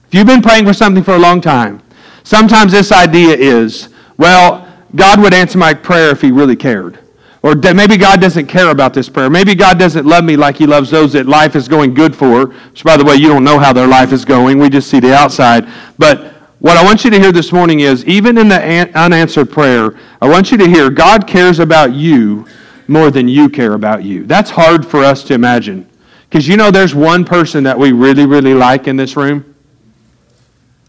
If 0.06 0.14
you've 0.14 0.26
been 0.26 0.40
praying 0.40 0.64
for 0.64 0.72
something 0.72 1.04
for 1.04 1.14
a 1.14 1.18
long 1.18 1.42
time, 1.42 1.82
sometimes 2.25 2.72
this 2.72 2.90
idea 2.90 3.37
is, 3.37 3.90
well, 4.16 4.66
God 4.96 5.20
would 5.20 5.34
answer 5.34 5.58
my 5.58 5.75
prayer 5.75 6.08
if 6.08 6.22
he 6.22 6.30
really 6.30 6.56
cared. 6.56 6.99
Or 7.42 7.54
maybe 7.54 7.97
God 7.97 8.20
doesn't 8.20 8.47
care 8.47 8.70
about 8.70 8.92
this 8.92 9.09
prayer. 9.09 9.30
Maybe 9.30 9.54
God 9.54 9.78
doesn't 9.78 10.04
love 10.04 10.25
me 10.25 10.37
like 10.37 10.56
he 10.56 10.66
loves 10.66 10.90
those 10.90 11.14
that 11.14 11.26
life 11.26 11.56
is 11.56 11.68
going 11.68 11.94
good 11.94 12.14
for. 12.14 12.49
Which, 12.49 12.85
by 12.85 12.99
the 12.99 13.04
way, 13.04 13.14
you 13.14 13.28
don't 13.28 13.44
know 13.44 13.59
how 13.59 13.73
their 13.73 13.87
life 13.87 14.12
is 14.12 14.26
going. 14.26 14.59
We 14.59 14.68
just 14.68 14.90
see 14.90 15.00
the 15.00 15.14
outside. 15.14 15.66
But 15.97 16.35
what 16.59 16.76
I 16.76 16.85
want 16.85 17.02
you 17.02 17.11
to 17.11 17.18
hear 17.18 17.32
this 17.32 17.52
morning 17.52 17.80
is, 17.80 18.04
even 18.04 18.37
in 18.37 18.49
the 18.49 18.90
unanswered 18.94 19.50
prayer, 19.50 19.99
I 20.20 20.28
want 20.28 20.52
you 20.52 20.59
to 20.59 20.68
hear 20.68 20.90
God 20.90 21.26
cares 21.26 21.59
about 21.59 21.94
you 21.94 22.47
more 22.87 23.11
than 23.11 23.26
you 23.26 23.49
care 23.49 23.73
about 23.73 24.04
you. 24.04 24.26
That's 24.26 24.50
hard 24.50 24.87
for 24.87 25.02
us 25.02 25.25
to 25.25 25.35
imagine. 25.35 25.88
Because 26.28 26.47
you 26.47 26.59
know 26.59 26.70
there's 26.70 26.94
one 26.94 27.25
person 27.25 27.64
that 27.64 27.78
we 27.78 27.92
really, 27.92 28.26
really 28.26 28.52
like 28.52 28.87
in 28.87 28.97
this 28.97 29.16
room? 29.16 29.54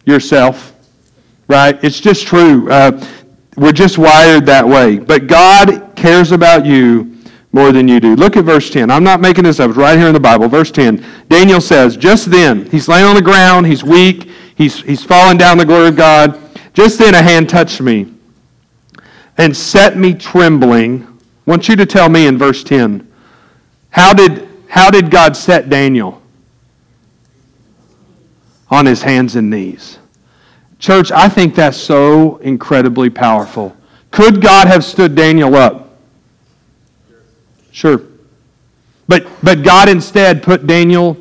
Yourself. 0.05 0.73
Right? 1.47 1.81
It's 1.81 2.01
just 2.01 2.27
true. 2.27 2.69
Uh, 2.69 3.01
we're 3.55 3.71
just 3.71 3.97
wired 3.97 4.45
that 4.47 4.67
way. 4.67 4.97
But 4.97 5.27
God 5.27 5.90
cares 6.01 6.31
about 6.31 6.65
you 6.65 7.17
more 7.53 7.71
than 7.71 7.87
you 7.87 7.99
do. 7.99 8.15
Look 8.15 8.37
at 8.37 8.45
verse 8.45 8.69
10. 8.69 8.89
I'm 8.89 9.03
not 9.03 9.21
making 9.21 9.43
this 9.43 9.59
up. 9.59 9.69
It's 9.69 9.77
right 9.77 9.97
here 9.97 10.07
in 10.07 10.13
the 10.13 10.19
Bible. 10.19 10.47
Verse 10.47 10.71
10. 10.71 11.05
Daniel 11.29 11.61
says, 11.61 11.95
Just 11.95 12.31
then, 12.31 12.65
he's 12.71 12.87
laying 12.87 13.05
on 13.05 13.15
the 13.15 13.21
ground, 13.21 13.67
he's 13.67 13.83
weak, 13.83 14.29
he's, 14.55 14.81
he's 14.81 15.03
fallen 15.03 15.37
down 15.37 15.57
the 15.57 15.65
glory 15.65 15.89
of 15.89 15.95
God. 15.95 16.39
Just 16.73 16.99
then 16.99 17.13
a 17.13 17.21
hand 17.21 17.49
touched 17.49 17.81
me 17.81 18.13
and 19.37 19.55
set 19.55 19.97
me 19.97 20.13
trembling. 20.13 21.03
I 21.03 21.49
want 21.49 21.67
you 21.67 21.75
to 21.75 21.85
tell 21.85 22.09
me 22.09 22.27
in 22.27 22.37
verse 22.37 22.63
10. 22.63 23.07
How 23.89 24.13
did 24.13 24.47
how 24.71 24.89
did 24.89 25.11
God 25.11 25.35
set 25.35 25.69
Daniel? 25.69 26.21
On 28.69 28.85
his 28.85 29.01
hands 29.01 29.35
and 29.35 29.49
knees. 29.49 29.99
Church, 30.79 31.11
I 31.11 31.27
think 31.27 31.55
that's 31.55 31.75
so 31.75 32.37
incredibly 32.37 33.09
powerful. 33.09 33.75
Could 34.11 34.41
God 34.41 34.67
have 34.67 34.85
stood 34.85 35.13
Daniel 35.13 35.55
up? 35.55 35.80
Sure. 37.71 38.01
But, 39.07 39.27
but 39.43 39.63
God 39.63 39.89
instead 39.89 40.43
put 40.43 40.67
Daniel 40.67 41.17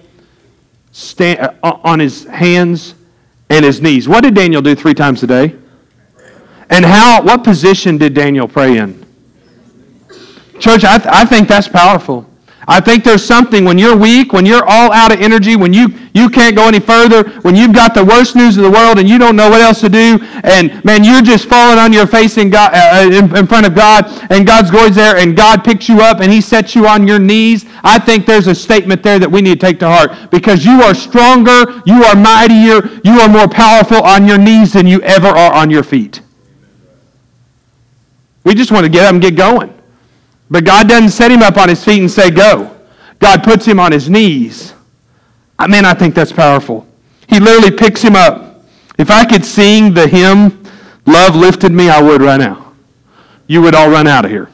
stand, 0.93 1.41
uh, 1.41 1.79
on 1.83 1.99
his 1.99 2.25
hands 2.25 2.95
and 3.49 3.65
his 3.65 3.81
knees. 3.81 4.09
What 4.09 4.23
did 4.23 4.35
Daniel 4.35 4.63
do 4.63 4.75
three 4.75 4.95
times 4.95 5.23
a 5.23 5.27
day? 5.27 5.57
And 6.69 6.85
how, 6.85 7.23
what 7.23 7.43
position 7.43 7.99
did 7.99 8.15
Daniel 8.15 8.47
pray 8.47 8.79
in? 8.79 9.05
Church, 10.61 10.85
I, 10.85 10.99
th- 10.99 11.13
I 11.13 11.25
think 11.25 11.49
that's 11.49 11.67
powerful. 11.67 12.30
I 12.71 12.79
think 12.79 13.03
there's 13.03 13.25
something 13.25 13.65
when 13.65 13.79
you're 13.79 13.97
weak, 13.97 14.33
when 14.33 14.47
you're 14.47 14.63
all 14.65 14.93
out 14.93 15.13
of 15.13 15.21
energy, 15.21 15.57
when 15.57 15.73
you, 15.73 15.89
you 16.15 16.31
can't 16.31 16.55
go 16.55 16.69
any 16.69 16.79
further, 16.79 17.29
when 17.41 17.57
you've 17.57 17.75
got 17.75 17.95
the 17.95 18.05
worst 18.05 18.37
news 18.37 18.57
of 18.57 18.63
the 18.63 18.71
world 18.71 19.01
and 19.01 19.09
you 19.09 19.19
don't 19.19 19.35
know 19.35 19.51
what 19.51 19.61
else 19.61 19.81
to 19.81 19.89
do, 19.89 20.21
and 20.45 20.85
man, 20.85 21.03
you're 21.03 21.21
just 21.21 21.47
falling 21.47 21.81
on 21.81 21.93
your 21.93 22.07
face 22.07 22.39
in, 22.39 22.49
God, 22.49 22.73
uh, 22.73 23.03
uh, 23.03 23.11
in, 23.11 23.37
in 23.37 23.47
front 23.49 23.67
of 23.67 23.75
God, 23.75 24.05
and 24.31 24.47
God's 24.47 24.71
glory's 24.71 24.95
there, 24.95 25.17
and 25.17 25.37
God 25.37 25.65
picks 25.65 25.89
you 25.89 26.01
up 26.01 26.21
and 26.21 26.31
He 26.31 26.41
sets 26.41 26.77
you 26.77 26.87
on 26.87 27.09
your 27.09 27.19
knees. 27.19 27.67
I 27.83 27.99
think 27.99 28.25
there's 28.25 28.47
a 28.47 28.55
statement 28.55 29.03
there 29.03 29.19
that 29.19 29.29
we 29.29 29.43
need 29.43 29.59
to 29.59 29.67
take 29.67 29.81
to 29.81 29.89
heart 29.89 30.31
because 30.31 30.65
you 30.65 30.81
are 30.83 30.95
stronger, 30.95 31.83
you 31.87 32.05
are 32.05 32.15
mightier, 32.15 32.89
you 33.03 33.19
are 33.19 33.29
more 33.29 33.49
powerful 33.49 34.01
on 34.05 34.29
your 34.29 34.39
knees 34.39 34.75
than 34.75 34.87
you 34.87 35.03
ever 35.03 35.27
are 35.27 35.53
on 35.53 35.71
your 35.71 35.83
feet. 35.83 36.23
We 38.45 38.55
just 38.55 38.71
want 38.71 38.85
to 38.85 38.91
get 38.91 39.07
up 39.07 39.13
and 39.13 39.21
get 39.21 39.35
going. 39.35 39.75
But 40.51 40.65
God 40.65 40.89
doesn't 40.89 41.11
set 41.11 41.31
him 41.31 41.43
up 41.43 41.57
on 41.57 41.69
his 41.69 41.85
feet 41.85 42.01
and 42.01 42.11
say, 42.11 42.31
go. 42.31 42.77
God 43.21 43.45
puts 43.45 43.65
him 43.65 43.79
on 43.79 43.93
his 43.93 44.11
knees. 44.11 44.75
I 45.59 45.67
mean, 45.67 45.85
I 45.85 45.95
think 45.95 46.15
that's 46.15 46.33
powerful. 46.33 46.87
He 47.29 47.39
literally 47.39 47.71
picks 47.71 48.03
him 48.03 48.17
up. 48.17 48.65
If 48.99 49.11
I 49.11 49.25
could 49.25 49.45
sing 49.45 49.95
the 49.95 50.09
hymn, 50.09 50.65
Love 51.07 51.37
Lifted 51.37 51.73
Me, 51.73 51.89
I 51.89 52.03
would 52.03 52.23
right 52.23 52.39
now. 52.39 52.73
You 53.47 53.63
would 53.63 53.75
all 53.75 53.91
run 53.91 54.07
out 54.07 54.25
of 54.25 54.31
here. 54.31 54.51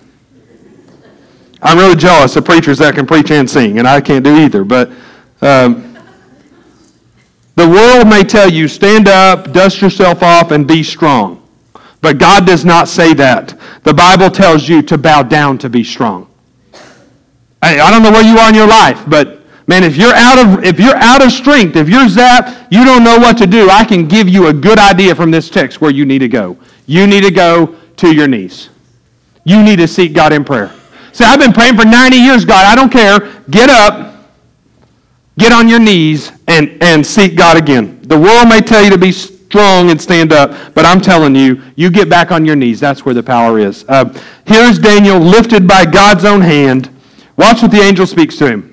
I'm 1.62 1.78
really 1.78 1.96
jealous 1.96 2.36
of 2.36 2.44
preachers 2.44 2.78
that 2.78 2.94
can 2.94 3.06
preach 3.06 3.30
and 3.30 3.48
sing, 3.48 3.78
and 3.78 3.88
I 3.88 4.00
can't 4.00 4.24
do 4.24 4.36
either. 4.36 4.64
But 4.64 4.90
um, 5.40 5.96
the 7.54 7.68
world 7.68 8.08
may 8.08 8.22
tell 8.22 8.50
you, 8.50 8.68
stand 8.68 9.08
up, 9.08 9.52
dust 9.52 9.80
yourself 9.80 10.22
off, 10.22 10.50
and 10.50 10.66
be 10.66 10.82
strong. 10.82 11.45
But 12.06 12.18
God 12.18 12.46
does 12.46 12.64
not 12.64 12.86
say 12.86 13.14
that. 13.14 13.58
The 13.82 13.92
Bible 13.92 14.30
tells 14.30 14.68
you 14.68 14.80
to 14.80 14.96
bow 14.96 15.24
down 15.24 15.58
to 15.58 15.68
be 15.68 15.82
strong. 15.82 16.30
I, 17.60 17.80
I 17.80 17.90
don't 17.90 18.04
know 18.04 18.12
where 18.12 18.24
you 18.24 18.38
are 18.38 18.48
in 18.48 18.54
your 18.54 18.68
life, 18.68 19.02
but 19.08 19.40
man, 19.66 19.82
if 19.82 19.96
you're 19.96 20.14
out 20.14 20.38
of 20.38 20.62
if 20.62 20.78
you're 20.78 20.94
out 20.94 21.20
of 21.20 21.32
strength, 21.32 21.74
if 21.74 21.88
you're 21.88 22.06
zapped, 22.06 22.68
you 22.70 22.84
don't 22.84 23.02
know 23.02 23.18
what 23.18 23.36
to 23.38 23.46
do, 23.48 23.70
I 23.70 23.84
can 23.84 24.06
give 24.06 24.28
you 24.28 24.46
a 24.46 24.52
good 24.52 24.78
idea 24.78 25.16
from 25.16 25.32
this 25.32 25.50
text 25.50 25.80
where 25.80 25.90
you 25.90 26.04
need 26.04 26.20
to 26.20 26.28
go. 26.28 26.56
You 26.86 27.08
need 27.08 27.24
to 27.24 27.32
go 27.32 27.74
to 27.96 28.14
your 28.14 28.28
knees. 28.28 28.68
You 29.42 29.60
need 29.64 29.80
to 29.80 29.88
seek 29.88 30.12
God 30.12 30.32
in 30.32 30.44
prayer. 30.44 30.72
Say, 31.10 31.24
I've 31.24 31.40
been 31.40 31.52
praying 31.52 31.76
for 31.76 31.84
90 31.84 32.16
years, 32.16 32.44
God. 32.44 32.66
I 32.66 32.76
don't 32.76 32.92
care. 32.92 33.18
Get 33.50 33.68
up, 33.68 34.30
get 35.38 35.50
on 35.50 35.66
your 35.66 35.80
knees, 35.80 36.30
and, 36.46 36.80
and 36.80 37.04
seek 37.04 37.34
God 37.34 37.56
again. 37.56 37.98
The 38.02 38.16
world 38.16 38.48
may 38.48 38.60
tell 38.60 38.84
you 38.84 38.90
to 38.90 38.98
be 38.98 39.10
strong 39.46 39.90
and 39.90 40.00
stand 40.00 40.32
up. 40.32 40.74
But 40.74 40.84
I'm 40.84 41.00
telling 41.00 41.34
you, 41.34 41.62
you 41.76 41.90
get 41.90 42.08
back 42.10 42.32
on 42.32 42.44
your 42.44 42.56
knees. 42.56 42.80
That's 42.80 43.04
where 43.04 43.14
the 43.14 43.22
power 43.22 43.58
is. 43.58 43.84
Uh, 43.88 44.12
here's 44.46 44.78
Daniel 44.78 45.18
lifted 45.18 45.66
by 45.66 45.84
God's 45.84 46.24
own 46.24 46.40
hand. 46.40 46.90
Watch 47.36 47.62
what 47.62 47.70
the 47.70 47.80
angel 47.80 48.06
speaks 48.06 48.36
to 48.38 48.46
him. 48.48 48.72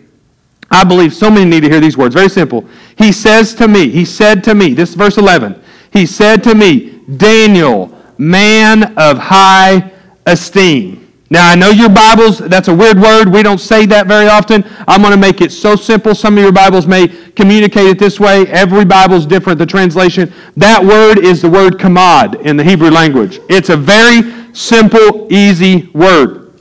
I 0.72 0.84
believe 0.84 1.14
so 1.14 1.30
many 1.30 1.46
need 1.46 1.62
to 1.62 1.70
hear 1.70 1.80
these 1.80 1.98
words. 1.98 2.16
Very 2.16 2.30
simple. 2.30 2.68
He 2.98 3.12
says 3.12 3.54
to 3.56 3.68
me, 3.68 3.90
he 3.90 4.06
said 4.06 4.44
to 4.46 4.56
me, 4.56 4.74
this 4.74 4.90
is 4.90 4.96
verse 4.96 5.18
11. 5.18 5.62
He 5.92 6.08
said 6.08 6.44
to 6.46 6.56
me, 6.56 7.02
Daniel, 7.18 7.96
man 8.18 8.98
of 8.98 9.20
high 9.20 9.92
esteem. 10.26 11.03
Now, 11.34 11.50
I 11.50 11.56
know 11.56 11.72
your 11.72 11.90
Bibles, 11.90 12.38
that's 12.38 12.68
a 12.68 12.76
weird 12.76 13.02
word. 13.02 13.28
We 13.28 13.42
don't 13.42 13.58
say 13.58 13.88
that 13.88 14.06
very 14.06 14.28
often. 14.28 14.64
I'm 14.88 15.02
going 15.02 15.16
to 15.16 15.20
make 15.20 15.42
it 15.42 15.52
so 15.52 15.76
simple. 15.76 16.14
Some 16.14 16.38
of 16.38 16.44
your 16.44 16.52
Bibles 16.52 16.86
may 16.86 17.08
communicate 17.08 17.88
it 17.88 17.98
this 17.98 18.20
way. 18.20 18.46
Every 18.50 18.86
Bible's 18.86 19.26
different, 19.26 19.58
the 19.58 19.66
translation. 19.66 20.32
That 20.58 20.86
word 20.86 21.18
is 21.18 21.42
the 21.42 21.50
word 21.50 21.80
kamad 21.80 22.40
in 22.42 22.56
the 22.56 22.64
Hebrew 22.64 22.92
language. 22.92 23.40
It's 23.50 23.70
a 23.70 23.76
very 23.76 24.54
simple, 24.54 25.28
easy 25.34 25.90
word. 25.96 26.54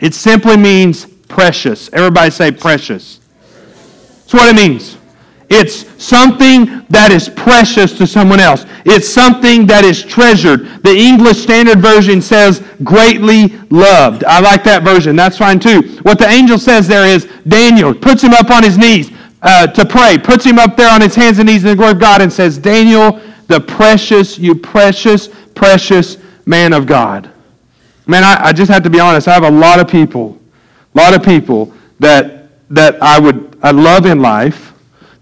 It 0.00 0.14
simply 0.14 0.56
means 0.56 1.04
precious. 1.04 1.90
Everybody 1.92 2.30
say 2.30 2.50
precious. 2.50 3.20
That's 3.50 4.32
what 4.32 4.48
it 4.48 4.56
means. 4.56 4.96
It's 5.50 5.86
something 6.02 6.84
that 6.90 7.10
is 7.10 7.28
precious 7.30 7.96
to 7.96 8.06
someone 8.06 8.38
else. 8.38 8.66
It's 8.84 9.08
something 9.08 9.66
that 9.66 9.82
is 9.82 10.02
treasured. 10.02 10.82
The 10.82 10.94
English 10.94 11.38
Standard 11.38 11.80
Version 11.80 12.20
says 12.20 12.62
greatly 12.84 13.48
loved. 13.70 14.24
I 14.24 14.40
like 14.40 14.62
that 14.64 14.82
version. 14.82 15.16
That's 15.16 15.38
fine 15.38 15.58
too. 15.58 15.98
What 16.02 16.18
the 16.18 16.28
angel 16.28 16.58
says 16.58 16.86
there 16.86 17.06
is 17.06 17.28
Daniel 17.46 17.94
puts 17.94 18.22
him 18.22 18.34
up 18.34 18.50
on 18.50 18.62
his 18.62 18.76
knees 18.76 19.10
uh, 19.40 19.66
to 19.68 19.86
pray, 19.86 20.18
puts 20.18 20.44
him 20.44 20.58
up 20.58 20.76
there 20.76 20.90
on 20.90 21.00
his 21.00 21.14
hands 21.14 21.38
and 21.38 21.48
knees 21.48 21.64
in 21.64 21.70
the 21.70 21.76
glory 21.76 21.92
of 21.92 22.00
God 22.00 22.20
and 22.20 22.30
says, 22.30 22.58
Daniel, 22.58 23.20
the 23.46 23.60
precious, 23.60 24.38
you 24.38 24.54
precious, 24.54 25.28
precious 25.54 26.18
man 26.44 26.74
of 26.74 26.86
God. 26.86 27.30
Man, 28.06 28.22
I, 28.22 28.48
I 28.48 28.52
just 28.52 28.70
have 28.70 28.82
to 28.82 28.90
be 28.90 29.00
honest. 29.00 29.28
I 29.28 29.34
have 29.34 29.44
a 29.44 29.50
lot 29.50 29.80
of 29.80 29.88
people, 29.88 30.38
a 30.94 30.98
lot 30.98 31.14
of 31.14 31.22
people 31.22 31.72
that, 32.00 32.50
that 32.70 33.02
I 33.02 33.18
would 33.18 33.58
I 33.62 33.70
love 33.72 34.06
in 34.06 34.20
life 34.20 34.67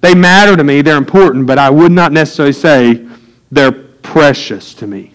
they 0.07 0.15
matter 0.15 0.57
to 0.57 0.63
me, 0.63 0.83
they're 0.83 0.97
important, 0.97 1.49
but 1.49 1.59
I 1.59 1.69
would 1.69 1.91
not 1.91 2.13
necessarily 2.13 2.53
say 2.53 3.05
they're 3.51 3.73
precious 3.73 4.73
to 4.75 4.87
me. 4.87 5.13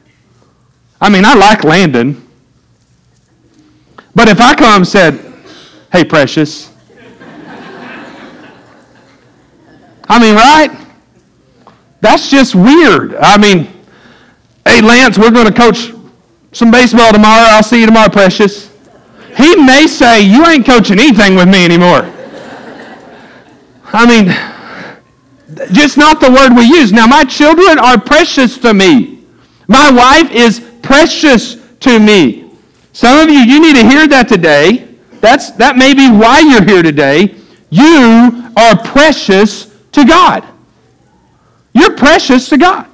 I 0.99 1.07
mean, 1.07 1.23
I 1.23 1.33
like 1.33 1.63
Landon. 1.63 2.27
But 4.13 4.27
if 4.27 4.41
I 4.41 4.53
come 4.53 4.81
and 4.81 4.87
said, 4.87 5.33
hey, 5.93 6.03
precious, 6.03 6.73
I 10.09 10.19
mean, 10.19 10.35
right? 10.35 10.69
That's 12.01 12.29
just 12.29 12.53
weird. 12.53 13.15
I 13.15 13.37
mean, 13.37 13.71
hey, 14.67 14.81
Lance, 14.81 15.17
we're 15.17 15.31
going 15.31 15.47
to 15.47 15.53
coach 15.53 15.93
some 16.51 16.69
baseball 16.69 17.13
tomorrow. 17.13 17.45
I'll 17.47 17.63
see 17.63 17.79
you 17.79 17.85
tomorrow, 17.85 18.09
precious. 18.09 18.69
He 19.37 19.55
may 19.55 19.87
say, 19.87 20.21
you 20.21 20.45
ain't 20.47 20.65
coaching 20.65 20.99
anything 20.99 21.35
with 21.35 21.47
me 21.47 21.63
anymore. 21.63 22.11
I 23.93 24.05
mean, 24.05 24.50
just 25.71 25.97
not 25.97 26.19
the 26.19 26.29
word 26.31 26.55
we 26.55 26.65
use. 26.65 26.91
Now, 26.91 27.07
my 27.07 27.23
children 27.23 27.79
are 27.79 27.99
precious 27.99 28.57
to 28.59 28.73
me. 28.73 29.23
My 29.67 29.91
wife 29.91 30.31
is 30.31 30.59
precious 30.81 31.55
to 31.81 31.99
me. 31.99 32.51
Some 32.93 33.19
of 33.19 33.29
you, 33.29 33.39
you 33.39 33.61
need 33.61 33.75
to 33.75 33.87
hear 33.87 34.07
that 34.07 34.27
today. 34.27 34.87
That's, 35.21 35.51
that 35.51 35.77
may 35.77 35.93
be 35.93 36.09
why 36.09 36.39
you're 36.39 36.65
here 36.65 36.83
today. 36.83 37.35
You 37.69 38.51
are 38.57 38.77
precious 38.77 39.77
to 39.93 40.05
God. 40.05 40.45
You're 41.73 41.95
precious 41.95 42.49
to 42.49 42.57
God. 42.57 42.87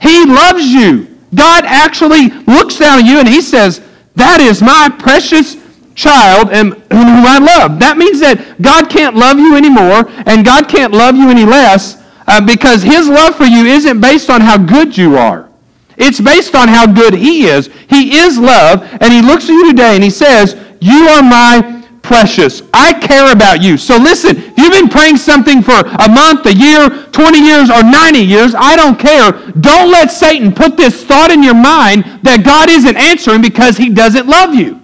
He 0.00 0.26
loves 0.26 0.66
you. 0.66 1.18
God 1.34 1.64
actually 1.64 2.28
looks 2.46 2.78
down 2.78 3.00
at 3.00 3.06
you 3.06 3.18
and 3.18 3.28
he 3.28 3.40
says, 3.40 3.80
That 4.16 4.40
is 4.40 4.60
my 4.60 4.94
precious 4.98 5.56
child 5.94 6.50
and 6.50 6.74
whom 6.74 7.24
I 7.26 7.38
love. 7.38 7.78
That 7.78 7.98
means 7.98 8.20
that 8.20 8.60
God 8.60 8.90
can't 8.90 9.16
love 9.16 9.38
you 9.38 9.56
anymore 9.56 10.08
and 10.26 10.44
God 10.44 10.68
can't 10.68 10.92
love 10.92 11.16
you 11.16 11.30
any 11.30 11.44
less 11.44 12.02
uh, 12.26 12.44
because 12.44 12.82
his 12.82 13.08
love 13.08 13.36
for 13.36 13.44
you 13.44 13.64
isn't 13.66 14.00
based 14.00 14.30
on 14.30 14.40
how 14.40 14.56
good 14.58 14.96
you 14.96 15.16
are. 15.16 15.48
It's 15.96 16.20
based 16.20 16.54
on 16.54 16.68
how 16.68 16.86
good 16.86 17.14
he 17.14 17.46
is. 17.46 17.68
He 17.88 18.18
is 18.18 18.38
love 18.38 18.82
and 19.00 19.12
he 19.12 19.22
looks 19.22 19.44
at 19.44 19.50
you 19.52 19.70
today 19.70 19.94
and 19.94 20.04
he 20.04 20.10
says, 20.10 20.56
You 20.80 21.08
are 21.08 21.22
my 21.22 21.82
precious. 22.02 22.62
I 22.74 22.92
care 22.92 23.32
about 23.32 23.62
you. 23.62 23.76
So 23.76 23.96
listen, 23.96 24.36
if 24.36 24.58
you've 24.58 24.72
been 24.72 24.88
praying 24.88 25.16
something 25.16 25.62
for 25.62 25.78
a 25.78 26.08
month, 26.08 26.46
a 26.46 26.54
year, 26.54 26.88
20 27.12 27.38
years, 27.40 27.70
or 27.70 27.82
90 27.82 28.18
years, 28.18 28.54
I 28.56 28.76
don't 28.76 28.98
care. 28.98 29.32
Don't 29.60 29.90
let 29.90 30.10
Satan 30.10 30.52
put 30.52 30.76
this 30.76 31.04
thought 31.04 31.30
in 31.30 31.42
your 31.42 31.54
mind 31.54 32.04
that 32.22 32.42
God 32.44 32.68
isn't 32.68 32.96
answering 32.96 33.40
because 33.40 33.76
he 33.76 33.88
doesn't 33.88 34.26
love 34.26 34.54
you. 34.54 34.81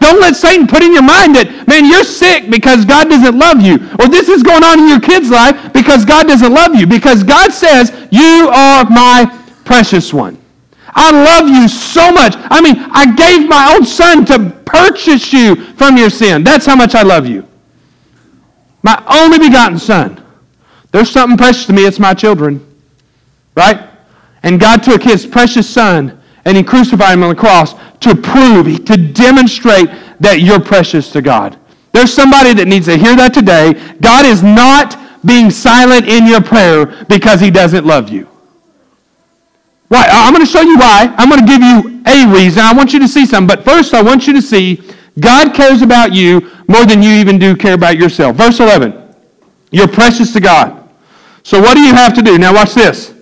Don't 0.00 0.20
let 0.20 0.34
Satan 0.34 0.66
put 0.66 0.82
in 0.82 0.92
your 0.92 1.02
mind 1.02 1.36
that, 1.36 1.68
man, 1.68 1.84
you're 1.84 2.04
sick 2.04 2.50
because 2.50 2.84
God 2.84 3.10
doesn't 3.10 3.38
love 3.38 3.60
you. 3.60 3.76
Or 4.00 4.08
this 4.08 4.28
is 4.28 4.42
going 4.42 4.64
on 4.64 4.80
in 4.80 4.88
your 4.88 5.00
kid's 5.00 5.30
life 5.30 5.72
because 5.72 6.04
God 6.04 6.26
doesn't 6.26 6.52
love 6.52 6.74
you. 6.74 6.86
Because 6.86 7.22
God 7.22 7.52
says, 7.52 7.92
you 8.10 8.48
are 8.48 8.88
my 8.88 9.28
precious 9.64 10.12
one. 10.12 10.40
I 10.94 11.10
love 11.12 11.48
you 11.48 11.68
so 11.68 12.10
much. 12.12 12.34
I 12.36 12.60
mean, 12.60 12.76
I 12.90 13.14
gave 13.14 13.48
my 13.48 13.74
own 13.74 13.84
son 13.84 14.24
to 14.26 14.50
purchase 14.64 15.32
you 15.32 15.54
from 15.74 15.96
your 15.96 16.10
sin. 16.10 16.42
That's 16.44 16.66
how 16.66 16.76
much 16.76 16.94
I 16.94 17.02
love 17.02 17.26
you. 17.26 17.46
My 18.82 19.02
only 19.06 19.38
begotten 19.38 19.78
son. 19.78 20.24
There's 20.92 21.10
something 21.10 21.36
precious 21.36 21.66
to 21.66 21.72
me, 21.72 21.84
it's 21.84 22.00
my 22.00 22.14
children. 22.14 22.66
Right? 23.54 23.88
And 24.42 24.58
God 24.58 24.82
took 24.82 25.02
his 25.02 25.26
precious 25.26 25.68
son 25.68 26.19
and 26.44 26.56
he 26.56 26.62
crucified 26.62 27.14
him 27.14 27.22
on 27.22 27.30
the 27.30 27.40
cross 27.40 27.74
to 28.00 28.14
prove, 28.14 28.84
to 28.84 28.96
demonstrate 28.96 29.90
that 30.20 30.40
you're 30.40 30.60
precious 30.60 31.10
to 31.12 31.22
God. 31.22 31.58
There's 31.92 32.12
somebody 32.12 32.54
that 32.54 32.68
needs 32.68 32.86
to 32.86 32.96
hear 32.96 33.16
that 33.16 33.34
today. 33.34 33.74
God 34.00 34.24
is 34.24 34.42
not 34.42 34.96
being 35.24 35.50
silent 35.50 36.08
in 36.08 36.26
your 36.26 36.40
prayer 36.40 37.04
because 37.08 37.40
he 37.40 37.50
doesn't 37.50 37.84
love 37.84 38.08
you. 38.08 38.28
Why? 39.88 40.06
I'm 40.08 40.32
going 40.32 40.46
to 40.46 40.50
show 40.50 40.60
you 40.60 40.78
why. 40.78 41.12
I'm 41.18 41.28
going 41.28 41.44
to 41.44 41.46
give 41.46 41.60
you 41.60 42.02
a 42.06 42.32
reason. 42.32 42.62
I 42.62 42.72
want 42.72 42.92
you 42.92 43.00
to 43.00 43.08
see 43.08 43.26
something. 43.26 43.48
But 43.48 43.64
first, 43.64 43.92
I 43.92 44.02
want 44.02 44.26
you 44.26 44.32
to 44.34 44.40
see 44.40 44.82
God 45.18 45.52
cares 45.52 45.82
about 45.82 46.12
you 46.12 46.50
more 46.68 46.86
than 46.86 47.02
you 47.02 47.10
even 47.10 47.38
do 47.38 47.56
care 47.56 47.74
about 47.74 47.98
yourself. 47.98 48.36
Verse 48.36 48.60
11. 48.60 48.94
You're 49.72 49.88
precious 49.88 50.32
to 50.34 50.40
God. 50.40 50.88
So 51.42 51.60
what 51.60 51.74
do 51.74 51.80
you 51.80 51.94
have 51.94 52.14
to 52.14 52.22
do? 52.22 52.38
Now 52.38 52.54
watch 52.54 52.74
this. 52.74 53.14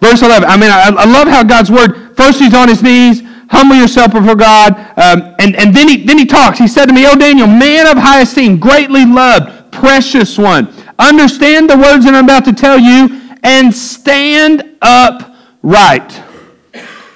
Verse 0.00 0.22
11. 0.22 0.48
I 0.48 0.56
mean, 0.56 0.70
I, 0.70 0.88
I 0.88 1.04
love 1.04 1.28
how 1.28 1.42
God's 1.42 1.70
word, 1.70 2.03
first 2.16 2.38
he's 2.38 2.54
on 2.54 2.68
his 2.68 2.82
knees, 2.82 3.22
humble 3.48 3.76
yourself 3.76 4.12
before 4.12 4.36
God, 4.36 4.72
um, 4.96 5.34
and, 5.38 5.56
and 5.56 5.74
then, 5.74 5.88
he, 5.88 6.04
then 6.04 6.18
he 6.18 6.26
talks. 6.26 6.58
He 6.58 6.68
said 6.68 6.86
to 6.86 6.92
me, 6.92 7.06
Oh, 7.06 7.16
Daniel, 7.16 7.46
man 7.46 7.86
of 7.86 7.96
high 7.96 8.22
esteem, 8.22 8.58
greatly 8.58 9.04
loved, 9.04 9.72
precious 9.72 10.38
one, 10.38 10.72
understand 10.98 11.68
the 11.68 11.76
words 11.76 12.04
that 12.04 12.14
I'm 12.14 12.24
about 12.24 12.44
to 12.46 12.52
tell 12.52 12.78
you 12.78 13.20
and 13.42 13.72
stand 13.74 14.76
up 14.82 15.36
right, 15.62 16.10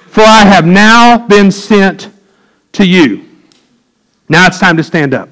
for 0.07 0.21
I 0.21 0.43
have 0.45 0.65
now 0.65 1.27
been 1.27 1.51
sent 1.51 2.09
to 2.73 2.85
you. 2.85 3.25
Now 4.29 4.45
it's 4.45 4.59
time 4.59 4.77
to 4.77 4.83
stand 4.83 5.13
up. 5.13 5.29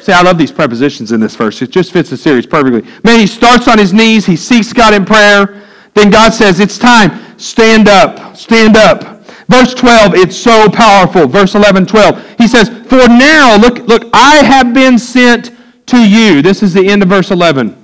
See, 0.00 0.12
I 0.12 0.22
love 0.22 0.38
these 0.38 0.50
prepositions 0.50 1.12
in 1.12 1.20
this 1.20 1.36
verse. 1.36 1.60
It 1.60 1.70
just 1.70 1.92
fits 1.92 2.08
the 2.08 2.16
series 2.16 2.46
perfectly. 2.46 2.90
Man, 3.04 3.20
he 3.20 3.26
starts 3.26 3.68
on 3.68 3.78
his 3.78 3.92
knees, 3.92 4.24
he 4.24 4.36
seeks 4.36 4.72
God 4.72 4.94
in 4.94 5.04
prayer. 5.04 5.62
Then 5.94 6.10
God 6.10 6.32
says, 6.32 6.60
It's 6.60 6.78
time. 6.78 7.38
Stand 7.38 7.88
up. 7.88 8.36
Stand 8.36 8.76
up. 8.76 9.20
Verse 9.50 9.74
12, 9.74 10.14
it's 10.14 10.36
so 10.36 10.70
powerful. 10.70 11.26
Verse 11.26 11.56
11, 11.56 11.84
12. 11.86 12.36
He 12.38 12.46
says, 12.46 12.68
For 12.68 13.08
now, 13.08 13.56
look, 13.56 13.78
look, 13.88 14.08
I 14.12 14.44
have 14.44 14.72
been 14.72 14.96
sent 14.96 15.50
to 15.86 15.98
you. 15.98 16.40
This 16.40 16.62
is 16.62 16.72
the 16.72 16.88
end 16.88 17.02
of 17.02 17.08
verse 17.08 17.32
11. 17.32 17.76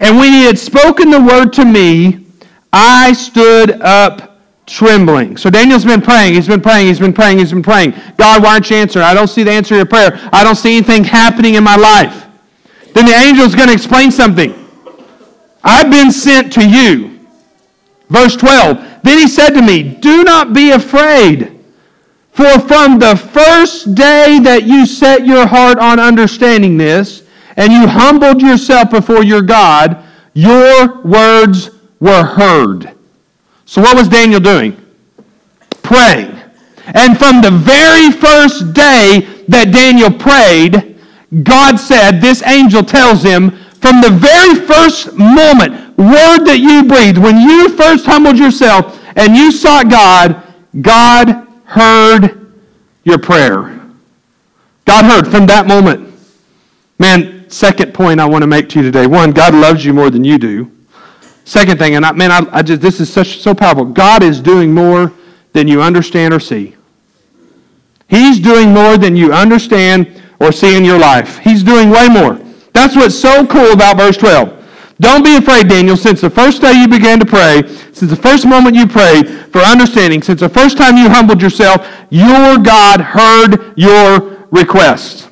And 0.00 0.18
when 0.18 0.32
he 0.32 0.44
had 0.44 0.58
spoken 0.58 1.10
the 1.10 1.20
word 1.20 1.52
to 1.54 1.64
me, 1.64 2.26
I 2.74 3.14
stood 3.14 3.80
up 3.80 4.38
trembling. 4.66 5.38
So 5.38 5.48
Daniel's 5.48 5.84
been 5.86 6.02
praying. 6.02 6.34
He's 6.34 6.48
been 6.48 6.60
praying. 6.60 6.88
He's 6.88 6.98
been 6.98 7.14
praying. 7.14 7.38
He's 7.38 7.52
been 7.52 7.62
praying. 7.62 7.94
God, 8.18 8.42
why 8.42 8.52
aren't 8.52 8.68
you 8.68 8.76
answering? 8.76 9.06
I 9.06 9.14
don't 9.14 9.28
see 9.28 9.44
the 9.44 9.50
answer 9.50 9.70
to 9.70 9.76
your 9.76 9.86
prayer. 9.86 10.20
I 10.30 10.44
don't 10.44 10.56
see 10.56 10.76
anything 10.76 11.04
happening 11.04 11.54
in 11.54 11.64
my 11.64 11.76
life. 11.76 12.26
Then 12.92 13.06
the 13.06 13.14
angel's 13.14 13.54
going 13.54 13.68
to 13.68 13.74
explain 13.74 14.10
something. 14.10 14.54
I've 15.64 15.90
been 15.90 16.10
sent 16.12 16.52
to 16.54 16.68
you. 16.68 17.11
Verse 18.12 18.36
12. 18.36 19.00
Then 19.02 19.18
he 19.18 19.26
said 19.26 19.50
to 19.50 19.62
me, 19.62 19.82
Do 19.82 20.22
not 20.22 20.52
be 20.52 20.70
afraid. 20.70 21.58
For 22.32 22.58
from 22.60 22.98
the 22.98 23.16
first 23.16 23.94
day 23.94 24.38
that 24.42 24.64
you 24.64 24.84
set 24.86 25.26
your 25.26 25.46
heart 25.46 25.78
on 25.78 25.98
understanding 25.98 26.76
this, 26.76 27.22
and 27.56 27.72
you 27.72 27.86
humbled 27.86 28.40
yourself 28.40 28.90
before 28.90 29.24
your 29.24 29.42
God, 29.42 30.02
your 30.34 31.00
words 31.02 31.70
were 32.00 32.24
heard. 32.24 32.94
So, 33.64 33.80
what 33.80 33.96
was 33.96 34.08
Daniel 34.08 34.40
doing? 34.40 34.76
Praying. 35.82 36.38
And 36.86 37.18
from 37.18 37.40
the 37.40 37.50
very 37.50 38.10
first 38.10 38.74
day 38.74 39.44
that 39.48 39.72
Daniel 39.72 40.10
prayed, 40.10 40.98
God 41.44 41.76
said, 41.76 42.20
this 42.20 42.42
angel 42.42 42.82
tells 42.82 43.22
him, 43.22 43.58
from 43.82 44.00
the 44.00 44.10
very 44.10 44.54
first 44.64 45.12
moment, 45.14 45.98
word 45.98 46.44
that 46.44 46.58
you 46.60 46.84
breathed, 46.84 47.18
when 47.18 47.40
you 47.40 47.68
first 47.76 48.06
humbled 48.06 48.38
yourself 48.38 48.98
and 49.16 49.36
you 49.36 49.50
sought 49.50 49.90
God, 49.90 50.40
God 50.80 51.48
heard 51.64 52.52
your 53.02 53.18
prayer. 53.18 53.80
God 54.84 55.04
heard 55.04 55.30
from 55.30 55.46
that 55.46 55.66
moment. 55.66 56.14
Man, 57.00 57.50
second 57.50 57.92
point 57.92 58.20
I 58.20 58.24
want 58.26 58.42
to 58.42 58.46
make 58.46 58.68
to 58.70 58.78
you 58.78 58.84
today. 58.84 59.08
One, 59.08 59.32
God 59.32 59.52
loves 59.52 59.84
you 59.84 59.92
more 59.92 60.10
than 60.10 60.22
you 60.22 60.38
do. 60.38 60.70
Second 61.44 61.78
thing, 61.78 61.96
and 61.96 62.06
I, 62.06 62.12
man, 62.12 62.30
I, 62.30 62.46
I 62.52 62.62
just 62.62 62.80
this 62.80 63.00
is 63.00 63.12
such 63.12 63.40
so 63.40 63.52
powerful. 63.52 63.84
God 63.84 64.22
is 64.22 64.40
doing 64.40 64.72
more 64.72 65.12
than 65.54 65.66
you 65.66 65.82
understand 65.82 66.32
or 66.32 66.38
see. 66.38 66.76
He's 68.06 68.38
doing 68.38 68.72
more 68.72 68.96
than 68.96 69.16
you 69.16 69.32
understand 69.32 70.22
or 70.38 70.52
see 70.52 70.76
in 70.76 70.84
your 70.84 70.98
life. 70.98 71.38
He's 71.38 71.64
doing 71.64 71.90
way 71.90 72.08
more. 72.08 72.38
That's 72.72 72.96
what's 72.96 73.18
so 73.18 73.46
cool 73.46 73.72
about 73.72 73.96
verse 73.96 74.16
12. 74.16 74.60
Don't 75.00 75.24
be 75.24 75.36
afraid, 75.36 75.68
Daniel, 75.68 75.96
since 75.96 76.20
the 76.20 76.30
first 76.30 76.62
day 76.62 76.80
you 76.80 76.86
began 76.86 77.18
to 77.18 77.26
pray, 77.26 77.62
since 77.92 78.10
the 78.10 78.16
first 78.16 78.46
moment 78.46 78.76
you 78.76 78.86
prayed 78.86 79.28
for 79.50 79.58
understanding, 79.58 80.22
since 80.22 80.40
the 80.40 80.48
first 80.48 80.78
time 80.78 80.96
you 80.96 81.08
humbled 81.08 81.42
yourself, 81.42 81.88
your 82.10 82.56
God 82.58 83.00
heard 83.00 83.74
your 83.76 84.46
request. 84.52 85.28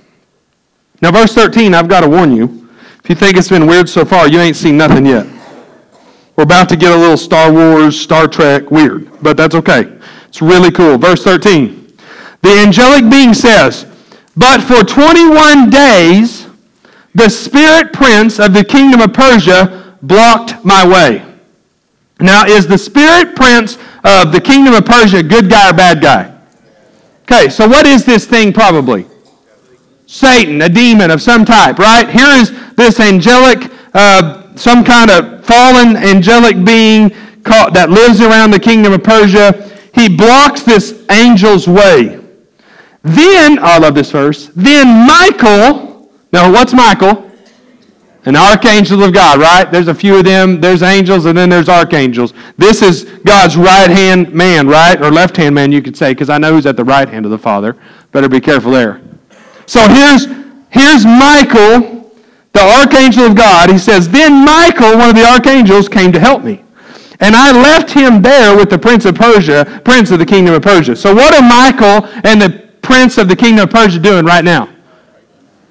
Now, 1.02 1.12
verse 1.12 1.34
13, 1.34 1.72
I've 1.72 1.88
got 1.88 2.00
to 2.00 2.08
warn 2.08 2.34
you. 2.34 2.68
If 3.02 3.08
you 3.08 3.14
think 3.14 3.36
it's 3.36 3.48
been 3.48 3.66
weird 3.66 3.88
so 3.88 4.04
far, 4.04 4.28
you 4.28 4.40
ain't 4.40 4.56
seen 4.56 4.76
nothing 4.76 5.06
yet. 5.06 5.26
We're 6.36 6.44
about 6.44 6.68
to 6.70 6.76
get 6.76 6.92
a 6.92 6.96
little 6.96 7.16
Star 7.16 7.52
Wars, 7.52 8.00
Star 8.00 8.26
Trek 8.26 8.70
weird, 8.70 9.08
but 9.22 9.36
that's 9.36 9.54
okay. 9.54 9.96
It's 10.26 10.42
really 10.42 10.70
cool. 10.70 10.98
Verse 10.98 11.22
13. 11.22 11.96
The 12.42 12.50
angelic 12.58 13.10
being 13.10 13.34
says, 13.34 13.86
But 14.36 14.62
for 14.62 14.82
21 14.82 15.70
days, 15.70 16.39
the 17.14 17.28
spirit 17.28 17.92
prince 17.92 18.38
of 18.38 18.52
the 18.54 18.64
kingdom 18.64 19.00
of 19.00 19.12
Persia 19.12 19.96
blocked 20.02 20.64
my 20.64 20.86
way. 20.86 21.24
Now, 22.20 22.44
is 22.44 22.66
the 22.66 22.78
spirit 22.78 23.34
prince 23.34 23.78
of 24.04 24.32
the 24.32 24.40
kingdom 24.40 24.74
of 24.74 24.84
Persia 24.84 25.22
good 25.22 25.50
guy 25.50 25.70
or 25.70 25.72
bad 25.72 26.00
guy? 26.00 26.36
Okay, 27.22 27.48
so 27.48 27.66
what 27.66 27.86
is 27.86 28.04
this 28.04 28.26
thing 28.26 28.52
probably? 28.52 29.06
Satan, 30.06 30.60
a 30.62 30.68
demon 30.68 31.10
of 31.10 31.22
some 31.22 31.44
type, 31.44 31.78
right? 31.78 32.08
Here 32.08 32.26
is 32.26 32.50
this 32.74 32.98
angelic, 32.98 33.70
uh, 33.94 34.54
some 34.56 34.84
kind 34.84 35.10
of 35.10 35.44
fallen 35.44 35.96
angelic 35.96 36.64
being 36.64 37.10
called, 37.42 37.74
that 37.74 37.90
lives 37.90 38.20
around 38.20 38.50
the 38.50 38.58
kingdom 38.58 38.92
of 38.92 39.02
Persia, 39.04 39.70
he 39.94 40.14
blocks 40.14 40.62
this 40.62 41.04
angel's 41.08 41.66
way. 41.66 42.18
Then, 43.02 43.58
I 43.60 43.78
love 43.78 43.94
this 43.94 44.10
verse. 44.10 44.50
Then 44.54 45.06
Michael, 45.06 45.89
now 46.32 46.50
what's 46.50 46.72
Michael? 46.72 47.30
An 48.26 48.36
archangel 48.36 49.02
of 49.02 49.14
God, 49.14 49.40
right? 49.40 49.70
There's 49.70 49.88
a 49.88 49.94
few 49.94 50.18
of 50.18 50.24
them. 50.24 50.60
There's 50.60 50.82
angels 50.82 51.24
and 51.24 51.36
then 51.36 51.48
there's 51.48 51.70
archangels. 51.70 52.34
This 52.58 52.82
is 52.82 53.04
God's 53.24 53.56
right 53.56 53.88
hand 53.88 54.32
man, 54.34 54.68
right? 54.68 55.00
Or 55.00 55.10
left 55.10 55.36
hand 55.36 55.54
man, 55.54 55.72
you 55.72 55.80
could 55.80 55.96
say, 55.96 56.12
because 56.12 56.28
I 56.28 56.36
know 56.36 56.52
who's 56.52 56.66
at 56.66 56.76
the 56.76 56.84
right 56.84 57.08
hand 57.08 57.24
of 57.24 57.30
the 57.30 57.38
Father. 57.38 57.76
Better 58.12 58.28
be 58.28 58.40
careful 58.40 58.72
there. 58.72 59.00
So 59.64 59.80
here's, 59.88 60.26
here's 60.68 61.06
Michael, 61.06 62.12
the 62.52 62.60
archangel 62.60 63.24
of 63.24 63.36
God. 63.36 63.70
He 63.70 63.78
says, 63.78 64.08
Then 64.08 64.44
Michael, 64.44 64.98
one 64.98 65.08
of 65.08 65.14
the 65.14 65.24
archangels, 65.24 65.88
came 65.88 66.12
to 66.12 66.20
help 66.20 66.44
me. 66.44 66.62
And 67.20 67.34
I 67.34 67.52
left 67.52 67.90
him 67.90 68.20
there 68.20 68.56
with 68.56 68.68
the 68.68 68.78
prince 68.78 69.04
of 69.06 69.14
Persia, 69.14 69.80
prince 69.84 70.10
of 70.10 70.18
the 70.18 70.26
kingdom 70.26 70.54
of 70.54 70.62
Persia. 70.62 70.96
So 70.96 71.14
what 71.14 71.34
are 71.34 71.42
Michael 71.42 72.06
and 72.24 72.40
the 72.40 72.68
prince 72.82 73.16
of 73.16 73.28
the 73.28 73.36
kingdom 73.36 73.64
of 73.64 73.70
Persia 73.70 73.98
doing 73.98 74.24
right 74.24 74.44
now? 74.44 74.68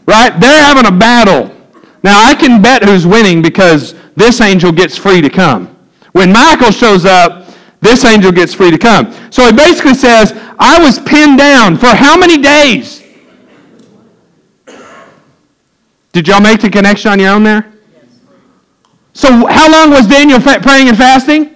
Right? 0.07 0.29
They're 0.39 0.63
having 0.63 0.85
a 0.85 0.97
battle. 0.97 1.55
Now, 2.03 2.19
I 2.19 2.33
can 2.33 2.61
bet 2.61 2.83
who's 2.83 3.05
winning 3.05 3.41
because 3.41 3.93
this 4.15 4.41
angel 4.41 4.71
gets 4.71 4.97
free 4.97 5.21
to 5.21 5.29
come. 5.29 5.75
When 6.13 6.31
Michael 6.31 6.71
shows 6.71 7.05
up, 7.05 7.53
this 7.81 8.03
angel 8.05 8.31
gets 8.31 8.53
free 8.53 8.71
to 8.71 8.77
come. 8.77 9.13
So 9.31 9.45
he 9.45 9.53
basically 9.53 9.93
says, 9.93 10.33
I 10.59 10.79
was 10.79 10.99
pinned 10.99 11.37
down 11.37 11.77
for 11.77 11.87
how 11.87 12.17
many 12.17 12.37
days? 12.37 13.03
Did 16.11 16.27
y'all 16.27 16.41
make 16.41 16.61
the 16.61 16.69
connection 16.69 17.11
on 17.11 17.19
your 17.19 17.29
own 17.29 17.43
there? 17.43 17.71
So, 19.13 19.45
how 19.47 19.71
long 19.71 19.91
was 19.91 20.07
Daniel 20.07 20.39
praying 20.39 20.89
and 20.89 20.97
fasting? 20.97 21.55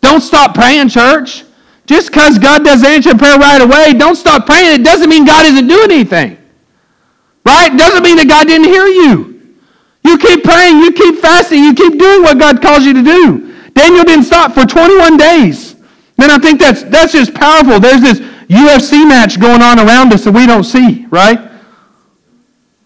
Don't 0.00 0.20
stop 0.20 0.54
praying, 0.54 0.88
church. 0.88 1.44
Just 1.86 2.08
because 2.08 2.38
God 2.38 2.64
doesn't 2.64 2.86
answer 2.86 3.16
prayer 3.16 3.38
right 3.38 3.60
away, 3.60 3.92
don't 3.92 4.16
stop 4.16 4.46
praying. 4.46 4.80
It 4.80 4.84
doesn't 4.84 5.08
mean 5.08 5.24
God 5.24 5.46
isn't 5.46 5.66
doing 5.66 5.90
anything. 5.90 6.38
Right? 7.44 7.76
Doesn't 7.76 8.02
mean 8.02 8.16
that 8.16 8.28
God 8.28 8.46
didn't 8.46 8.68
hear 8.68 8.86
you. 8.86 9.32
You 10.04 10.18
keep 10.18 10.42
praying, 10.44 10.78
you 10.78 10.92
keep 10.92 11.18
fasting, 11.18 11.62
you 11.62 11.74
keep 11.74 11.98
doing 11.98 12.22
what 12.22 12.38
God 12.38 12.60
calls 12.60 12.84
you 12.84 12.92
to 12.92 13.02
do. 13.02 13.54
Daniel 13.72 14.04
didn't 14.04 14.24
stop 14.24 14.52
for 14.52 14.66
21 14.66 15.16
days. 15.16 15.76
Man, 16.18 16.30
I 16.30 16.38
think 16.38 16.60
that's, 16.60 16.82
that's 16.84 17.12
just 17.12 17.34
powerful. 17.34 17.80
There's 17.80 18.00
this 18.00 18.20
UFC 18.48 19.08
match 19.08 19.40
going 19.40 19.62
on 19.62 19.78
around 19.78 20.12
us 20.12 20.24
that 20.24 20.32
we 20.32 20.46
don't 20.46 20.64
see, 20.64 21.06
right? 21.10 21.50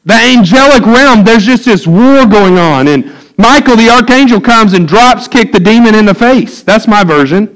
The 0.05 0.15
angelic 0.15 0.87
realm, 0.87 1.25
there's 1.25 1.45
just 1.45 1.65
this 1.65 1.87
war 1.87 2.27
going 2.27 2.59
on. 2.59 2.87
And 2.89 3.13
Michael, 3.37 3.77
the 3.77 3.91
archangel, 3.91 4.41
comes 4.41 4.75
and 4.75 4.87
drops 4.87 5.27
kick 5.27 5.53
the 5.53 5.59
demon 5.59 5.95
in 5.95 6.07
the 6.07 6.15
face. 6.15 6.63
That's 6.63 6.87
my 6.87 7.03
version. 7.03 7.53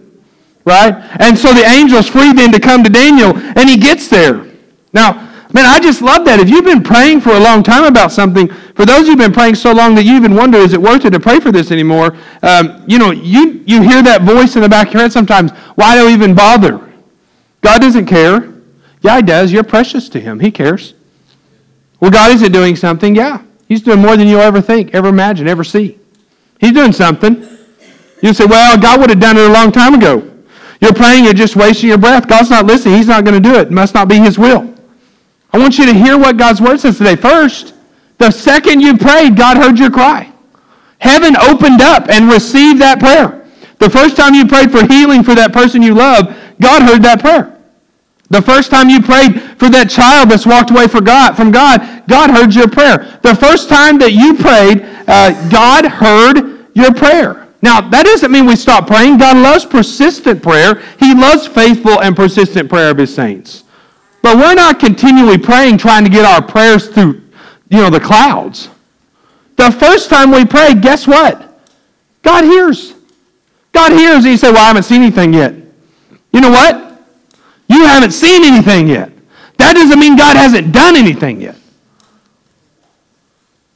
Right? 0.65 0.95
And 1.21 1.39
so 1.39 1.55
the 1.55 1.65
angel's 1.65 2.09
free 2.09 2.33
then 2.33 2.51
to 2.53 2.61
come 2.61 2.83
to 2.83 2.91
Daniel, 2.91 3.37
and 3.37 3.69
he 3.69 3.77
gets 3.77 4.09
there. 4.09 4.47
Now, 4.93 5.30
Man, 5.53 5.67
I 5.67 5.81
just 5.81 6.01
love 6.01 6.25
that. 6.27 6.39
If 6.39 6.49
you've 6.49 6.65
been 6.65 6.83
praying 6.83 7.23
for 7.23 7.31
a 7.31 7.41
long 7.41 7.63
time 7.65 7.85
about 7.85 8.13
something, 8.13 8.47
for 8.49 8.87
those 8.87 9.07
who've 9.09 9.19
been 9.19 9.33
praying 9.33 9.57
so 9.57 9.73
long 9.73 9.97
that 9.97 10.05
you 10.05 10.15
even 10.15 10.37
wonder, 10.37 10.59
is 10.59 10.75
it 10.75 10.81
worth 10.81 11.05
it 11.05 11.11
to 11.11 11.19
pray 11.19 11.41
for 11.41 11.51
this 11.51 11.73
anymore? 11.73 12.17
Um, 12.43 12.85
you 12.87 12.99
know, 12.99 13.11
you, 13.11 13.63
you 13.67 13.83
hear 13.83 14.01
that 14.03 14.23
voice 14.23 14.55
in 14.55 14.63
the 14.63 14.69
back 14.69 14.89
of 14.89 14.95
your 14.95 15.03
head 15.03 15.13
sometimes. 15.13 15.51
Why 15.75 15.97
do 15.97 16.07
I 16.09 16.13
even 16.13 16.35
bother? 16.35 16.79
God 17.63 17.81
doesn't 17.81 18.07
care. 18.07 18.53
Yeah, 19.03 19.17
He 19.17 19.23
does. 19.23 19.51
You're 19.51 19.65
precious 19.65 20.09
to 20.11 20.21
Him. 20.21 20.39
He 20.39 20.53
cares. 20.53 20.95
Well, 21.99 22.13
God 22.13 22.31
isn't 22.31 22.53
doing 22.53 22.77
something. 22.77 23.17
Yeah, 23.17 23.43
He's 23.67 23.83
doing 23.83 24.01
more 24.01 24.17
than 24.17 24.29
you'll 24.29 24.41
ever 24.41 24.61
think, 24.61 24.95
ever 24.95 25.09
imagine, 25.09 25.49
ever 25.49 25.65
see. 25.65 25.99
He's 26.61 26.73
doing 26.73 26.93
something. 26.93 27.47
You 28.23 28.35
say, 28.35 28.45
well, 28.45 28.79
God 28.79 29.01
would 29.01 29.11
have 29.11 29.21
done 29.21 29.37
it 29.37 29.51
a 29.51 29.53
long 29.53 29.73
time 29.73 29.95
ago. 29.95 30.31
You're 30.81 30.95
praying, 30.95 31.25
you're 31.25 31.35
just 31.35 31.57
wasting 31.57 31.89
your 31.89 31.99
breath. 31.99 32.29
God's 32.29 32.51
not 32.51 32.67
listening. 32.67 32.97
He's 32.97 33.09
not 33.09 33.25
going 33.25 33.41
to 33.41 33.49
do 33.49 33.57
it. 33.57 33.69
It 33.69 33.73
must 33.73 33.95
not 33.95 34.09
be 34.09 34.17
His 34.17 34.39
will. 34.39 34.75
I 35.53 35.59
want 35.59 35.79
you 35.79 35.87
to 35.87 35.95
hear 35.95 36.19
what 36.19 36.37
God's 36.37 36.61
word 36.61 36.81
says 36.81 36.99
today. 36.99 37.17
First, 37.17 37.75
the 38.19 38.31
second 38.31 38.81
you 38.81 38.97
prayed, 38.97 39.37
God 39.37 39.57
heard 39.57 39.79
your 39.79 39.91
cry. 39.91 40.33
Heaven 40.99 41.37
opened 41.37 41.81
up 41.81 42.09
and 42.09 42.31
received 42.31 42.81
that 42.81 43.01
prayer. 43.01 43.49
The 43.79 43.89
first 43.89 44.17
time 44.17 44.35
you 44.35 44.47
prayed 44.47 44.71
for 44.71 44.87
healing 44.87 45.23
for 45.23 45.35
that 45.35 45.53
person 45.53 45.83
you 45.83 45.95
love, 45.95 46.37
God 46.61 46.83
heard 46.83 47.03
that 47.03 47.21
prayer. 47.21 47.59
The 48.29 48.43
first 48.43 48.71
time 48.71 48.89
you 48.89 49.03
prayed 49.03 49.41
for 49.59 49.69
that 49.71 49.91
child 49.91 50.31
that's 50.31 50.47
walked 50.47 50.71
away 50.71 50.87
from 50.87 51.05
God, 51.05 51.35
from 51.35 51.51
God, 51.51 52.05
God 52.07 52.31
heard 52.31 52.55
your 52.55 52.69
prayer. 52.69 53.19
The 53.23 53.35
first 53.35 53.69
time 53.69 53.99
that 53.99 54.13
you 54.13 54.35
prayed, 54.35 54.87
uh, 55.09 55.33
God 55.49 55.85
heard 55.85 56.69
your 56.75 56.95
prayer. 56.95 57.49
Now, 57.63 57.81
that 57.81 58.05
doesn't 58.05 58.31
mean 58.31 58.47
we 58.47 58.55
stop 58.55 58.87
praying. 58.87 59.19
God 59.19 59.37
loves 59.37 59.65
persistent 59.67 60.43
prayer. 60.43 60.81
He 60.99 61.15
loves 61.15 61.47
faithful 61.47 62.01
and 62.01 62.15
persistent 62.15 62.71
prayer 62.71 62.91
of 62.91 62.99
his 62.99 63.13
saints. 63.13 63.65
But 64.23 64.37
we're 64.37 64.55
not 64.55 64.79
continually 64.79 65.39
praying 65.39 65.79
trying 65.79 66.05
to 66.05 66.11
get 66.11 66.25
our 66.25 66.43
prayers 66.43 66.89
through, 66.89 67.23
you 67.69 67.79
know, 67.79 67.91
the 67.91 68.01
clouds. 68.01 68.69
The 69.57 69.71
first 69.71 70.11
time 70.11 70.31
we 70.31 70.45
pray, 70.45 70.75
guess 70.75 71.07
what? 71.07 71.61
God 72.23 72.45
hears. 72.45 72.95
God 73.73 73.93
hears. 73.93 74.25
And 74.25 74.33
you 74.33 74.37
say, 74.37 74.51
well, 74.51 74.63
I 74.63 74.69
haven't 74.69 74.83
seen 74.83 75.03
anything 75.03 75.33
yet. 75.33 75.55
You 76.33 76.41
know 76.41 76.51
what? 76.51 77.03
You 77.69 77.87
haven't 77.87 78.13
seen 78.13 78.45
anything 78.45 78.89
yet. 78.89 79.13
That 79.59 79.75
doesn't 79.75 79.99
mean 79.99 80.17
God 80.17 80.37
hasn't 80.37 80.73
done 80.73 80.97
anything 80.97 81.41
yet. 81.41 81.57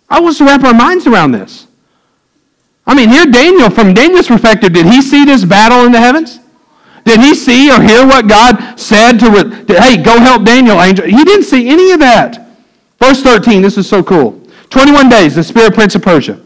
I 0.08 0.20
want 0.20 0.32
us 0.32 0.38
to 0.38 0.44
wrap 0.44 0.62
our 0.64 0.74
minds 0.74 1.06
around 1.06 1.32
this. 1.32 1.66
I 2.86 2.94
mean, 2.94 3.08
here 3.08 3.26
Daniel, 3.26 3.70
from 3.70 3.94
Daniel's 3.94 4.28
perspective, 4.28 4.72
did 4.72 4.86
he 4.86 5.00
see 5.00 5.24
this 5.24 5.44
battle 5.44 5.86
in 5.86 5.92
the 5.92 6.00
heavens? 6.00 6.38
Did 7.04 7.20
he 7.20 7.34
see 7.34 7.70
or 7.70 7.82
hear 7.82 8.06
what 8.06 8.28
God 8.28 8.78
said 8.80 9.18
to, 9.18 9.64
hey, 9.68 10.02
go 10.02 10.18
help 10.18 10.44
Daniel, 10.44 10.80
angel? 10.80 11.04
He 11.06 11.22
didn't 11.24 11.44
see 11.44 11.68
any 11.68 11.92
of 11.92 12.00
that. 12.00 12.48
Verse 12.98 13.22
13, 13.22 13.60
this 13.60 13.76
is 13.76 13.88
so 13.88 14.02
cool. 14.02 14.40
21 14.70 15.08
days, 15.08 15.34
the 15.34 15.44
spirit 15.44 15.74
prince 15.74 15.94
of 15.94 16.02
Persia. 16.02 16.40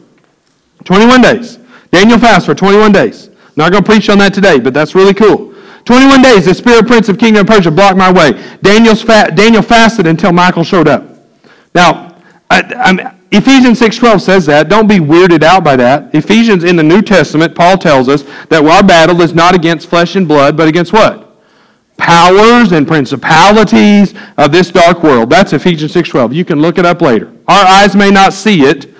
21 0.84 1.22
days. 1.22 1.58
Daniel 1.92 2.18
fasts 2.18 2.46
for 2.46 2.54
21 2.54 2.92
days. 2.92 3.30
Not 3.56 3.72
going 3.72 3.82
to 3.82 3.90
preach 3.90 4.08
on 4.08 4.18
that 4.18 4.34
today, 4.34 4.58
but 4.58 4.74
that's 4.74 4.94
really 4.94 5.14
cool. 5.14 5.54
21 5.84 6.22
days, 6.22 6.44
the 6.44 6.54
spirit 6.54 6.86
prince 6.86 7.08
of 7.08 7.18
kingdom 7.18 7.42
of 7.42 7.46
Persia 7.46 7.70
blocked 7.70 7.96
my 7.96 8.12
way. 8.12 8.32
Daniel's 8.62 9.00
fa- 9.02 9.32
Daniel 9.34 9.62
fasted 9.62 10.06
until 10.06 10.32
Michael 10.32 10.64
showed 10.64 10.88
up. 10.88 11.04
Now, 11.74 12.16
I, 12.50 13.14
Ephesians 13.30 13.78
6.12 13.78 14.20
says 14.22 14.46
that. 14.46 14.68
Don't 14.68 14.86
be 14.86 14.98
weirded 14.98 15.42
out 15.42 15.62
by 15.62 15.76
that. 15.76 16.14
Ephesians 16.14 16.64
in 16.64 16.76
the 16.76 16.82
New 16.82 17.02
Testament, 17.02 17.54
Paul 17.54 17.76
tells 17.76 18.08
us 18.08 18.22
that 18.48 18.64
our 18.64 18.82
battle 18.82 19.20
is 19.20 19.34
not 19.34 19.54
against 19.54 19.88
flesh 19.88 20.16
and 20.16 20.26
blood, 20.26 20.56
but 20.56 20.66
against 20.66 20.92
what? 20.92 21.26
Powers 21.98 22.72
and 22.72 22.86
principalities 22.86 24.14
of 24.38 24.50
this 24.50 24.70
dark 24.70 25.02
world. 25.02 25.28
That's 25.28 25.52
Ephesians 25.52 25.92
6.12. 25.92 26.34
You 26.34 26.44
can 26.44 26.60
look 26.60 26.78
it 26.78 26.86
up 26.86 27.02
later. 27.02 27.32
Our 27.48 27.66
eyes 27.66 27.94
may 27.94 28.10
not 28.10 28.32
see 28.32 28.62
it, 28.62 28.94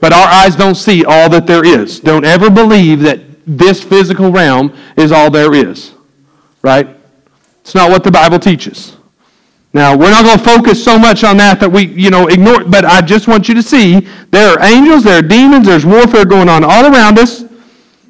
but 0.00 0.12
our 0.12 0.26
eyes 0.26 0.56
don't 0.56 0.74
see 0.74 1.04
all 1.04 1.28
that 1.30 1.46
there 1.46 1.64
is. 1.64 2.00
Don't 2.00 2.24
ever 2.24 2.50
believe 2.50 3.00
that 3.00 3.20
this 3.46 3.84
physical 3.84 4.32
realm 4.32 4.74
is 4.96 5.12
all 5.12 5.30
there 5.30 5.54
is. 5.54 5.94
Right? 6.62 6.88
It's 7.60 7.74
not 7.74 7.90
what 7.90 8.02
the 8.02 8.10
Bible 8.10 8.38
teaches. 8.38 8.96
Now, 9.72 9.96
we're 9.96 10.10
not 10.10 10.24
going 10.24 10.38
to 10.38 10.44
focus 10.44 10.82
so 10.82 10.98
much 10.98 11.22
on 11.22 11.36
that 11.36 11.60
that 11.60 11.70
we, 11.70 11.86
you 11.86 12.10
know, 12.10 12.26
ignore, 12.26 12.64
but 12.64 12.84
I 12.84 13.00
just 13.00 13.28
want 13.28 13.48
you 13.48 13.54
to 13.54 13.62
see 13.62 14.00
there 14.30 14.52
are 14.52 14.62
angels, 14.64 15.04
there 15.04 15.18
are 15.18 15.22
demons, 15.22 15.66
there's 15.66 15.86
warfare 15.86 16.24
going 16.24 16.48
on 16.48 16.64
all 16.64 16.92
around 16.92 17.18
us. 17.18 17.44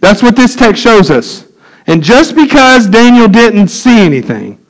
That's 0.01 0.23
what 0.23 0.37
this 0.37 0.57
text 0.57 0.83
shows 0.83 1.11
us. 1.11 1.47
And 1.87 2.03
just 2.03 2.35
because 2.35 2.87
Daniel 2.87 3.29
didn't 3.29 3.69
see 3.69 3.99
anything, 3.99 4.65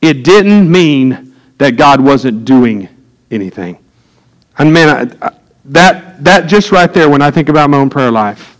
it 0.00 0.22
didn't 0.22 0.70
mean 0.70 1.34
that 1.58 1.76
God 1.76 2.00
wasn't 2.00 2.44
doing 2.44 2.88
anything. 3.30 3.78
And 4.58 4.72
man, 4.72 5.16
I, 5.20 5.32
that, 5.66 6.22
that 6.22 6.46
just 6.46 6.70
right 6.70 6.92
there, 6.92 7.08
when 7.08 7.22
I 7.22 7.30
think 7.30 7.48
about 7.48 7.70
my 7.70 7.78
own 7.78 7.90
prayer 7.90 8.10
life, 8.10 8.56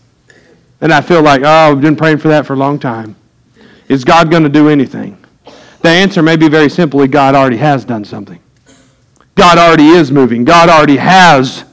and 0.81 0.91
I 0.91 0.99
feel 0.99 1.21
like, 1.21 1.41
oh, 1.43 1.71
I've 1.71 1.81
been 1.81 1.95
praying 1.95 2.17
for 2.17 2.27
that 2.29 2.45
for 2.45 2.53
a 2.53 2.57
long 2.57 2.79
time. 2.79 3.15
Is 3.87 4.03
God 4.03 4.29
going 4.29 4.43
to 4.43 4.49
do 4.49 4.67
anything? 4.67 5.17
The 5.85 5.91
answer 5.91 6.23
may 6.23 6.35
be 6.35 6.49
very 6.49 6.67
simply 6.67 7.07
God 7.07 7.35
already 7.35 7.57
has 7.57 7.85
done 7.85 8.03
something. 8.03 8.39
God 9.35 9.59
already 9.59 9.89
is 9.89 10.11
moving. 10.11 10.43
God 10.43 10.67
already 10.67 10.97
has 10.97 11.63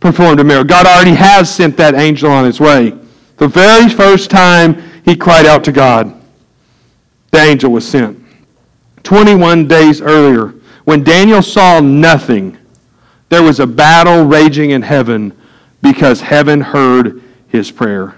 performed 0.00 0.40
a 0.40 0.44
miracle. 0.44 0.66
God 0.66 0.86
already 0.86 1.14
has 1.14 1.54
sent 1.54 1.76
that 1.76 1.94
angel 1.94 2.32
on 2.32 2.44
his 2.44 2.58
way. 2.58 2.98
The 3.36 3.46
very 3.46 3.88
first 3.88 4.28
time 4.28 4.82
he 5.04 5.14
cried 5.14 5.46
out 5.46 5.62
to 5.62 5.70
God, 5.70 6.20
the 7.30 7.38
angel 7.38 7.70
was 7.70 7.86
sent. 7.86 8.20
21 9.04 9.68
days 9.68 10.00
earlier, 10.00 10.48
when 10.82 11.04
Daniel 11.04 11.40
saw 11.40 11.78
nothing, 11.78 12.58
there 13.28 13.44
was 13.44 13.60
a 13.60 13.68
battle 13.68 14.24
raging 14.24 14.70
in 14.70 14.82
heaven 14.82 15.32
because 15.80 16.20
heaven 16.20 16.60
heard 16.60 17.22
his 17.46 17.70
prayer. 17.70 18.16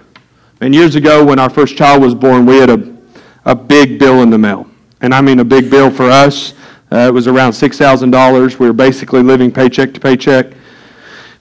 And 0.62 0.74
years 0.74 0.94
ago, 0.94 1.22
when 1.22 1.38
our 1.38 1.50
first 1.50 1.76
child 1.76 2.00
was 2.00 2.14
born, 2.14 2.46
we 2.46 2.56
had 2.56 2.70
a, 2.70 2.96
a 3.44 3.54
big 3.54 3.98
bill 3.98 4.22
in 4.22 4.30
the 4.30 4.38
mail 4.38 4.66
and 5.02 5.12
I 5.12 5.20
mean 5.20 5.40
a 5.40 5.44
big 5.44 5.70
bill 5.70 5.90
for 5.90 6.04
us. 6.04 6.54
Uh, 6.90 7.08
it 7.08 7.14
was 7.14 7.26
around 7.26 7.52
$6,000. 7.52 8.58
We 8.58 8.66
were 8.66 8.72
basically 8.72 9.22
living 9.22 9.50
paycheck 9.50 9.92
to 9.94 10.00
paycheck. 10.00 10.46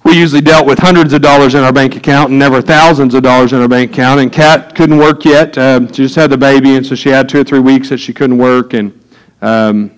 We 0.03 0.17
usually 0.17 0.41
dealt 0.41 0.65
with 0.65 0.79
hundreds 0.79 1.13
of 1.13 1.21
dollars 1.21 1.53
in 1.53 1.63
our 1.63 1.71
bank 1.71 1.95
account 1.95 2.31
and 2.31 2.39
never 2.39 2.61
thousands 2.61 3.13
of 3.13 3.21
dollars 3.21 3.53
in 3.53 3.61
our 3.61 3.67
bank 3.67 3.91
account. 3.91 4.19
And 4.19 4.31
Kat 4.31 4.73
couldn't 4.73 4.97
work 4.97 5.25
yet. 5.25 5.55
Uh, 5.57 5.85
she 5.87 6.03
just 6.03 6.15
had 6.15 6.31
the 6.31 6.37
baby, 6.37 6.75
and 6.75 6.85
so 6.85 6.95
she 6.95 7.09
had 7.09 7.29
two 7.29 7.41
or 7.41 7.43
three 7.43 7.59
weeks 7.59 7.89
that 7.89 7.99
she 7.99 8.13
couldn't 8.13 8.37
work. 8.37 8.73
And 8.73 8.99
Um, 9.41 9.91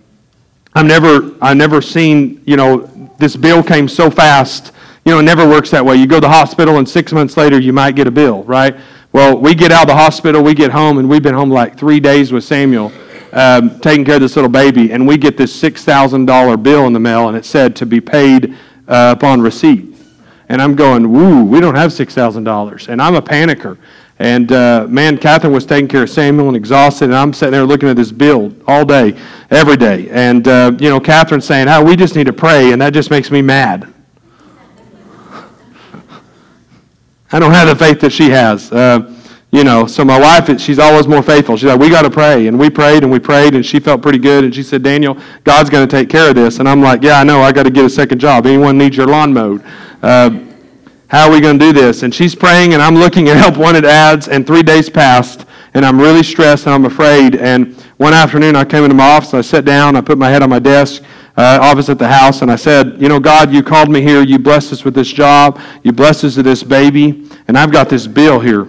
I've 0.76 0.86
never, 0.86 1.36
I've 1.42 1.58
never 1.58 1.82
seen, 1.82 2.42
you 2.46 2.58
know, 2.58 2.90
this 3.20 3.36
bill 3.36 3.62
came 3.62 3.88
so 3.88 4.10
fast. 4.10 4.72
You 5.06 5.12
know, 5.14 5.20
it 5.20 5.24
never 5.24 5.48
works 5.48 5.70
that 5.72 5.86
way. 5.86 5.96
You 5.98 6.08
go 6.08 6.16
to 6.16 6.22
the 6.22 6.30
hospital, 6.30 6.80
and 6.80 6.90
six 6.90 7.12
months 7.12 7.38
later, 7.38 7.60
you 7.60 7.74
might 7.74 7.96
get 7.96 8.08
a 8.08 8.12
bill, 8.12 8.44
right? 8.44 8.76
Well, 9.12 9.38
we 9.38 9.54
get 9.54 9.72
out 9.72 9.84
of 9.84 9.88
the 9.90 9.96
hospital, 9.96 10.42
we 10.42 10.56
get 10.56 10.72
home, 10.72 10.98
and 10.98 11.08
we've 11.08 11.22
been 11.22 11.36
home 11.36 11.52
like 11.52 11.78
three 11.78 12.00
days 12.00 12.32
with 12.32 12.44
Samuel, 12.44 12.92
um, 13.34 13.80
taking 13.80 14.06
care 14.06 14.16
of 14.16 14.22
this 14.22 14.36
little 14.36 14.50
baby, 14.50 14.92
and 14.92 15.08
we 15.08 15.18
get 15.18 15.38
this 15.38 15.60
$6,000 15.60 16.64
bill 16.64 16.86
in 16.86 16.94
the 16.94 17.00
mail, 17.00 17.28
and 17.28 17.36
it 17.38 17.46
said 17.46 17.76
to 17.78 17.86
be 17.86 18.00
paid 18.00 18.56
uh, 18.88 19.14
upon 19.18 19.42
receipt. 19.42 19.96
And 20.50 20.62
I'm 20.62 20.76
going, 20.76 21.12
woo, 21.12 21.44
we 21.44 21.60
don't 21.60 21.74
have 21.76 21.92
$6,000. 21.92 22.88
And 22.90 23.02
I'm 23.02 23.16
a 23.16 23.22
panicker. 23.22 23.78
And 24.20 24.52
uh, 24.52 24.86
man, 24.88 25.18
Catherine 25.18 25.52
was 25.52 25.66
taking 25.66 25.88
care 25.88 26.04
of 26.04 26.10
Samuel 26.12 26.50
and 26.50 26.56
exhausted, 26.56 27.06
and 27.06 27.16
I'm 27.16 27.34
sitting 27.34 27.54
there 27.54 27.66
looking 27.66 27.90
at 27.90 27.96
this 27.96 28.12
bill 28.12 28.54
all 28.68 28.86
day, 28.86 29.20
every 29.50 29.78
day. 29.78 30.10
And, 30.12 30.48
uh, 30.48 30.72
you 30.80 30.90
know, 30.90 31.00
Catherine's 31.00 31.46
saying, 31.46 31.68
oh, 31.68 31.84
we 31.84 31.96
just 31.96 32.16
need 32.16 32.28
to 32.28 32.34
pray, 32.34 32.72
and 32.72 32.82
that 32.84 32.94
just 32.94 33.10
makes 33.10 33.32
me 33.32 33.42
mad. 33.42 33.92
I 37.32 37.40
don't 37.40 37.52
have 37.52 37.68
the 37.68 37.76
faith 37.76 38.00
that 38.02 38.12
she 38.12 38.30
has. 38.30 38.72
Uh, 38.72 39.12
you 39.54 39.64
know, 39.64 39.86
so 39.86 40.04
my 40.04 40.20
wife, 40.20 40.60
she's 40.60 40.80
always 40.80 41.08
more 41.08 41.22
faithful. 41.22 41.56
She's 41.56 41.70
like, 41.70 41.80
we 41.80 41.88
got 41.88 42.02
to 42.02 42.10
pray. 42.10 42.48
And 42.48 42.58
we 42.58 42.72
prayed 42.72 43.04
and 43.04 43.12
we 43.12 43.20
prayed, 43.20 43.54
and 43.54 43.64
she 43.64 43.80
felt 43.80 44.02
pretty 44.02 44.18
good. 44.18 44.44
And 44.44 44.54
she 44.54 44.64
said, 44.64 44.82
Daniel, 44.82 45.16
God's 45.44 45.70
going 45.70 45.88
to 45.88 45.96
take 45.96 46.10
care 46.10 46.30
of 46.30 46.36
this. 46.36 46.58
And 46.58 46.68
I'm 46.68 46.82
like, 46.82 47.04
yeah, 47.04 47.20
I 47.20 47.24
know. 47.24 47.40
I 47.40 47.52
got 47.52 47.62
to 47.64 47.70
get 47.70 47.86
a 47.86 47.90
second 47.90 48.18
job. 48.18 48.48
Anyone 48.48 48.80
needs 48.80 48.98
your 48.98 49.06
lawn 49.06 49.32
mowed? 49.32 49.64
Uh, 50.02 50.40
how 51.08 51.28
are 51.28 51.32
we 51.32 51.40
going 51.40 51.60
to 51.60 51.66
do 51.66 51.72
this? 51.72 52.02
And 52.02 52.12
she's 52.12 52.34
praying, 52.34 52.74
and 52.74 52.82
I'm 52.82 52.96
looking 52.96 53.30
at 53.30 53.38
help 53.44 53.58
wanted 53.58 53.86
ads, 53.86 54.28
and 54.28 54.48
three 54.48 54.64
days 54.64 54.90
passed, 54.90 55.46
and 55.76 55.86
I'm 55.86 56.02
really 56.02 56.24
stressed 56.24 56.66
and 56.66 56.74
I'm 56.74 56.86
afraid. 56.86 57.36
And 57.36 57.80
one 57.98 58.14
afternoon, 58.14 58.56
I 58.56 58.66
came 58.66 58.84
into 58.84 58.96
my 58.96 59.08
office, 59.08 59.34
and 59.34 59.38
I 59.38 59.44
sat 59.44 59.66
down, 59.66 59.96
I 59.96 60.02
put 60.02 60.18
my 60.18 60.32
head 60.32 60.42
on 60.42 60.50
my 60.50 60.58
desk, 60.58 61.04
uh, 61.38 61.60
office 61.62 61.90
at 61.90 62.00
the 62.00 62.08
house, 62.08 62.42
and 62.42 62.52
I 62.52 62.56
said, 62.56 63.00
You 63.00 63.08
know, 63.08 63.20
God, 63.20 63.54
you 63.54 63.62
called 63.62 63.92
me 63.92 64.02
here. 64.02 64.24
You 64.24 64.40
blessed 64.40 64.74
us 64.74 64.84
with 64.84 64.96
this 64.96 65.14
job. 65.14 65.60
You 65.84 65.92
blessed 65.92 66.24
us 66.24 66.38
with 66.38 66.46
this 66.46 66.64
baby. 66.64 67.30
And 67.48 67.56
I've 67.56 67.72
got 67.72 67.88
this 67.88 68.08
bill 68.08 68.40
here. 68.40 68.68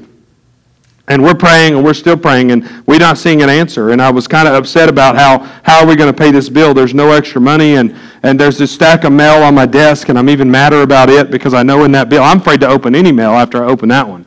And 1.07 1.23
we're 1.23 1.35
praying, 1.35 1.75
and 1.75 1.85
we're 1.85 1.93
still 1.93 2.17
praying, 2.17 2.51
and 2.53 2.67
we're 2.87 2.99
not 2.99 3.19
seeing 3.19 3.43
an 3.43 3.51
answer. 3.51 3.91
And 3.91 4.01
I 4.01 4.11
was 4.11 4.27
kind 4.27 4.49
of 4.49 4.55
upset 4.55 4.89
about 4.89 5.17
how, 5.17 5.39
how 5.63 5.81
are 5.81 5.87
we 5.87 5.97
going 5.97 6.11
to 6.11 6.17
pay 6.17 6.31
this 6.31 6.49
bill? 6.49 6.73
There's 6.73 6.95
no 6.95 7.13
extra 7.13 7.43
money, 7.43 7.77
and, 7.77 7.95
and 8.23 8.41
there's 8.41 8.57
this 8.57 8.73
stack 8.73 9.05
of 9.05 9.13
mail 9.13 9.43
on 9.43 9.55
my 9.55 9.67
desk, 9.67 10.09
and 10.09 10.19
I'm 10.19 10.31
even 10.31 10.51
madder 10.51 10.81
about 10.81 11.11
it 11.11 11.31
because 11.31 11.53
I 11.53 11.63
know 11.63 11.85
in 11.85 11.93
that 11.93 12.09
bill, 12.09 12.23
I'm 12.23 12.39
afraid 12.39 12.61
to 12.61 12.69
open 12.69 12.95
any 12.95 13.13
mail 13.13 13.33
after 13.33 13.63
I 13.63 13.67
open 13.67 13.91
that 13.91 14.09
one. 14.09 14.25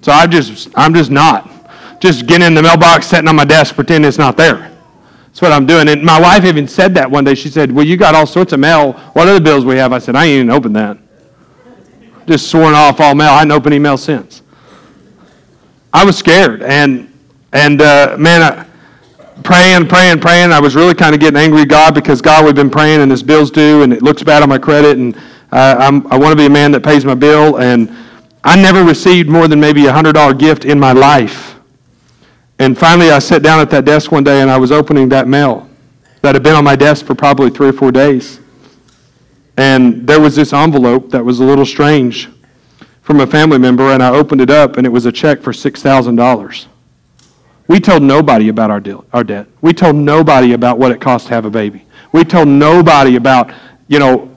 So 0.00 0.10
I 0.10 0.26
just, 0.26 0.70
I'm 0.74 0.94
just 0.94 1.10
not. 1.10 1.50
Just 2.00 2.26
getting 2.26 2.46
in 2.46 2.54
the 2.54 2.62
mailbox, 2.62 3.06
sitting 3.06 3.28
on 3.28 3.36
my 3.36 3.44
desk, 3.44 3.74
pretending 3.74 4.08
it's 4.08 4.18
not 4.18 4.38
there. 4.38 4.70
That's 5.26 5.42
what 5.42 5.52
I'm 5.52 5.66
doing. 5.66 5.88
And 5.88 6.02
my 6.02 6.20
wife 6.20 6.44
even 6.44 6.68
said 6.68 6.94
that 6.94 7.10
one 7.10 7.24
day. 7.24 7.34
She 7.34 7.48
said, 7.48 7.72
Well, 7.72 7.84
you 7.84 7.96
got 7.96 8.14
all 8.14 8.24
sorts 8.26 8.52
of 8.52 8.60
mail. 8.60 8.92
What 9.14 9.26
other 9.26 9.40
bills 9.40 9.64
we 9.64 9.76
have? 9.78 9.92
I 9.92 9.98
said, 9.98 10.14
I 10.14 10.26
ain't 10.26 10.34
even 10.34 10.50
opened 10.50 10.76
that. 10.76 10.96
Just 12.24 12.50
sworn 12.50 12.72
off 12.72 13.00
all 13.00 13.16
mail. 13.16 13.30
I 13.30 13.38
hadn't 13.38 13.50
opened 13.50 13.74
email 13.74 13.96
since. 13.96 14.43
I 15.94 16.04
was 16.04 16.18
scared. 16.18 16.62
And, 16.62 17.10
and 17.52 17.80
uh, 17.80 18.16
man, 18.18 18.42
I, 18.42 18.66
praying, 19.42 19.88
praying, 19.88 20.20
praying. 20.20 20.52
I 20.52 20.60
was 20.60 20.74
really 20.74 20.94
kind 20.94 21.14
of 21.14 21.20
getting 21.20 21.40
angry 21.40 21.62
at 21.62 21.68
God 21.68 21.94
because 21.94 22.20
God, 22.20 22.44
we've 22.44 22.54
been 22.54 22.68
praying 22.68 23.00
and 23.00 23.10
this 23.10 23.22
bill's 23.22 23.50
due 23.50 23.82
and 23.82 23.94
it 23.94 24.02
looks 24.02 24.22
bad 24.22 24.42
on 24.42 24.50
my 24.50 24.58
credit. 24.58 24.98
And 24.98 25.16
uh, 25.52 25.76
I'm, 25.78 26.06
I 26.08 26.18
want 26.18 26.32
to 26.32 26.36
be 26.36 26.44
a 26.44 26.50
man 26.50 26.72
that 26.72 26.82
pays 26.82 27.06
my 27.06 27.14
bill. 27.14 27.58
And 27.60 27.90
I 28.44 28.60
never 28.60 28.84
received 28.84 29.30
more 29.30 29.48
than 29.48 29.58
maybe 29.58 29.86
a 29.86 29.92
$100 29.92 30.38
gift 30.38 30.66
in 30.66 30.78
my 30.78 30.92
life 30.92 31.54
and 32.58 32.78
finally, 32.78 33.10
I 33.10 33.18
sat 33.18 33.42
down 33.42 33.60
at 33.60 33.70
that 33.70 33.84
desk 33.84 34.12
one 34.12 34.22
day 34.22 34.40
and 34.40 34.50
I 34.50 34.56
was 34.58 34.70
opening 34.70 35.08
that 35.08 35.26
mail 35.26 35.68
that 36.22 36.34
had 36.34 36.42
been 36.42 36.54
on 36.54 36.64
my 36.64 36.76
desk 36.76 37.04
for 37.04 37.14
probably 37.14 37.50
three 37.50 37.68
or 37.68 37.72
four 37.72 37.90
days. 37.90 38.40
And 39.56 40.06
there 40.06 40.20
was 40.20 40.36
this 40.36 40.52
envelope 40.52 41.10
that 41.10 41.24
was 41.24 41.40
a 41.40 41.44
little 41.44 41.66
strange 41.66 42.28
from 43.04 43.20
a 43.20 43.26
family 43.26 43.58
member, 43.58 43.92
and 43.92 44.02
I 44.02 44.08
opened 44.08 44.40
it 44.40 44.50
up, 44.50 44.78
and 44.78 44.86
it 44.86 44.90
was 44.90 45.04
a 45.04 45.12
check 45.12 45.40
for 45.40 45.52
$6,000. 45.52 46.66
We 47.68 47.78
told 47.78 48.02
nobody 48.02 48.48
about 48.48 48.70
our, 48.70 48.80
deal, 48.80 49.04
our 49.12 49.22
debt. 49.22 49.46
We 49.60 49.74
told 49.74 49.94
nobody 49.94 50.54
about 50.54 50.78
what 50.78 50.90
it 50.90 51.02
cost 51.02 51.26
to 51.26 51.34
have 51.34 51.44
a 51.44 51.50
baby. 51.50 51.84
We 52.12 52.24
told 52.24 52.48
nobody 52.48 53.16
about, 53.16 53.52
you 53.88 53.98
know, 53.98 54.34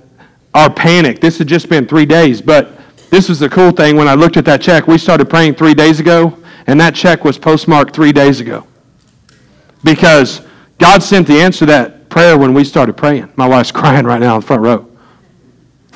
our 0.54 0.70
panic. 0.70 1.22
This 1.22 1.38
had 1.38 1.48
just 1.48 1.70
been 1.70 1.88
three 1.88 2.06
days, 2.06 2.42
but 2.42 2.72
this 3.10 3.30
was 3.30 3.40
the 3.40 3.48
cool 3.48 3.72
thing. 3.72 3.96
When 3.96 4.10
I 4.10 4.16
looked 4.16 4.36
at 4.36 4.44
that 4.46 4.62
check, 4.62 4.86
we 4.86 4.98
started 4.98 5.30
praying 5.30 5.56
three 5.56 5.74
days 5.74 6.02
ago, 6.02 6.38
and 6.68 6.80
that 6.82 6.94
check 6.94 7.24
was 7.24 7.38
postmarked 7.38 7.96
three 7.96 8.12
days 8.12 8.42
ago. 8.42 8.68
Because 9.82 10.42
God 10.78 11.02
sent 11.02 11.26
the 11.26 11.40
answer 11.40 11.60
to 11.60 11.66
that 11.68 12.10
prayer 12.10 12.38
when 12.38 12.54
we 12.54 12.66
started 12.66 12.98
praying. 12.98 13.32
My 13.38 13.48
wife's 13.48 13.72
crying 13.82 14.06
right 14.06 14.20
now 14.20 14.36
in 14.36 14.42
the 14.42 14.48
front 14.48 14.62
row. 14.62 14.90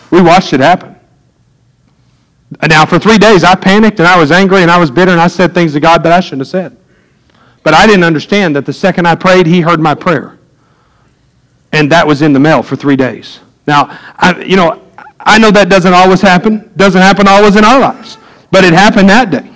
We 0.09 0.21
watched 0.21 0.53
it 0.53 0.61
happen. 0.61 0.90
Now, 2.67 2.85
for 2.85 2.99
three 2.99 3.17
days, 3.17 3.43
I 3.43 3.55
panicked 3.55 3.99
and 3.99 4.07
I 4.07 4.19
was 4.19 4.31
angry 4.31 4.61
and 4.61 4.69
I 4.69 4.77
was 4.77 4.91
bitter 4.91 5.11
and 5.11 5.21
I 5.21 5.27
said 5.27 5.53
things 5.53 5.73
to 5.73 5.79
God 5.79 6.03
that 6.03 6.11
I 6.11 6.19
shouldn't 6.19 6.41
have 6.41 6.47
said. 6.47 6.77
But 7.63 7.73
I 7.73 7.87
didn't 7.87 8.03
understand 8.03 8.55
that 8.55 8.65
the 8.65 8.73
second 8.73 9.07
I 9.07 9.15
prayed, 9.15 9.45
He 9.45 9.61
heard 9.61 9.79
my 9.79 9.95
prayer. 9.95 10.37
And 11.71 11.91
that 11.91 12.05
was 12.05 12.21
in 12.21 12.33
the 12.33 12.39
mail 12.39 12.61
for 12.61 12.75
three 12.75 12.97
days. 12.97 13.39
Now, 13.67 13.97
I, 14.17 14.43
you 14.43 14.57
know, 14.57 14.81
I 15.19 15.37
know 15.37 15.51
that 15.51 15.69
doesn't 15.69 15.93
always 15.93 16.19
happen, 16.19 16.71
doesn't 16.75 17.01
happen 17.01 17.27
always 17.27 17.55
in 17.55 17.63
our 17.63 17.79
lives, 17.79 18.17
but 18.49 18.63
it 18.65 18.73
happened 18.73 19.07
that 19.09 19.29
day. 19.29 19.49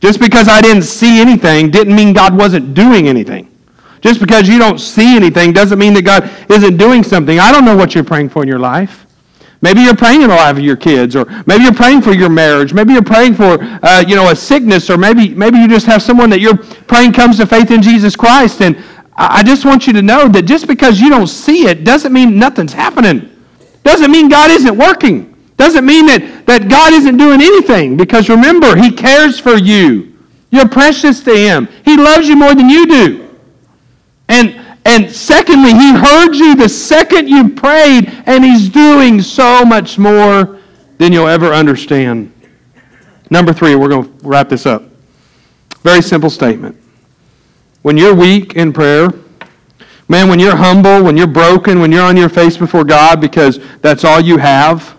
Just 0.00 0.20
because 0.20 0.48
I 0.48 0.60
didn't 0.60 0.84
see 0.84 1.20
anything 1.20 1.70
didn't 1.70 1.94
mean 1.94 2.12
God 2.12 2.36
wasn't 2.36 2.72
doing 2.72 3.08
anything. 3.08 3.50
Just 4.00 4.20
because 4.20 4.48
you 4.48 4.58
don't 4.58 4.78
see 4.78 5.16
anything 5.16 5.52
doesn't 5.52 5.78
mean 5.78 5.92
that 5.94 6.02
God 6.02 6.30
isn't 6.48 6.76
doing 6.76 7.02
something. 7.02 7.40
I 7.40 7.50
don't 7.50 7.64
know 7.64 7.76
what 7.76 7.94
you're 7.94 8.04
praying 8.04 8.28
for 8.28 8.42
in 8.42 8.48
your 8.48 8.60
life. 8.60 9.06
Maybe 9.60 9.80
you're 9.80 9.96
praying 9.96 10.22
in 10.22 10.28
the 10.28 10.36
life 10.36 10.56
of 10.56 10.62
your 10.62 10.76
kids, 10.76 11.16
or 11.16 11.24
maybe 11.46 11.64
you're 11.64 11.74
praying 11.74 12.02
for 12.02 12.12
your 12.12 12.28
marriage. 12.28 12.72
Maybe 12.72 12.92
you're 12.92 13.02
praying 13.02 13.34
for, 13.34 13.58
uh, 13.60 14.04
you 14.06 14.14
know, 14.14 14.30
a 14.30 14.36
sickness, 14.36 14.88
or 14.88 14.96
maybe 14.96 15.30
maybe 15.30 15.58
you 15.58 15.66
just 15.66 15.86
have 15.86 16.00
someone 16.00 16.30
that 16.30 16.40
you're 16.40 16.56
praying 16.56 17.12
comes 17.12 17.38
to 17.38 17.46
faith 17.46 17.72
in 17.72 17.82
Jesus 17.82 18.14
Christ. 18.14 18.62
And 18.62 18.82
I 19.16 19.42
just 19.42 19.64
want 19.64 19.88
you 19.88 19.92
to 19.94 20.02
know 20.02 20.28
that 20.28 20.42
just 20.42 20.68
because 20.68 21.00
you 21.00 21.10
don't 21.10 21.26
see 21.26 21.66
it 21.66 21.82
doesn't 21.82 22.12
mean 22.12 22.38
nothing's 22.38 22.72
happening. 22.72 23.34
Doesn't 23.82 24.12
mean 24.12 24.28
God 24.28 24.50
isn't 24.50 24.76
working. 24.76 25.34
Doesn't 25.56 25.84
mean 25.84 26.06
that, 26.06 26.46
that 26.46 26.68
God 26.68 26.92
isn't 26.92 27.16
doing 27.16 27.42
anything 27.42 27.96
because 27.96 28.28
remember, 28.28 28.76
He 28.76 28.92
cares 28.92 29.40
for 29.40 29.56
you. 29.56 30.16
You're 30.50 30.68
precious 30.68 31.20
to 31.24 31.36
Him. 31.36 31.68
He 31.84 31.96
loves 31.96 32.28
you 32.28 32.36
more 32.36 32.54
than 32.54 32.68
you 32.68 32.86
do. 32.86 33.36
And, 34.28 34.67
and 34.88 35.14
secondly, 35.14 35.72
He 35.72 35.92
heard 35.92 36.34
you 36.34 36.56
the 36.56 36.68
second 36.68 37.28
you 37.28 37.50
prayed, 37.50 38.08
and 38.26 38.42
He's 38.42 38.68
doing 38.68 39.20
so 39.20 39.64
much 39.64 39.98
more 39.98 40.58
than 40.96 41.12
you'll 41.12 41.28
ever 41.28 41.52
understand. 41.52 42.32
Number 43.30 43.52
three, 43.52 43.74
we're 43.74 43.88
going 43.88 44.04
to 44.04 44.26
wrap 44.26 44.48
this 44.48 44.64
up. 44.64 44.84
Very 45.82 46.02
simple 46.02 46.30
statement. 46.30 46.76
When 47.82 47.96
you're 47.96 48.14
weak 48.14 48.56
in 48.56 48.72
prayer, 48.72 49.10
man, 50.08 50.28
when 50.28 50.38
you're 50.38 50.56
humble, 50.56 51.04
when 51.04 51.16
you're 51.16 51.26
broken, 51.26 51.80
when 51.80 51.92
you're 51.92 52.02
on 52.02 52.16
your 52.16 52.28
face 52.28 52.56
before 52.56 52.84
God 52.84 53.20
because 53.20 53.60
that's 53.80 54.04
all 54.04 54.20
you 54.20 54.38
have, 54.38 54.97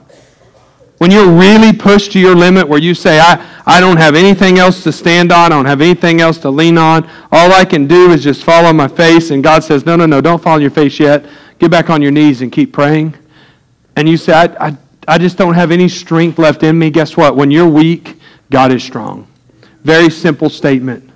when 0.99 1.12
you're 1.12 1.31
really 1.31 1.73
pushed 1.73 2.12
to 2.12 2.19
your 2.19 2.35
limit 2.35 2.67
where 2.67 2.79
you 2.79 2.93
say, 2.93 3.19
I, 3.19 3.45
I 3.65 3.79
don't 3.79 3.97
have 3.97 4.15
anything 4.15 4.59
else 4.59 4.83
to 4.83 4.91
stand 4.91 5.31
on, 5.31 5.45
I 5.45 5.55
don't 5.55 5.65
have 5.65 5.81
anything 5.81 6.21
else 6.21 6.38
to 6.39 6.49
lean 6.49 6.77
on, 6.77 7.09
all 7.31 7.51
I 7.53 7.65
can 7.65 7.88
do 7.88 8.12
is 8.12 8.23
just 8.23 8.43
fall 8.43 8.65
on 8.65 8.75
my 8.75 8.88
face, 8.88 9.31
and 9.31 9.43
God 9.43 9.63
says, 9.63 9.85
No, 9.85 9.95
no, 9.95 10.05
no, 10.05 10.21
don't 10.21 10.41
fall 10.41 10.55
on 10.55 10.62
your 10.62 10.71
face 10.71 10.99
yet. 10.99 11.25
Get 11.57 11.71
back 11.71 11.89
on 11.89 12.01
your 12.01 12.12
knees 12.12 12.41
and 12.41 12.51
keep 12.51 12.71
praying. 12.71 13.13
And 13.95 14.07
you 14.07 14.17
say, 14.17 14.33
I, 14.33 14.67
I, 14.67 14.77
I 15.07 15.17
just 15.17 15.38
don't 15.38 15.53
have 15.53 15.71
any 15.71 15.89
strength 15.89 16.38
left 16.38 16.63
in 16.63 16.77
me. 16.77 16.89
Guess 16.89 17.17
what? 17.17 17.35
When 17.35 17.49
you're 17.49 17.67
weak, 17.67 18.17
God 18.49 18.71
is 18.71 18.83
strong. 18.83 19.27
Very 19.83 20.09
simple 20.09 20.49
statement. 20.49 21.09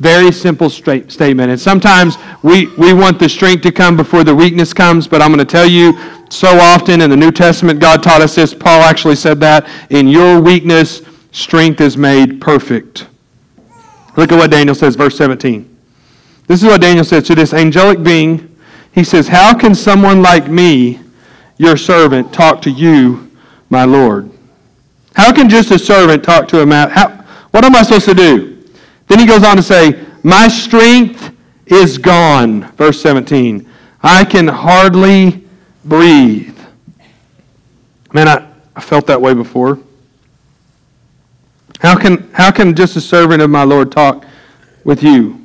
Very 0.00 0.32
simple 0.32 0.70
statement. 0.70 1.50
And 1.50 1.60
sometimes 1.60 2.16
we, 2.42 2.74
we 2.76 2.94
want 2.94 3.18
the 3.18 3.28
strength 3.28 3.62
to 3.64 3.72
come 3.72 3.98
before 3.98 4.24
the 4.24 4.34
weakness 4.34 4.72
comes, 4.72 5.06
but 5.06 5.20
I'm 5.20 5.28
going 5.28 5.46
to 5.46 5.50
tell 5.50 5.66
you 5.66 5.92
so 6.30 6.48
often 6.48 7.02
in 7.02 7.10
the 7.10 7.16
New 7.16 7.30
Testament, 7.30 7.80
God 7.80 8.02
taught 8.02 8.22
us 8.22 8.34
this. 8.34 8.54
Paul 8.54 8.80
actually 8.80 9.16
said 9.16 9.40
that. 9.40 9.68
In 9.90 10.08
your 10.08 10.40
weakness, 10.40 11.02
strength 11.32 11.82
is 11.82 11.98
made 11.98 12.40
perfect. 12.40 13.08
Look 14.16 14.32
at 14.32 14.38
what 14.38 14.50
Daniel 14.50 14.74
says, 14.74 14.96
verse 14.96 15.18
17. 15.18 15.66
This 16.46 16.62
is 16.62 16.68
what 16.68 16.80
Daniel 16.80 17.04
says 17.04 17.24
to 17.24 17.34
this 17.34 17.52
angelic 17.52 18.02
being. 18.02 18.56
He 18.92 19.04
says, 19.04 19.28
How 19.28 19.56
can 19.56 19.74
someone 19.74 20.22
like 20.22 20.48
me, 20.48 21.00
your 21.58 21.76
servant, 21.76 22.32
talk 22.32 22.62
to 22.62 22.70
you, 22.70 23.30
my 23.68 23.84
Lord? 23.84 24.30
How 25.14 25.30
can 25.30 25.50
just 25.50 25.70
a 25.72 25.78
servant 25.78 26.24
talk 26.24 26.48
to 26.48 26.62
a 26.62 26.66
man? 26.66 26.88
How, 26.88 27.08
what 27.50 27.66
am 27.66 27.76
I 27.76 27.82
supposed 27.82 28.06
to 28.06 28.14
do? 28.14 28.49
Then 29.10 29.18
he 29.18 29.26
goes 29.26 29.42
on 29.42 29.56
to 29.56 29.62
say, 29.62 30.06
My 30.22 30.46
strength 30.46 31.34
is 31.66 31.98
gone. 31.98 32.70
Verse 32.76 33.02
17. 33.02 33.68
I 34.04 34.24
can 34.24 34.46
hardly 34.46 35.44
breathe. 35.84 36.56
Man, 38.12 38.28
I, 38.28 38.48
I 38.76 38.80
felt 38.80 39.08
that 39.08 39.20
way 39.20 39.34
before. 39.34 39.80
How 41.80 41.98
can, 41.98 42.30
how 42.32 42.52
can 42.52 42.72
just 42.76 42.94
a 42.94 43.00
servant 43.00 43.42
of 43.42 43.50
my 43.50 43.64
Lord 43.64 43.90
talk 43.90 44.24
with 44.84 45.02
you? 45.02 45.44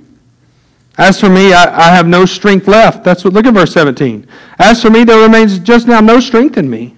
As 1.00 1.20
for 1.20 1.30
me, 1.30 1.52
I, 1.52 1.88
I 1.88 1.96
have 1.96 2.08
no 2.08 2.24
strength 2.26 2.68
left. 2.68 3.04
That's 3.04 3.24
what, 3.24 3.34
look 3.34 3.48
at 3.48 3.54
verse 3.56 3.74
17. 3.74 4.28
As 4.60 4.80
for 4.80 4.92
me, 4.92 5.04
there 5.04 5.20
remains 5.20 5.58
just 5.58 5.88
now 5.88 6.02
no 6.02 6.20
strength 6.20 6.58
in 6.60 6.70
me, 6.70 6.96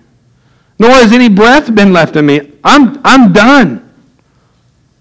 nor 0.80 0.90
has 0.92 1.14
any 1.14 1.30
breath 1.30 1.74
been 1.74 1.94
left 1.94 2.18
in 2.18 2.26
me. 2.26 2.52
I'm, 2.66 3.00
I'm 3.06 3.32
done. 3.32 3.87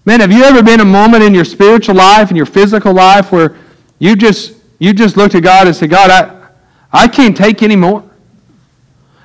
Man, 0.07 0.21
have 0.21 0.31
you 0.31 0.41
ever 0.45 0.63
been 0.63 0.79
a 0.79 0.85
moment 0.85 1.21
in 1.21 1.35
your 1.35 1.43
spiritual 1.43 1.95
life 1.95 2.29
and 2.29 2.37
your 2.37 2.45
physical 2.45 2.93
life 2.93 3.33
where 3.33 3.57
you 3.99 4.15
just, 4.15 4.53
you 4.79 4.93
just 4.93 5.17
looked 5.17 5.35
at 5.35 5.43
God 5.43 5.67
and 5.67 5.75
said, 5.75 5.89
God, 5.89 6.09
I, 6.09 6.47
I 6.93 7.09
can't 7.09 7.35
take 7.35 7.61
any 7.61 7.75
more. 7.75 8.09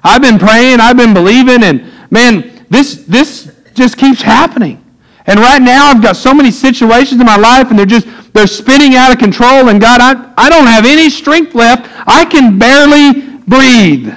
I've 0.02 0.20
been 0.20 0.40
praying, 0.40 0.80
I've 0.80 0.96
been 0.96 1.14
believing, 1.14 1.62
and 1.62 1.88
man, 2.10 2.66
this, 2.68 3.04
this 3.04 3.56
just 3.74 3.96
keeps 3.96 4.22
happening. 4.22 4.84
And 5.26 5.38
right 5.38 5.62
now, 5.62 5.86
I've 5.86 6.02
got 6.02 6.16
so 6.16 6.34
many 6.34 6.50
situations 6.50 7.20
in 7.20 7.26
my 7.26 7.36
life, 7.36 7.70
and 7.70 7.78
they're 7.78 7.86
just 7.86 8.08
they're 8.32 8.48
spinning 8.48 8.96
out 8.96 9.12
of 9.12 9.18
control. 9.18 9.68
And 9.68 9.80
God, 9.80 10.00
I, 10.00 10.34
I 10.36 10.50
don't 10.50 10.66
have 10.66 10.84
any 10.84 11.10
strength 11.10 11.54
left. 11.54 11.88
I 12.08 12.24
can 12.24 12.58
barely 12.58 13.38
breathe. 13.46 14.12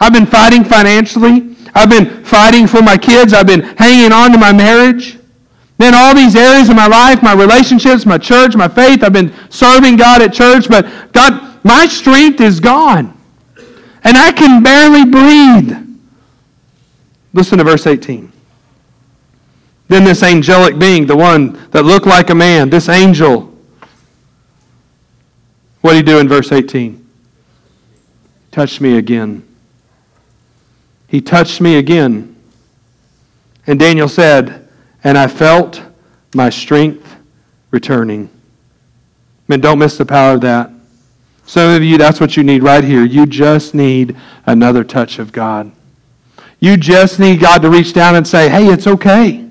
I've 0.00 0.12
been 0.12 0.26
fighting 0.26 0.64
financially. 0.64 1.51
I've 1.74 1.90
been 1.90 2.24
fighting 2.24 2.66
for 2.66 2.82
my 2.82 2.96
kids. 2.96 3.32
I've 3.32 3.46
been 3.46 3.62
hanging 3.62 4.12
on 4.12 4.32
to 4.32 4.38
my 4.38 4.52
marriage. 4.52 5.18
Then 5.78 5.94
all 5.94 6.14
these 6.14 6.36
areas 6.36 6.68
of 6.68 6.76
my 6.76 6.86
life, 6.86 7.22
my 7.22 7.32
relationships, 7.32 8.06
my 8.06 8.18
church, 8.18 8.54
my 8.54 8.68
faith, 8.68 9.02
I've 9.02 9.12
been 9.12 9.32
serving 9.50 9.96
God 9.96 10.22
at 10.22 10.32
church, 10.32 10.68
but 10.68 11.12
God, 11.12 11.58
my 11.64 11.86
strength 11.86 12.40
is 12.40 12.60
gone. 12.60 13.18
And 14.04 14.16
I 14.16 14.32
can 14.32 14.62
barely 14.62 15.04
breathe. 15.04 15.76
Listen 17.32 17.58
to 17.58 17.64
verse 17.64 17.86
18. 17.86 18.30
Then 19.88 20.04
this 20.04 20.22
angelic 20.22 20.78
being, 20.78 21.06
the 21.06 21.16
one 21.16 21.68
that 21.70 21.84
looked 21.84 22.06
like 22.06 22.30
a 22.30 22.34
man, 22.34 22.70
this 22.70 22.88
angel, 22.88 23.52
what 25.80 25.92
did 25.92 25.98
he 25.98 26.02
do 26.02 26.18
in 26.18 26.28
verse 26.28 26.52
18? 26.52 27.04
Touch 28.50 28.80
me 28.80 28.98
again. 28.98 29.46
He 31.12 31.20
touched 31.20 31.60
me 31.60 31.76
again. 31.76 32.34
And 33.66 33.78
Daniel 33.78 34.08
said, 34.08 34.66
And 35.04 35.18
I 35.18 35.26
felt 35.26 35.82
my 36.34 36.48
strength 36.48 37.16
returning. 37.70 38.30
Man, 39.46 39.60
don't 39.60 39.78
miss 39.78 39.98
the 39.98 40.06
power 40.06 40.32
of 40.32 40.40
that. 40.40 40.70
Some 41.44 41.68
of 41.70 41.82
you, 41.82 41.98
that's 41.98 42.18
what 42.18 42.34
you 42.34 42.42
need 42.42 42.62
right 42.62 42.82
here. 42.82 43.04
You 43.04 43.26
just 43.26 43.74
need 43.74 44.16
another 44.46 44.84
touch 44.84 45.18
of 45.18 45.32
God. 45.32 45.70
You 46.60 46.78
just 46.78 47.18
need 47.20 47.40
God 47.40 47.60
to 47.60 47.68
reach 47.68 47.92
down 47.92 48.14
and 48.14 48.26
say, 48.26 48.48
Hey, 48.48 48.68
it's 48.68 48.86
okay. 48.86 49.50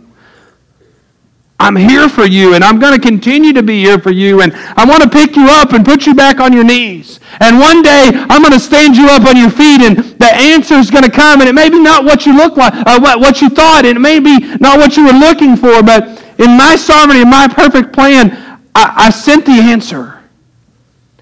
I'm 1.61 1.75
here 1.75 2.09
for 2.09 2.25
you, 2.25 2.55
and 2.55 2.63
I'm 2.63 2.79
going 2.79 2.99
to 2.99 2.99
continue 2.99 3.53
to 3.53 3.61
be 3.61 3.81
here 3.81 3.99
for 3.99 4.09
you, 4.09 4.41
and 4.41 4.51
I 4.55 4.83
want 4.83 5.03
to 5.03 5.09
pick 5.09 5.35
you 5.35 5.45
up 5.47 5.73
and 5.73 5.85
put 5.85 6.07
you 6.07 6.15
back 6.15 6.39
on 6.39 6.53
your 6.53 6.63
knees. 6.63 7.19
And 7.39 7.59
one 7.59 7.83
day, 7.83 8.09
I'm 8.13 8.41
going 8.41 8.53
to 8.53 8.59
stand 8.59 8.97
you 8.97 9.07
up 9.09 9.25
on 9.25 9.37
your 9.37 9.51
feet, 9.51 9.81
and 9.81 9.97
the 10.19 10.33
answer 10.33 10.73
is 10.73 10.89
going 10.89 11.03
to 11.03 11.11
come, 11.11 11.39
and 11.39 11.47
it 11.47 11.53
may 11.53 11.69
be 11.69 11.79
not 11.79 12.03
what 12.03 12.25
you 12.25 12.35
look 12.35 12.57
like, 12.57 12.73
uh, 12.73 12.99
what, 12.99 13.19
what 13.19 13.41
you 13.41 13.49
thought, 13.49 13.85
and 13.85 13.95
it 13.95 14.01
may 14.01 14.19
be 14.19 14.39
not 14.57 14.79
what 14.79 14.97
you 14.97 15.05
were 15.05 15.13
looking 15.13 15.55
for, 15.55 15.83
but 15.83 16.03
in 16.39 16.57
my 16.57 16.75
sovereignty, 16.75 17.21
in 17.21 17.29
my 17.29 17.47
perfect 17.47 17.93
plan, 17.93 18.31
I, 18.73 18.93
I 18.95 19.09
sent 19.11 19.45
the 19.45 19.51
answer. 19.51 20.19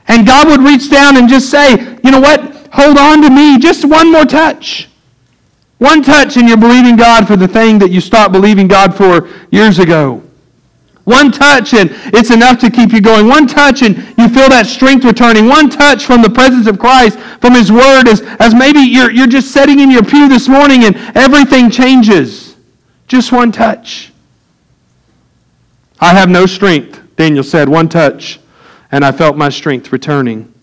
And 0.08 0.26
God 0.26 0.48
would 0.48 0.62
reach 0.62 0.90
down 0.90 1.18
and 1.18 1.28
just 1.28 1.52
say, 1.52 1.98
you 2.02 2.12
know 2.12 2.22
what? 2.22 2.70
Hold 2.72 2.98
on 2.98 3.22
to 3.24 3.30
me. 3.30 3.60
Just 3.60 3.84
one 3.84 4.10
more 4.10 4.26
touch. 4.26 4.88
One 5.80 6.02
touch, 6.02 6.38
and 6.38 6.48
you're 6.48 6.58
believing 6.58 6.96
God 6.96 7.28
for 7.28 7.36
the 7.36 7.48
thing 7.48 7.78
that 7.80 7.92
you 7.92 8.00
stopped 8.00 8.32
believing 8.32 8.70
God 8.70 8.96
for 8.96 9.30
years 9.52 9.80
ago. 9.80 10.24
One 11.10 11.32
touch 11.32 11.74
and 11.74 11.89
it's 12.14 12.30
enough 12.30 12.60
to 12.60 12.70
keep 12.70 12.93
you 12.93 13.01
going. 13.01 13.28
One 13.28 13.47
touch 13.47 13.82
and 13.82 13.97
you 13.97 14.30
feel 14.30 14.47
that 14.49 14.68
strength 14.68 15.03
returning. 15.03 15.47
One 15.47 15.68
touch 15.68 16.05
from 16.05 16.22
the 16.22 16.30
presence 16.30 16.68
of 16.68 16.78
Christ, 16.78 17.18
from 17.41 17.55
His 17.55 17.72
Word, 17.72 18.07
as, 18.07 18.22
as 18.39 18.53
maybe 18.53 18.82
you're, 18.82 19.10
you're 19.10 19.26
just 19.26 19.51
sitting 19.51 19.80
in 19.80 19.89
your 19.89 20.03
pew 20.03 20.30
this 20.30 20.47
morning 20.47 20.84
and 20.84 20.95
everything 21.18 21.72
changes. 21.72 22.55
Just 23.07 23.32
one 23.32 23.51
touch. 23.51 24.14
I 25.99 26.14
have 26.14 26.30
no 26.30 26.45
strength, 26.45 27.01
Daniel 27.16 27.43
said. 27.43 27.68
One 27.68 27.89
touch, 27.89 28.39
and 28.91 29.03
I 29.03 29.12
felt 29.12 29.36
my 29.36 29.49
strength 29.49 29.91
returning. 29.91 30.53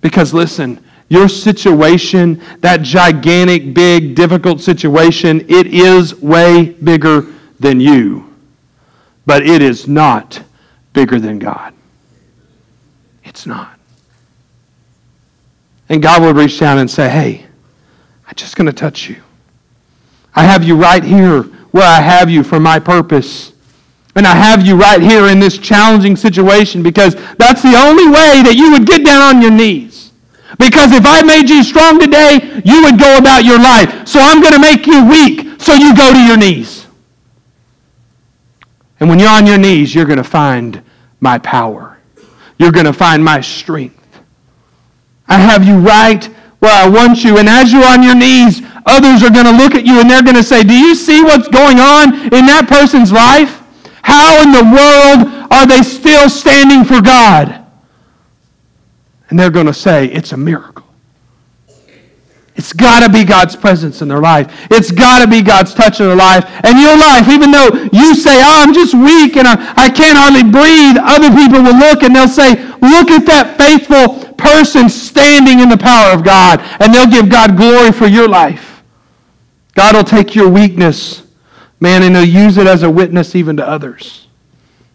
Because 0.00 0.32
listen, 0.32 0.82
your 1.10 1.28
situation, 1.28 2.42
that 2.60 2.80
gigantic, 2.80 3.74
big, 3.74 4.14
difficult 4.14 4.62
situation, 4.62 5.44
it 5.50 5.66
is 5.66 6.14
way 6.14 6.70
bigger 6.70 7.26
than 7.58 7.78
you 7.78 8.29
but 9.26 9.46
it 9.46 9.62
is 9.62 9.86
not 9.86 10.42
bigger 10.92 11.18
than 11.18 11.38
God. 11.38 11.74
It's 13.24 13.46
not. 13.46 13.78
And 15.88 16.02
God 16.02 16.22
will 16.22 16.34
reach 16.34 16.58
down 16.58 16.78
and 16.78 16.90
say, 16.90 17.08
Hey, 17.08 17.46
I'm 18.26 18.34
just 18.34 18.56
going 18.56 18.66
to 18.66 18.72
touch 18.72 19.08
you. 19.08 19.22
I 20.34 20.44
have 20.44 20.62
you 20.64 20.76
right 20.76 21.02
here 21.02 21.42
where 21.72 21.86
I 21.86 22.00
have 22.00 22.30
you 22.30 22.42
for 22.42 22.60
my 22.60 22.78
purpose. 22.78 23.52
And 24.16 24.26
I 24.26 24.34
have 24.34 24.66
you 24.66 24.76
right 24.76 25.00
here 25.00 25.28
in 25.28 25.38
this 25.38 25.58
challenging 25.58 26.16
situation 26.16 26.82
because 26.82 27.14
that's 27.36 27.62
the 27.62 27.76
only 27.76 28.06
way 28.06 28.42
that 28.42 28.54
you 28.56 28.72
would 28.72 28.86
get 28.86 29.04
down 29.04 29.22
on 29.22 29.42
your 29.42 29.50
knees. 29.50 30.12
Because 30.58 30.92
if 30.92 31.04
I 31.06 31.22
made 31.22 31.48
you 31.48 31.62
strong 31.62 32.00
today, 32.00 32.60
you 32.64 32.82
would 32.82 32.98
go 32.98 33.18
about 33.18 33.44
your 33.44 33.58
life. 33.58 34.06
So 34.06 34.20
I'm 34.20 34.40
going 34.40 34.54
to 34.54 34.60
make 34.60 34.86
you 34.86 35.06
weak 35.06 35.60
so 35.60 35.74
you 35.74 35.94
go 35.94 36.12
to 36.12 36.18
your 36.18 36.36
knees. 36.36 36.86
And 39.00 39.08
when 39.08 39.18
you're 39.18 39.30
on 39.30 39.46
your 39.46 39.58
knees, 39.58 39.94
you're 39.94 40.04
going 40.04 40.18
to 40.18 40.24
find 40.24 40.82
my 41.20 41.38
power. 41.38 41.98
You're 42.58 42.72
going 42.72 42.86
to 42.86 42.92
find 42.92 43.24
my 43.24 43.40
strength. 43.40 43.96
I 45.26 45.38
have 45.38 45.64
you 45.64 45.78
right 45.78 46.24
where 46.58 46.72
I 46.72 46.88
want 46.88 47.24
you. 47.24 47.38
And 47.38 47.48
as 47.48 47.72
you're 47.72 47.86
on 47.86 48.02
your 48.02 48.14
knees, 48.14 48.62
others 48.84 49.22
are 49.22 49.30
going 49.30 49.46
to 49.46 49.52
look 49.52 49.74
at 49.74 49.86
you 49.86 50.00
and 50.00 50.08
they're 50.08 50.22
going 50.22 50.36
to 50.36 50.42
say, 50.42 50.62
Do 50.62 50.74
you 50.74 50.94
see 50.94 51.22
what's 51.22 51.48
going 51.48 51.78
on 51.78 52.14
in 52.24 52.46
that 52.46 52.66
person's 52.68 53.10
life? 53.10 53.62
How 54.02 54.42
in 54.42 54.52
the 54.52 54.64
world 54.64 55.48
are 55.50 55.66
they 55.66 55.82
still 55.82 56.28
standing 56.28 56.84
for 56.84 57.00
God? 57.00 57.64
And 59.30 59.38
they're 59.38 59.50
going 59.50 59.66
to 59.66 59.74
say, 59.74 60.06
It's 60.06 60.32
a 60.32 60.36
miracle. 60.36 60.79
It's 62.60 62.74
got 62.74 63.00
to 63.00 63.08
be 63.08 63.24
God's 63.24 63.56
presence 63.56 64.02
in 64.02 64.08
their 64.08 64.20
life. 64.20 64.66
It's 64.70 64.90
got 64.90 65.24
to 65.24 65.26
be 65.26 65.40
God's 65.40 65.72
touch 65.72 65.98
in 65.98 66.06
their 66.06 66.14
life. 66.14 66.44
And 66.62 66.78
your 66.78 66.94
life, 66.94 67.26
even 67.30 67.50
though 67.50 67.88
you 67.90 68.14
say, 68.14 68.36
oh, 68.36 68.60
I'm 68.60 68.74
just 68.74 68.92
weak 68.92 69.38
and 69.38 69.48
I, 69.48 69.72
I 69.78 69.88
can't 69.88 70.18
hardly 70.18 70.42
breathe, 70.42 70.98
other 71.00 71.34
people 71.34 71.62
will 71.62 71.78
look 71.78 72.02
and 72.02 72.14
they'll 72.14 72.28
say, 72.28 72.60
look 72.84 73.10
at 73.10 73.24
that 73.24 73.56
faithful 73.56 74.34
person 74.34 74.90
standing 74.90 75.60
in 75.60 75.70
the 75.70 75.78
power 75.78 76.12
of 76.12 76.22
God. 76.22 76.60
And 76.80 76.92
they'll 76.92 77.10
give 77.10 77.30
God 77.30 77.56
glory 77.56 77.92
for 77.92 78.06
your 78.06 78.28
life. 78.28 78.82
God 79.72 79.96
will 79.96 80.04
take 80.04 80.34
your 80.34 80.50
weakness, 80.50 81.22
man, 81.80 82.02
and 82.02 82.14
he'll 82.14 82.44
use 82.44 82.58
it 82.58 82.66
as 82.66 82.82
a 82.82 82.90
witness 82.90 83.34
even 83.34 83.56
to 83.56 83.66
others. 83.66 84.28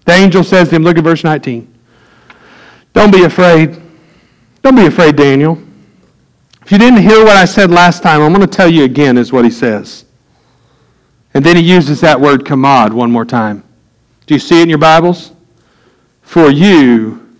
The 0.05 0.13
angel 0.13 0.43
says 0.43 0.69
to 0.69 0.75
him, 0.75 0.83
look 0.83 0.99
at 0.99 1.03
verse 1.03 1.23
19. 1.23 1.67
Don't 2.93 3.11
be 3.11 3.23
afraid. 3.23 3.81
Don't 4.61 4.75
be 4.75 4.85
afraid, 4.85 5.15
Daniel. 5.15 5.59
If 6.65 6.71
you 6.71 6.79
didn't 6.79 7.03
hear 7.03 7.23
what 7.23 7.35
I 7.35 7.45
said 7.45 7.69
last 7.69 8.01
time, 8.01 8.23
I'm 8.23 8.33
going 8.33 8.41
to 8.41 8.47
tell 8.47 8.67
you 8.67 8.85
again, 8.85 9.19
is 9.19 9.31
what 9.31 9.45
he 9.45 9.51
says. 9.51 10.05
And 11.35 11.45
then 11.45 11.57
he 11.57 11.61
uses 11.61 12.01
that 12.01 12.19
word 12.19 12.43
kamad 12.43 12.91
one 12.91 13.11
more 13.11 13.23
time. 13.23 13.63
Do 14.25 14.33
you 14.33 14.39
see 14.39 14.61
it 14.61 14.63
in 14.63 14.69
your 14.69 14.79
Bibles? 14.79 15.33
For 16.23 16.49
you 16.49 17.37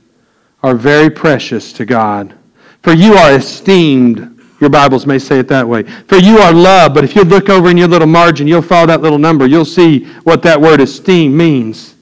are 0.62 0.76
very 0.76 1.10
precious 1.10 1.74
to 1.74 1.86
God. 1.86 2.36
For 2.84 2.94
you 2.94 3.16
are 3.16 3.34
esteemed. 3.36 4.40
Your 4.62 4.70
Bibles 4.70 5.08
may 5.08 5.18
say 5.18 5.40
it 5.40 5.48
that 5.48 5.68
way. 5.68 5.82
For 5.82 6.18
you 6.18 6.38
are 6.38 6.54
loved. 6.54 6.94
But 6.94 7.04
if 7.04 7.16
you 7.16 7.24
look 7.24 7.50
over 7.50 7.72
in 7.72 7.78
your 7.78 7.88
little 7.88 8.08
margin, 8.08 8.46
you'll 8.46 8.62
follow 8.62 8.86
that 8.86 9.02
little 9.02 9.18
number. 9.18 9.48
You'll 9.48 9.66
see 9.66 10.06
what 10.22 10.44
that 10.44 10.62
word 10.62 10.82
esteem 10.82 11.36
means. 11.36 11.96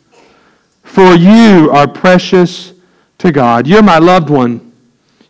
For 0.82 1.15
you 1.15 1.71
are 1.71 1.88
precious 1.88 2.74
to 3.19 3.32
God. 3.32 3.65
You're 3.65 3.82
my 3.82 3.99
loved 3.99 4.30
one. 4.30 4.72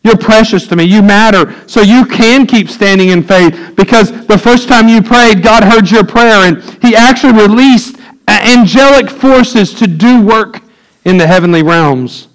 You're 0.03 0.17
precious 0.17 0.67
to 0.67 0.75
me. 0.75 0.83
You 0.83 1.01
matter. 1.01 1.55
So 1.67 1.81
you 1.81 2.05
can 2.05 2.45
keep 2.45 2.69
standing 2.69 3.09
in 3.09 3.23
faith 3.23 3.73
because 3.75 4.11
the 4.27 4.37
first 4.37 4.67
time 4.67 4.89
you 4.89 5.01
prayed, 5.01 5.41
God 5.41 5.63
heard 5.63 5.89
your 5.89 6.03
prayer 6.03 6.47
and 6.47 6.61
He 6.83 6.95
actually 6.95 7.33
released 7.33 7.97
angelic 8.27 9.09
forces 9.09 9.73
to 9.75 9.87
do 9.87 10.21
work 10.21 10.61
in 11.05 11.17
the 11.17 11.25
heavenly 11.25 11.63
realms. 11.63 12.27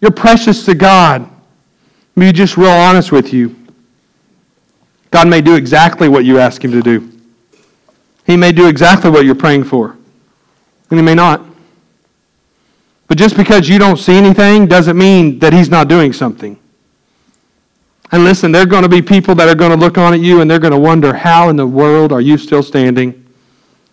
You're 0.00 0.10
precious 0.10 0.64
to 0.64 0.74
God. 0.74 1.22
Let 1.22 2.16
me 2.16 2.26
be 2.26 2.32
just 2.32 2.56
real 2.56 2.70
honest 2.70 3.12
with 3.12 3.32
you. 3.32 3.56
God 5.10 5.28
may 5.28 5.42
do 5.42 5.54
exactly 5.54 6.08
what 6.08 6.24
you 6.24 6.38
ask 6.38 6.64
Him 6.64 6.72
to 6.72 6.82
do. 6.82 7.10
He 8.24 8.36
may 8.36 8.52
do 8.52 8.68
exactly 8.68 9.10
what 9.10 9.26
you're 9.26 9.34
praying 9.34 9.64
for, 9.64 9.96
and 10.90 10.98
He 10.98 11.04
may 11.04 11.14
not. 11.14 11.44
But 13.08 13.18
just 13.18 13.36
because 13.36 13.68
you 13.68 13.78
don't 13.78 13.98
see 13.98 14.16
anything 14.16 14.66
doesn't 14.66 14.96
mean 14.96 15.38
that 15.40 15.52
He's 15.52 15.68
not 15.68 15.88
doing 15.88 16.12
something. 16.14 16.58
And 18.12 18.24
listen, 18.24 18.52
there 18.52 18.62
are 18.62 18.66
going 18.66 18.82
to 18.82 18.88
be 18.88 19.02
people 19.02 19.34
that 19.36 19.48
are 19.48 19.54
going 19.54 19.70
to 19.70 19.76
look 19.76 19.96
on 19.96 20.12
at 20.12 20.20
you 20.20 20.42
and 20.42 20.50
they're 20.50 20.58
going 20.58 20.72
to 20.72 20.78
wonder, 20.78 21.14
how 21.14 21.48
in 21.48 21.56
the 21.56 21.66
world 21.66 22.12
are 22.12 22.20
you 22.20 22.36
still 22.36 22.62
standing? 22.62 23.18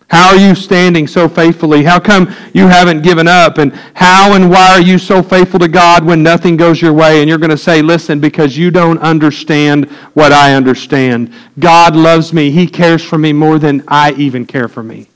How 0.10 0.30
are 0.30 0.38
you 0.38 0.56
standing 0.56 1.06
so 1.08 1.30
faithfully? 1.30 1.84
How 1.84 2.00
come 2.00 2.36
you 2.54 2.68
haven't 2.68 3.04
given 3.04 3.28
up? 3.28 3.60
And 3.60 3.72
how 3.94 4.34
and 4.34 4.50
why 4.50 4.72
are 4.72 4.82
you 4.82 4.98
so 4.98 5.22
faithful 5.22 5.60
to 5.60 5.68
God 5.68 6.04
when 6.04 6.24
nothing 6.24 6.58
goes 6.58 6.82
your 6.82 6.94
way? 6.94 7.20
And 7.20 7.30
you're 7.30 7.38
going 7.38 7.52
to 7.52 7.58
say, 7.58 7.84
listen, 7.84 8.20
because 8.20 8.58
you 8.58 8.72
don't 8.72 8.98
understand 9.00 9.86
what 10.16 10.32
I 10.32 10.56
understand. 10.56 11.32
God 11.60 11.96
loves 11.96 12.34
me. 12.34 12.50
He 12.50 12.66
cares 12.66 13.04
for 13.04 13.20
me 13.20 13.34
more 13.34 13.60
than 13.60 13.84
I 13.88 14.14
even 14.14 14.48
care 14.48 14.68
for 14.68 14.82
me. 14.82 15.09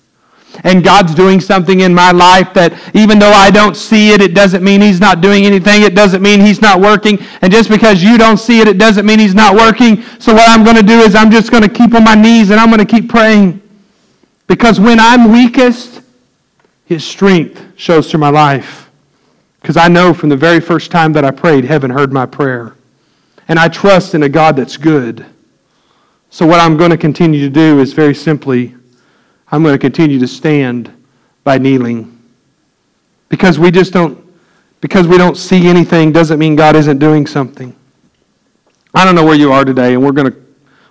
And 0.64 0.84
God's 0.84 1.16
doing 1.16 1.42
something 1.42 1.82
in 1.82 1.94
my 1.94 2.12
life 2.12 2.54
that 2.54 2.80
even 2.94 3.18
though 3.18 3.32
I 3.32 3.50
don't 3.50 3.76
see 3.76 4.12
it, 4.12 4.22
it 4.22 4.36
doesn't 4.36 4.64
mean 4.64 4.82
He's 4.82 5.00
not 5.00 5.20
doing 5.20 5.46
anything. 5.46 5.82
It 5.82 5.96
doesn't 5.96 6.22
mean 6.22 6.40
He's 6.40 6.62
not 6.62 6.80
working. 6.80 7.20
And 7.42 7.52
just 7.52 7.70
because 7.70 8.04
you 8.04 8.18
don't 8.18 8.38
see 8.38 8.62
it, 8.62 8.68
it 8.68 8.78
doesn't 8.78 9.06
mean 9.06 9.20
He's 9.20 9.34
not 9.34 9.56
working. 9.56 10.04
So 10.20 10.34
what 10.34 10.48
I'm 10.48 10.64
going 10.64 10.78
to 10.78 10.84
do 10.84 11.00
is 11.00 11.16
I'm 11.16 11.32
just 11.32 11.52
going 11.52 11.64
to 11.64 11.70
keep 11.70 11.94
on 11.96 12.04
my 12.04 12.16
knees 12.16 12.52
and 12.52 12.60
I'm 12.60 12.70
going 12.70 12.86
to 12.86 12.86
keep 12.86 13.10
praying. 13.10 13.62
Because 14.48 14.80
when 14.80 15.00
I'm 15.00 15.32
weakest, 15.32 16.02
His 16.86 17.06
strength 17.06 17.62
shows 17.76 18.12
through 18.12 18.20
my 18.20 18.30
life. 18.30 18.92
Because 19.62 19.78
I 19.78 19.88
know 19.88 20.14
from 20.14 20.30
the 20.30 20.38
very 20.38 20.60
first 20.60 20.92
time 20.92 21.14
that 21.14 21.26
I 21.26 21.32
prayed, 21.32 21.64
heaven 21.64 21.90
heard 21.90 22.14
my 22.14 22.26
prayer. 22.26 22.76
And 23.48 23.58
I 23.58 23.70
trust 23.70 24.14
in 24.14 24.24
a 24.24 24.30
God 24.30 24.56
that's 24.56 24.78
good. 24.78 25.26
So 26.30 26.46
what 26.46 26.60
I'm 26.60 26.78
going 26.78 26.92
to 26.92 26.98
continue 26.98 27.42
to 27.42 27.50
do 27.50 27.80
is 27.80 27.94
very 27.94 28.16
simply, 28.16 28.76
I'm 29.54 29.62
going 29.62 29.76
to 29.76 29.80
continue 29.80 30.18
to 30.18 30.28
stand 30.28 30.92
by 31.44 31.60
kneeling. 31.60 32.20
Because 33.30 33.60
we 33.60 33.70
just 33.70 33.94
don't, 33.94 34.20
because 34.82 35.08
we 35.08 35.16
don't 35.16 35.38
see 35.38 35.68
anything 35.68 36.12
doesn't 36.12 36.40
mean 36.40 36.56
God 36.56 36.76
isn't 36.76 36.98
doing 36.98 37.28
something. 37.28 37.76
I 38.96 39.06
don't 39.06 39.14
know 39.14 39.24
where 39.24 39.36
you 39.36 39.52
are 39.52 39.64
today, 39.64 39.94
and 39.94 40.04
we're 40.04 40.12
going 40.12 40.32
to 40.32 40.44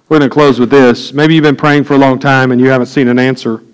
we're 0.09 0.21
going 0.21 0.31
to 0.31 0.33
close 0.33 0.61
with 0.61 0.71
this. 0.71 1.13
Maybe 1.13 1.35
you've 1.35 1.43
been 1.43 1.57
praying 1.57 1.83
for 1.85 1.95
a 1.95 1.99
long 1.99 2.21
time 2.21 2.53
and 2.53 2.61
you 2.61 2.69
haven't 2.69 2.87
seen 2.87 3.09
an 3.09 3.19
answer. 3.19 3.65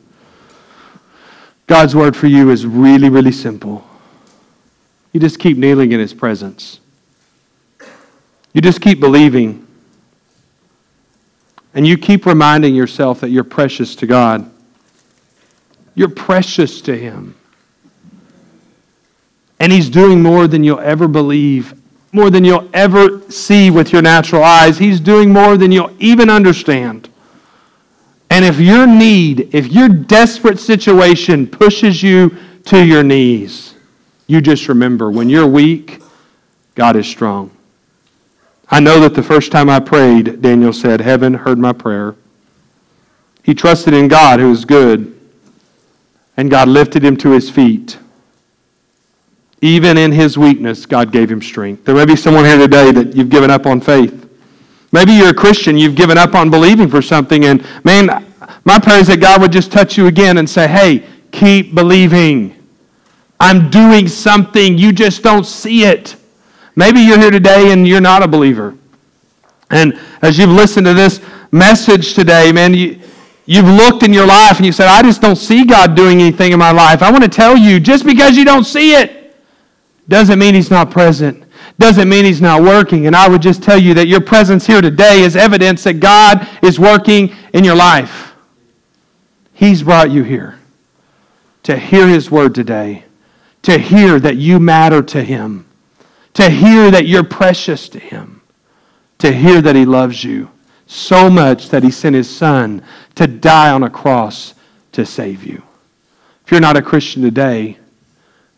God's 1.66 1.94
word 1.94 2.16
for 2.16 2.28
you 2.28 2.50
is 2.50 2.64
really, 2.64 3.10
really 3.10 3.32
simple. 3.32 3.86
You 5.12 5.20
just 5.20 5.38
keep 5.38 5.58
kneeling 5.58 5.92
in 5.92 6.00
His 6.00 6.14
presence. 6.14 6.80
You 8.54 8.62
just 8.62 8.80
keep 8.80 9.00
believing. 9.00 9.66
And 11.74 11.86
you 11.86 11.98
keep 11.98 12.24
reminding 12.24 12.74
yourself 12.74 13.20
that 13.20 13.28
you're 13.28 13.44
precious 13.44 13.94
to 13.96 14.06
God. 14.06 14.50
You're 15.98 16.08
precious 16.08 16.80
to 16.82 16.96
Him. 16.96 17.34
And 19.60 19.72
He's 19.72 19.90
doing 19.90 20.22
more 20.22 20.46
than 20.46 20.62
you'll 20.62 20.80
ever 20.80 21.08
believe 21.08 21.74
more 22.12 22.30
than 22.30 22.44
you'll 22.44 22.68
ever 22.72 23.20
see 23.30 23.70
with 23.70 23.92
your 23.92 24.02
natural 24.02 24.42
eyes. 24.42 24.78
He's 24.78 25.00
doing 25.00 25.32
more 25.32 25.56
than 25.56 25.70
you'll 25.70 25.94
even 25.98 26.30
understand. 26.30 27.08
And 28.30 28.44
if 28.44 28.58
your 28.58 28.86
need, 28.86 29.54
if 29.54 29.68
your 29.68 29.88
desperate 29.88 30.58
situation 30.58 31.46
pushes 31.46 32.02
you 32.02 32.36
to 32.66 32.84
your 32.84 33.02
knees, 33.02 33.74
you 34.26 34.40
just 34.40 34.68
remember 34.68 35.10
when 35.10 35.28
you're 35.28 35.46
weak, 35.46 36.02
God 36.74 36.96
is 36.96 37.06
strong. 37.06 37.50
I 38.70 38.80
know 38.80 39.00
that 39.00 39.14
the 39.14 39.22
first 39.22 39.50
time 39.50 39.70
I 39.70 39.80
prayed, 39.80 40.42
Daniel 40.42 40.74
said, 40.74 41.00
Heaven 41.00 41.32
heard 41.32 41.58
my 41.58 41.72
prayer. 41.72 42.14
He 43.42 43.54
trusted 43.54 43.94
in 43.94 44.08
God 44.08 44.40
who 44.40 44.52
is 44.52 44.66
good, 44.66 45.17
and 46.38 46.48
God 46.48 46.68
lifted 46.68 47.04
him 47.04 47.16
to 47.18 47.32
his 47.32 47.50
feet. 47.50 47.98
Even 49.60 49.98
in 49.98 50.12
his 50.12 50.38
weakness, 50.38 50.86
God 50.86 51.10
gave 51.10 51.28
him 51.28 51.42
strength. 51.42 51.84
There 51.84 51.96
may 51.96 52.06
be 52.06 52.14
someone 52.14 52.44
here 52.44 52.56
today 52.56 52.92
that 52.92 53.16
you've 53.16 53.28
given 53.28 53.50
up 53.50 53.66
on 53.66 53.80
faith. 53.80 54.30
Maybe 54.92 55.12
you're 55.12 55.30
a 55.30 55.34
Christian, 55.34 55.76
you've 55.76 55.96
given 55.96 56.16
up 56.16 56.34
on 56.34 56.48
believing 56.48 56.88
for 56.88 57.02
something, 57.02 57.44
and 57.44 57.66
man, 57.84 58.24
my 58.64 58.78
prayer 58.78 59.00
is 59.00 59.08
that 59.08 59.20
God 59.20 59.40
would 59.42 59.50
just 59.50 59.72
touch 59.72 59.98
you 59.98 60.06
again 60.06 60.38
and 60.38 60.48
say, 60.48 60.68
hey, 60.68 61.04
keep 61.32 61.74
believing. 61.74 62.54
I'm 63.40 63.68
doing 63.68 64.06
something, 64.06 64.78
you 64.78 64.92
just 64.92 65.24
don't 65.24 65.44
see 65.44 65.84
it. 65.84 66.14
Maybe 66.76 67.00
you're 67.00 67.18
here 67.18 67.32
today 67.32 67.72
and 67.72 67.86
you're 67.86 68.00
not 68.00 68.22
a 68.22 68.28
believer. 68.28 68.76
And 69.70 70.00
as 70.22 70.38
you've 70.38 70.50
listened 70.50 70.86
to 70.86 70.94
this 70.94 71.20
message 71.50 72.14
today, 72.14 72.52
man, 72.52 72.74
you, 72.74 73.00
you've 73.48 73.64
looked 73.64 74.02
in 74.02 74.12
your 74.12 74.26
life 74.26 74.58
and 74.58 74.66
you 74.66 74.72
said, 74.72 74.88
I 74.88 75.00
just 75.00 75.22
don't 75.22 75.36
see 75.36 75.64
God 75.64 75.96
doing 75.96 76.20
anything 76.20 76.52
in 76.52 76.58
my 76.58 76.70
life. 76.70 77.02
I 77.02 77.10
want 77.10 77.24
to 77.24 77.30
tell 77.30 77.56
you, 77.56 77.80
just 77.80 78.04
because 78.04 78.36
you 78.36 78.44
don't 78.44 78.64
see 78.64 78.94
it, 78.94 79.34
doesn't 80.06 80.38
mean 80.38 80.54
he's 80.54 80.70
not 80.70 80.90
present. 80.90 81.44
Doesn't 81.78 82.10
mean 82.10 82.26
he's 82.26 82.42
not 82.42 82.60
working. 82.60 83.06
And 83.06 83.16
I 83.16 83.26
would 83.26 83.40
just 83.40 83.62
tell 83.62 83.78
you 83.78 83.94
that 83.94 84.06
your 84.06 84.20
presence 84.20 84.66
here 84.66 84.82
today 84.82 85.22
is 85.22 85.34
evidence 85.34 85.82
that 85.84 85.94
God 85.94 86.46
is 86.62 86.78
working 86.78 87.34
in 87.54 87.64
your 87.64 87.74
life. 87.74 88.34
He's 89.54 89.82
brought 89.82 90.10
you 90.10 90.24
here 90.24 90.58
to 91.62 91.78
hear 91.78 92.06
his 92.06 92.30
word 92.30 92.54
today, 92.54 93.04
to 93.62 93.78
hear 93.78 94.20
that 94.20 94.36
you 94.36 94.60
matter 94.60 95.02
to 95.04 95.24
him, 95.24 95.66
to 96.34 96.50
hear 96.50 96.90
that 96.90 97.06
you're 97.06 97.24
precious 97.24 97.88
to 97.90 97.98
him, 97.98 98.42
to 99.18 99.32
hear 99.32 99.62
that 99.62 99.74
he 99.74 99.86
loves 99.86 100.22
you 100.22 100.50
so 100.88 101.30
much 101.30 101.68
that 101.68 101.84
he 101.84 101.90
sent 101.90 102.16
his 102.16 102.28
son 102.28 102.82
to 103.14 103.28
die 103.28 103.70
on 103.70 103.84
a 103.84 103.90
cross 103.90 104.54
to 104.92 105.06
save 105.06 105.44
you. 105.44 105.62
If 106.44 106.50
you're 106.50 106.60
not 106.60 106.76
a 106.76 106.82
Christian 106.82 107.22
today, 107.22 107.78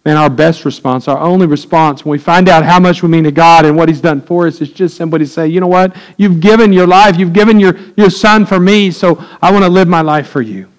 Man, 0.05 0.17
our 0.17 0.31
best 0.31 0.65
response, 0.65 1.09
our 1.09 1.19
only 1.19 1.47
response 1.47 2.07
when 2.07 2.13
we 2.13 2.19
find 2.19 2.49
out 2.49 2.65
how 2.65 2.81
much 2.81 3.03
we 3.03 3.11
mean 3.11 3.25
to 3.25 3.33
God 3.33 3.67
and 3.67 3.77
what 3.77 3.89
He's 3.91 4.01
done 4.01 4.23
for 4.23 4.47
us 4.47 4.63
is 4.63 4.73
just 4.73 4.97
simply 4.97 5.19
to 5.19 5.27
say, 5.27 5.47
you 5.47 5.61
know 5.61 5.67
what? 5.67 5.95
You've 6.17 6.41
given 6.41 6.73
your 6.73 6.87
life, 6.87 7.19
you've 7.19 7.35
given 7.35 7.61
your, 7.61 7.79
your 7.99 8.09
son 8.09 8.47
for 8.47 8.59
me, 8.59 8.91
so 8.91 9.23
I 9.43 9.53
want 9.53 9.65
to 9.65 9.71
live 9.71 9.89
my 9.89 10.01
life 10.01 10.29
for 10.29 10.41
you. 10.41 10.71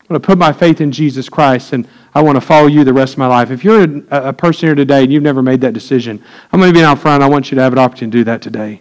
I 0.00 0.12
want 0.12 0.22
to 0.22 0.26
put 0.26 0.38
my 0.38 0.54
faith 0.54 0.80
in 0.80 0.90
Jesus 0.90 1.28
Christ 1.28 1.74
and 1.74 1.86
I 2.14 2.22
want 2.22 2.36
to 2.36 2.40
follow 2.40 2.66
you 2.66 2.82
the 2.82 2.92
rest 2.92 3.14
of 3.14 3.18
my 3.18 3.26
life. 3.26 3.50
If 3.50 3.62
you're 3.62 3.84
a, 3.84 4.28
a 4.28 4.32
person 4.32 4.68
here 4.68 4.74
today 4.74 5.02
and 5.02 5.12
you've 5.12 5.22
never 5.22 5.42
made 5.42 5.60
that 5.62 5.74
decision, 5.74 6.22
I'm 6.50 6.60
going 6.60 6.72
to 6.72 6.78
be 6.78 6.84
out 6.84 6.98
front. 6.98 7.22
I 7.22 7.28
want 7.28 7.50
you 7.50 7.56
to 7.56 7.62
have 7.62 7.72
an 7.72 7.78
opportunity 7.78 8.18
to 8.18 8.20
do 8.20 8.24
that 8.24 8.40
today. 8.40 8.80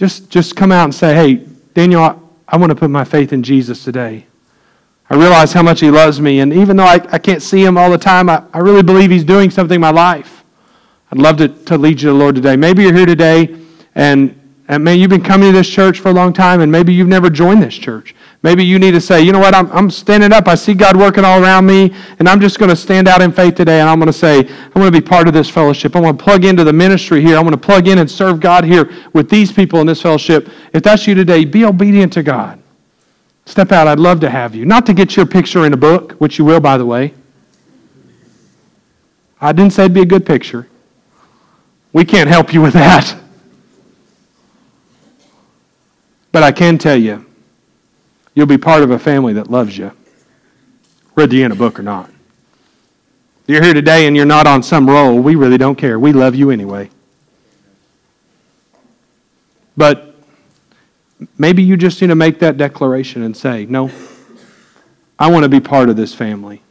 Just, 0.00 0.30
just 0.30 0.56
come 0.56 0.72
out 0.72 0.84
and 0.84 0.94
say, 0.94 1.14
hey, 1.14 1.46
Daniel, 1.74 2.02
I, 2.02 2.16
I 2.48 2.56
want 2.56 2.70
to 2.70 2.74
put 2.74 2.88
my 2.88 3.04
faith 3.04 3.34
in 3.34 3.42
Jesus 3.42 3.84
today. 3.84 4.24
I 5.10 5.14
realize 5.14 5.52
how 5.52 5.62
much 5.62 5.80
He 5.80 5.90
loves 5.90 6.22
me. 6.22 6.40
And 6.40 6.54
even 6.54 6.78
though 6.78 6.86
I, 6.86 7.06
I 7.12 7.18
can't 7.18 7.42
see 7.42 7.62
Him 7.62 7.76
all 7.76 7.90
the 7.90 7.98
time, 7.98 8.30
I, 8.30 8.42
I 8.54 8.60
really 8.60 8.82
believe 8.82 9.10
He's 9.10 9.24
doing 9.24 9.50
something 9.50 9.74
in 9.74 9.80
my 9.82 9.90
life. 9.90 10.42
I'd 11.12 11.18
love 11.18 11.36
to, 11.36 11.48
to 11.48 11.76
lead 11.76 12.00
you 12.00 12.08
to 12.08 12.12
the 12.14 12.14
Lord 12.14 12.34
today. 12.34 12.56
Maybe 12.56 12.84
you're 12.84 12.94
here 12.94 13.04
today 13.04 13.54
and, 13.94 14.40
and 14.68 14.82
maybe 14.82 15.02
you've 15.02 15.10
been 15.10 15.22
coming 15.22 15.52
to 15.52 15.58
this 15.58 15.68
church 15.68 16.00
for 16.00 16.08
a 16.08 16.14
long 16.14 16.32
time 16.32 16.62
and 16.62 16.72
maybe 16.72 16.94
you've 16.94 17.06
never 17.06 17.28
joined 17.28 17.62
this 17.62 17.74
church. 17.74 18.14
Maybe 18.42 18.64
you 18.64 18.78
need 18.78 18.92
to 18.92 19.02
say, 19.02 19.20
you 19.20 19.32
know 19.32 19.38
what, 19.38 19.54
I'm, 19.54 19.70
I'm 19.70 19.90
standing 19.90 20.32
up. 20.32 20.48
I 20.48 20.54
see 20.54 20.72
God 20.72 20.96
working 20.96 21.26
all 21.26 21.42
around 21.42 21.66
me, 21.66 21.94
and 22.18 22.26
I'm 22.26 22.40
just 22.40 22.58
going 22.58 22.70
to 22.70 22.76
stand 22.76 23.06
out 23.06 23.20
in 23.20 23.32
faith 23.32 23.54
today, 23.54 23.80
and 23.80 23.88
I'm 23.88 23.98
going 23.98 24.06
to 24.06 24.14
say, 24.14 24.48
I 24.48 24.78
want 24.78 24.94
to 24.94 25.00
be 25.00 25.06
part 25.06 25.28
of 25.28 25.34
this 25.34 25.50
fellowship. 25.50 25.94
I 25.94 26.00
want 26.00 26.18
to 26.18 26.24
plug 26.24 26.46
into 26.46 26.64
the 26.64 26.72
ministry 26.72 27.20
here. 27.20 27.36
I 27.36 27.42
want 27.42 27.52
to 27.52 27.60
plug 27.60 27.86
in 27.86 27.98
and 27.98 28.10
serve 28.10 28.40
God 28.40 28.64
here 28.64 28.90
with 29.12 29.28
these 29.28 29.52
people 29.52 29.80
in 29.80 29.86
this 29.86 30.00
fellowship. 30.00 30.48
If 30.72 30.82
that's 30.82 31.06
you 31.06 31.14
today, 31.14 31.44
be 31.44 31.66
obedient 31.66 32.14
to 32.14 32.22
God. 32.22 32.62
Step 33.44 33.72
out. 33.72 33.86
I'd 33.86 34.00
love 34.00 34.20
to 34.20 34.30
have 34.30 34.54
you. 34.54 34.64
Not 34.64 34.86
to 34.86 34.94
get 34.94 35.16
your 35.16 35.26
picture 35.26 35.66
in 35.66 35.74
a 35.74 35.76
book, 35.76 36.12
which 36.12 36.38
you 36.38 36.44
will, 36.46 36.60
by 36.60 36.78
the 36.78 36.86
way. 36.86 37.12
I 39.38 39.52
didn't 39.52 39.74
say 39.74 39.84
it'd 39.84 39.94
be 39.94 40.02
a 40.02 40.06
good 40.06 40.24
picture. 40.24 40.66
We 41.92 42.06
can't 42.06 42.28
help 42.28 42.54
you 42.54 42.62
with 42.62 42.72
that. 42.72 43.16
But 46.32 46.42
I 46.42 46.52
can 46.52 46.78
tell 46.78 46.96
you, 46.96 47.26
you'll 48.34 48.46
be 48.46 48.58
part 48.58 48.82
of 48.82 48.90
a 48.90 48.98
family 48.98 49.32
that 49.34 49.50
loves 49.50 49.76
you, 49.76 49.92
Read 51.14 51.32
you're 51.32 51.46
in 51.46 51.52
a 51.52 51.56
book 51.56 51.78
or 51.78 51.82
not. 51.82 52.10
You're 53.46 53.62
here 53.62 53.74
today 53.74 54.06
and 54.06 54.16
you're 54.16 54.24
not 54.26 54.46
on 54.46 54.62
some 54.62 54.88
roll. 54.88 55.18
We 55.18 55.34
really 55.34 55.58
don't 55.58 55.74
care. 55.74 55.98
We 55.98 56.12
love 56.12 56.34
you 56.34 56.50
anyway. 56.50 56.88
But 59.76 60.14
maybe 61.36 61.62
you 61.62 61.76
just 61.76 62.00
need 62.00 62.08
to 62.08 62.14
make 62.14 62.38
that 62.38 62.56
declaration 62.56 63.22
and 63.22 63.36
say, 63.36 63.66
No, 63.66 63.90
I 65.18 65.30
want 65.30 65.42
to 65.42 65.48
be 65.48 65.60
part 65.60 65.88
of 65.88 65.96
this 65.96 66.14
family. 66.14 66.62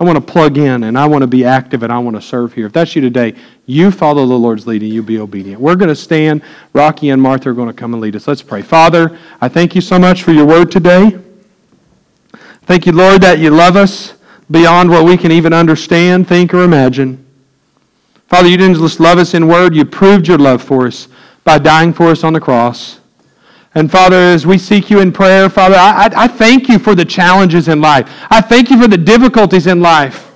I 0.00 0.04
want 0.04 0.14
to 0.14 0.32
plug 0.32 0.58
in 0.58 0.84
and 0.84 0.96
I 0.96 1.06
want 1.06 1.22
to 1.22 1.26
be 1.26 1.44
active 1.44 1.82
and 1.82 1.92
I 1.92 1.98
want 1.98 2.14
to 2.14 2.22
serve 2.22 2.52
here. 2.52 2.66
If 2.66 2.72
that's 2.72 2.94
you 2.94 3.02
today, 3.02 3.34
you 3.66 3.90
follow 3.90 4.26
the 4.26 4.38
Lord's 4.38 4.66
leading, 4.66 4.92
you 4.92 5.02
be 5.02 5.18
obedient. 5.18 5.60
We're 5.60 5.74
going 5.74 5.88
to 5.88 5.96
stand. 5.96 6.42
Rocky 6.72 7.10
and 7.10 7.20
Martha 7.20 7.50
are 7.50 7.54
going 7.54 7.68
to 7.68 7.74
come 7.74 7.94
and 7.94 8.00
lead 8.00 8.14
us. 8.14 8.28
Let's 8.28 8.42
pray. 8.42 8.62
Father, 8.62 9.18
I 9.40 9.48
thank 9.48 9.74
you 9.74 9.80
so 9.80 9.98
much 9.98 10.22
for 10.22 10.32
your 10.32 10.46
word 10.46 10.70
today. 10.70 11.18
Thank 12.62 12.86
you, 12.86 12.92
Lord, 12.92 13.22
that 13.22 13.40
you 13.40 13.50
love 13.50 13.76
us 13.76 14.14
beyond 14.50 14.88
what 14.88 15.04
we 15.04 15.16
can 15.16 15.32
even 15.32 15.52
understand, 15.52 16.28
think, 16.28 16.54
or 16.54 16.62
imagine. 16.62 17.24
Father, 18.28 18.48
you 18.48 18.56
didn't 18.56 18.76
just 18.76 19.00
love 19.00 19.18
us 19.18 19.34
in 19.34 19.48
word, 19.48 19.74
you 19.74 19.84
proved 19.84 20.28
your 20.28 20.38
love 20.38 20.62
for 20.62 20.86
us 20.86 21.08
by 21.44 21.58
dying 21.58 21.92
for 21.92 22.08
us 22.08 22.24
on 22.24 22.34
the 22.34 22.40
cross. 22.40 23.00
And 23.78 23.88
Father, 23.88 24.16
as 24.16 24.44
we 24.44 24.58
seek 24.58 24.90
you 24.90 24.98
in 24.98 25.12
prayer, 25.12 25.48
Father, 25.48 25.76
I, 25.76 26.10
I, 26.12 26.26
thank 26.26 26.68
you 26.68 26.80
for 26.80 26.96
the 26.96 27.04
challenges 27.04 27.68
in 27.68 27.80
life. 27.80 28.10
I 28.28 28.40
thank 28.40 28.70
you 28.70 28.82
for 28.82 28.88
the 28.88 28.98
difficulties 28.98 29.68
in 29.68 29.80
life. 29.80 30.32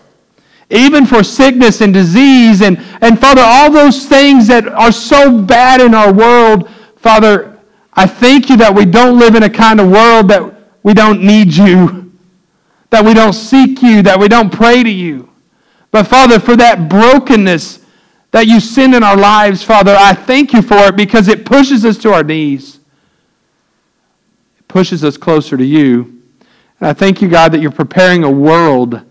Even 0.71 1.05
for 1.05 1.25
sickness 1.25 1.81
and 1.81 1.93
disease 1.93 2.61
and, 2.61 2.79
and 3.01 3.19
Father, 3.19 3.43
all 3.45 3.69
those 3.69 4.07
things 4.07 4.47
that 4.47 4.69
are 4.69 4.93
so 4.93 5.43
bad 5.43 5.81
in 5.81 5.93
our 5.93 6.13
world, 6.13 6.71
Father, 6.95 7.59
I 7.95 8.07
thank 8.07 8.49
you 8.49 8.57
that 8.59 8.73
we 8.73 8.85
don't 8.85 9.19
live 9.19 9.35
in 9.35 9.43
a 9.43 9.51
kind 9.51 9.81
of 9.81 9.91
world 9.91 10.29
that 10.29 10.55
we 10.85 10.95
don't 10.95 11.21
need 11.21 11.53
you. 11.53 12.13
that 12.91 13.05
we 13.05 13.13
don't 13.13 13.33
seek 13.33 13.83
you, 13.83 14.03
that 14.03 14.21
we 14.21 14.29
don't 14.29 14.53
pray 14.53 14.85
to 14.85 14.91
you. 14.91 15.29
But 15.91 16.07
Father, 16.07 16.39
for 16.39 16.55
that 16.59 16.89
brokenness 16.89 17.81
that 18.31 18.47
you 18.47 18.61
send 18.61 18.95
in 18.95 19.03
our 19.03 19.17
lives, 19.17 19.65
Father, 19.65 19.97
I 19.99 20.15
thank 20.15 20.53
you 20.53 20.63
for 20.63 20.77
it 20.77 20.97
because 20.97 21.27
it 21.27 21.45
pushes 21.45 21.85
us 21.85 21.99
to 21.99 22.13
our 22.13 22.23
knees. 22.23 22.79
Pushes 24.73 25.05
us 25.05 25.19
closer 25.19 25.59
to 25.59 25.65
you. 25.67 26.23
And 26.81 26.89
I 26.89 26.95
thank 26.95 27.21
you, 27.21 27.29
God, 27.29 27.53
that 27.53 27.61
you're 27.61 27.71
preparing 27.71 28.25
a 28.25 28.31
world 28.31 29.03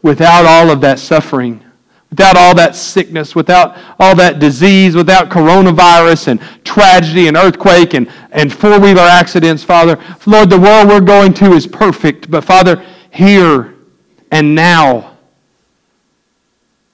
without 0.00 0.46
all 0.46 0.70
of 0.70 0.80
that 0.82 1.00
suffering, 1.00 1.60
without 2.08 2.36
all 2.36 2.54
that 2.54 2.76
sickness, 2.76 3.34
without 3.34 3.76
all 3.98 4.14
that 4.14 4.38
disease, 4.38 4.94
without 4.94 5.28
coronavirus 5.28 6.28
and 6.28 6.40
tragedy 6.64 7.26
and 7.26 7.36
earthquake 7.36 7.94
and, 7.94 8.08
and 8.30 8.52
four 8.52 8.78
wheeler 8.78 9.02
accidents, 9.02 9.64
Father. 9.64 9.98
Lord, 10.24 10.50
the 10.50 10.60
world 10.60 10.86
we're 10.86 11.00
going 11.00 11.34
to 11.34 11.52
is 11.52 11.66
perfect, 11.66 12.30
but 12.30 12.44
Father, 12.44 12.86
here 13.10 13.74
and 14.30 14.54
now, 14.54 15.16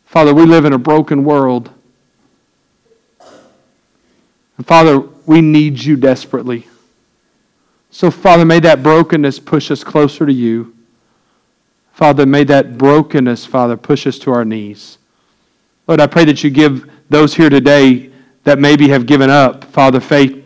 Father, 0.06 0.32
we 0.32 0.46
live 0.46 0.64
in 0.64 0.72
a 0.72 0.78
broken 0.78 1.24
world. 1.24 1.70
And 4.56 4.66
Father, 4.66 5.00
we 5.26 5.42
need 5.42 5.78
you 5.78 5.96
desperately. 5.96 6.68
So, 7.94 8.10
Father, 8.10 8.44
may 8.44 8.58
that 8.58 8.82
brokenness 8.82 9.38
push 9.38 9.70
us 9.70 9.84
closer 9.84 10.26
to 10.26 10.32
you. 10.32 10.74
Father, 11.92 12.26
may 12.26 12.42
that 12.42 12.76
brokenness, 12.76 13.46
Father, 13.46 13.76
push 13.76 14.04
us 14.08 14.18
to 14.18 14.32
our 14.32 14.44
knees. 14.44 14.98
Lord, 15.86 16.00
I 16.00 16.08
pray 16.08 16.24
that 16.24 16.42
you 16.42 16.50
give 16.50 16.90
those 17.08 17.34
here 17.34 17.48
today 17.48 18.10
that 18.42 18.58
maybe 18.58 18.88
have 18.88 19.06
given 19.06 19.30
up, 19.30 19.62
Father, 19.62 20.00
faith 20.00 20.44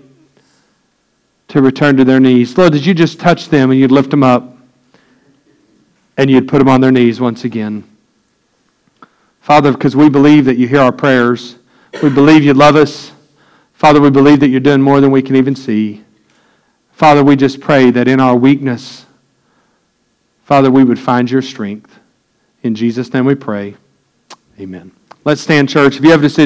to 1.49 1.63
return 1.63 1.97
to 1.97 2.05
their 2.05 2.21
knees. 2.21 2.59
Lord, 2.59 2.75
did 2.75 2.85
you 2.85 2.93
just 2.93 3.19
touch 3.19 3.49
them 3.49 3.71
and 3.71 3.81
you'd 3.81 3.93
lift 3.93 4.11
them 4.11 4.23
up 4.23 4.55
and 6.19 6.31
you'd 6.31 6.49
put 6.49 6.59
them 6.59 6.69
on 6.69 6.83
their 6.83 6.93
knees 6.93 7.19
once 7.19 7.45
again? 7.45 7.83
Father, 9.41 9.73
because 9.73 9.97
we 9.97 10.11
believe 10.11 10.45
that 10.45 10.59
you 10.59 10.69
hear 10.69 10.81
our 10.81 10.93
prayers, 10.93 11.57
we 12.03 12.11
believe 12.11 12.45
you 12.45 12.53
love 12.53 12.77
us. 12.77 13.13
Father, 13.73 14.03
we 14.03 14.11
believe 14.11 14.39
that 14.41 14.49
you're 14.49 14.61
doing 14.61 14.83
more 14.83 15.01
than 15.01 15.11
we 15.11 15.23
can 15.23 15.35
even 15.35 15.57
see. 15.57 16.05
Father, 16.99 17.23
we 17.23 17.37
just 17.37 17.61
pray 17.61 17.93
that 17.93 18.09
in 18.09 18.19
our 18.19 18.35
weakness, 18.35 19.07
Father, 20.43 20.69
we 20.69 20.83
would 20.83 20.99
find 20.99 21.31
your 21.31 21.43
strength. 21.43 21.97
In 22.65 22.75
Jesus' 22.75 23.13
name 23.13 23.25
we 23.25 23.37
pray. 23.37 23.77
Amen. 24.59 24.91
Let's 25.25 25.41
stand, 25.41 25.69
church. 25.69 25.95
If 25.95 26.03
you 26.03 26.11
have 26.11 26.19
a 26.19 26.23
decision, 26.23 26.37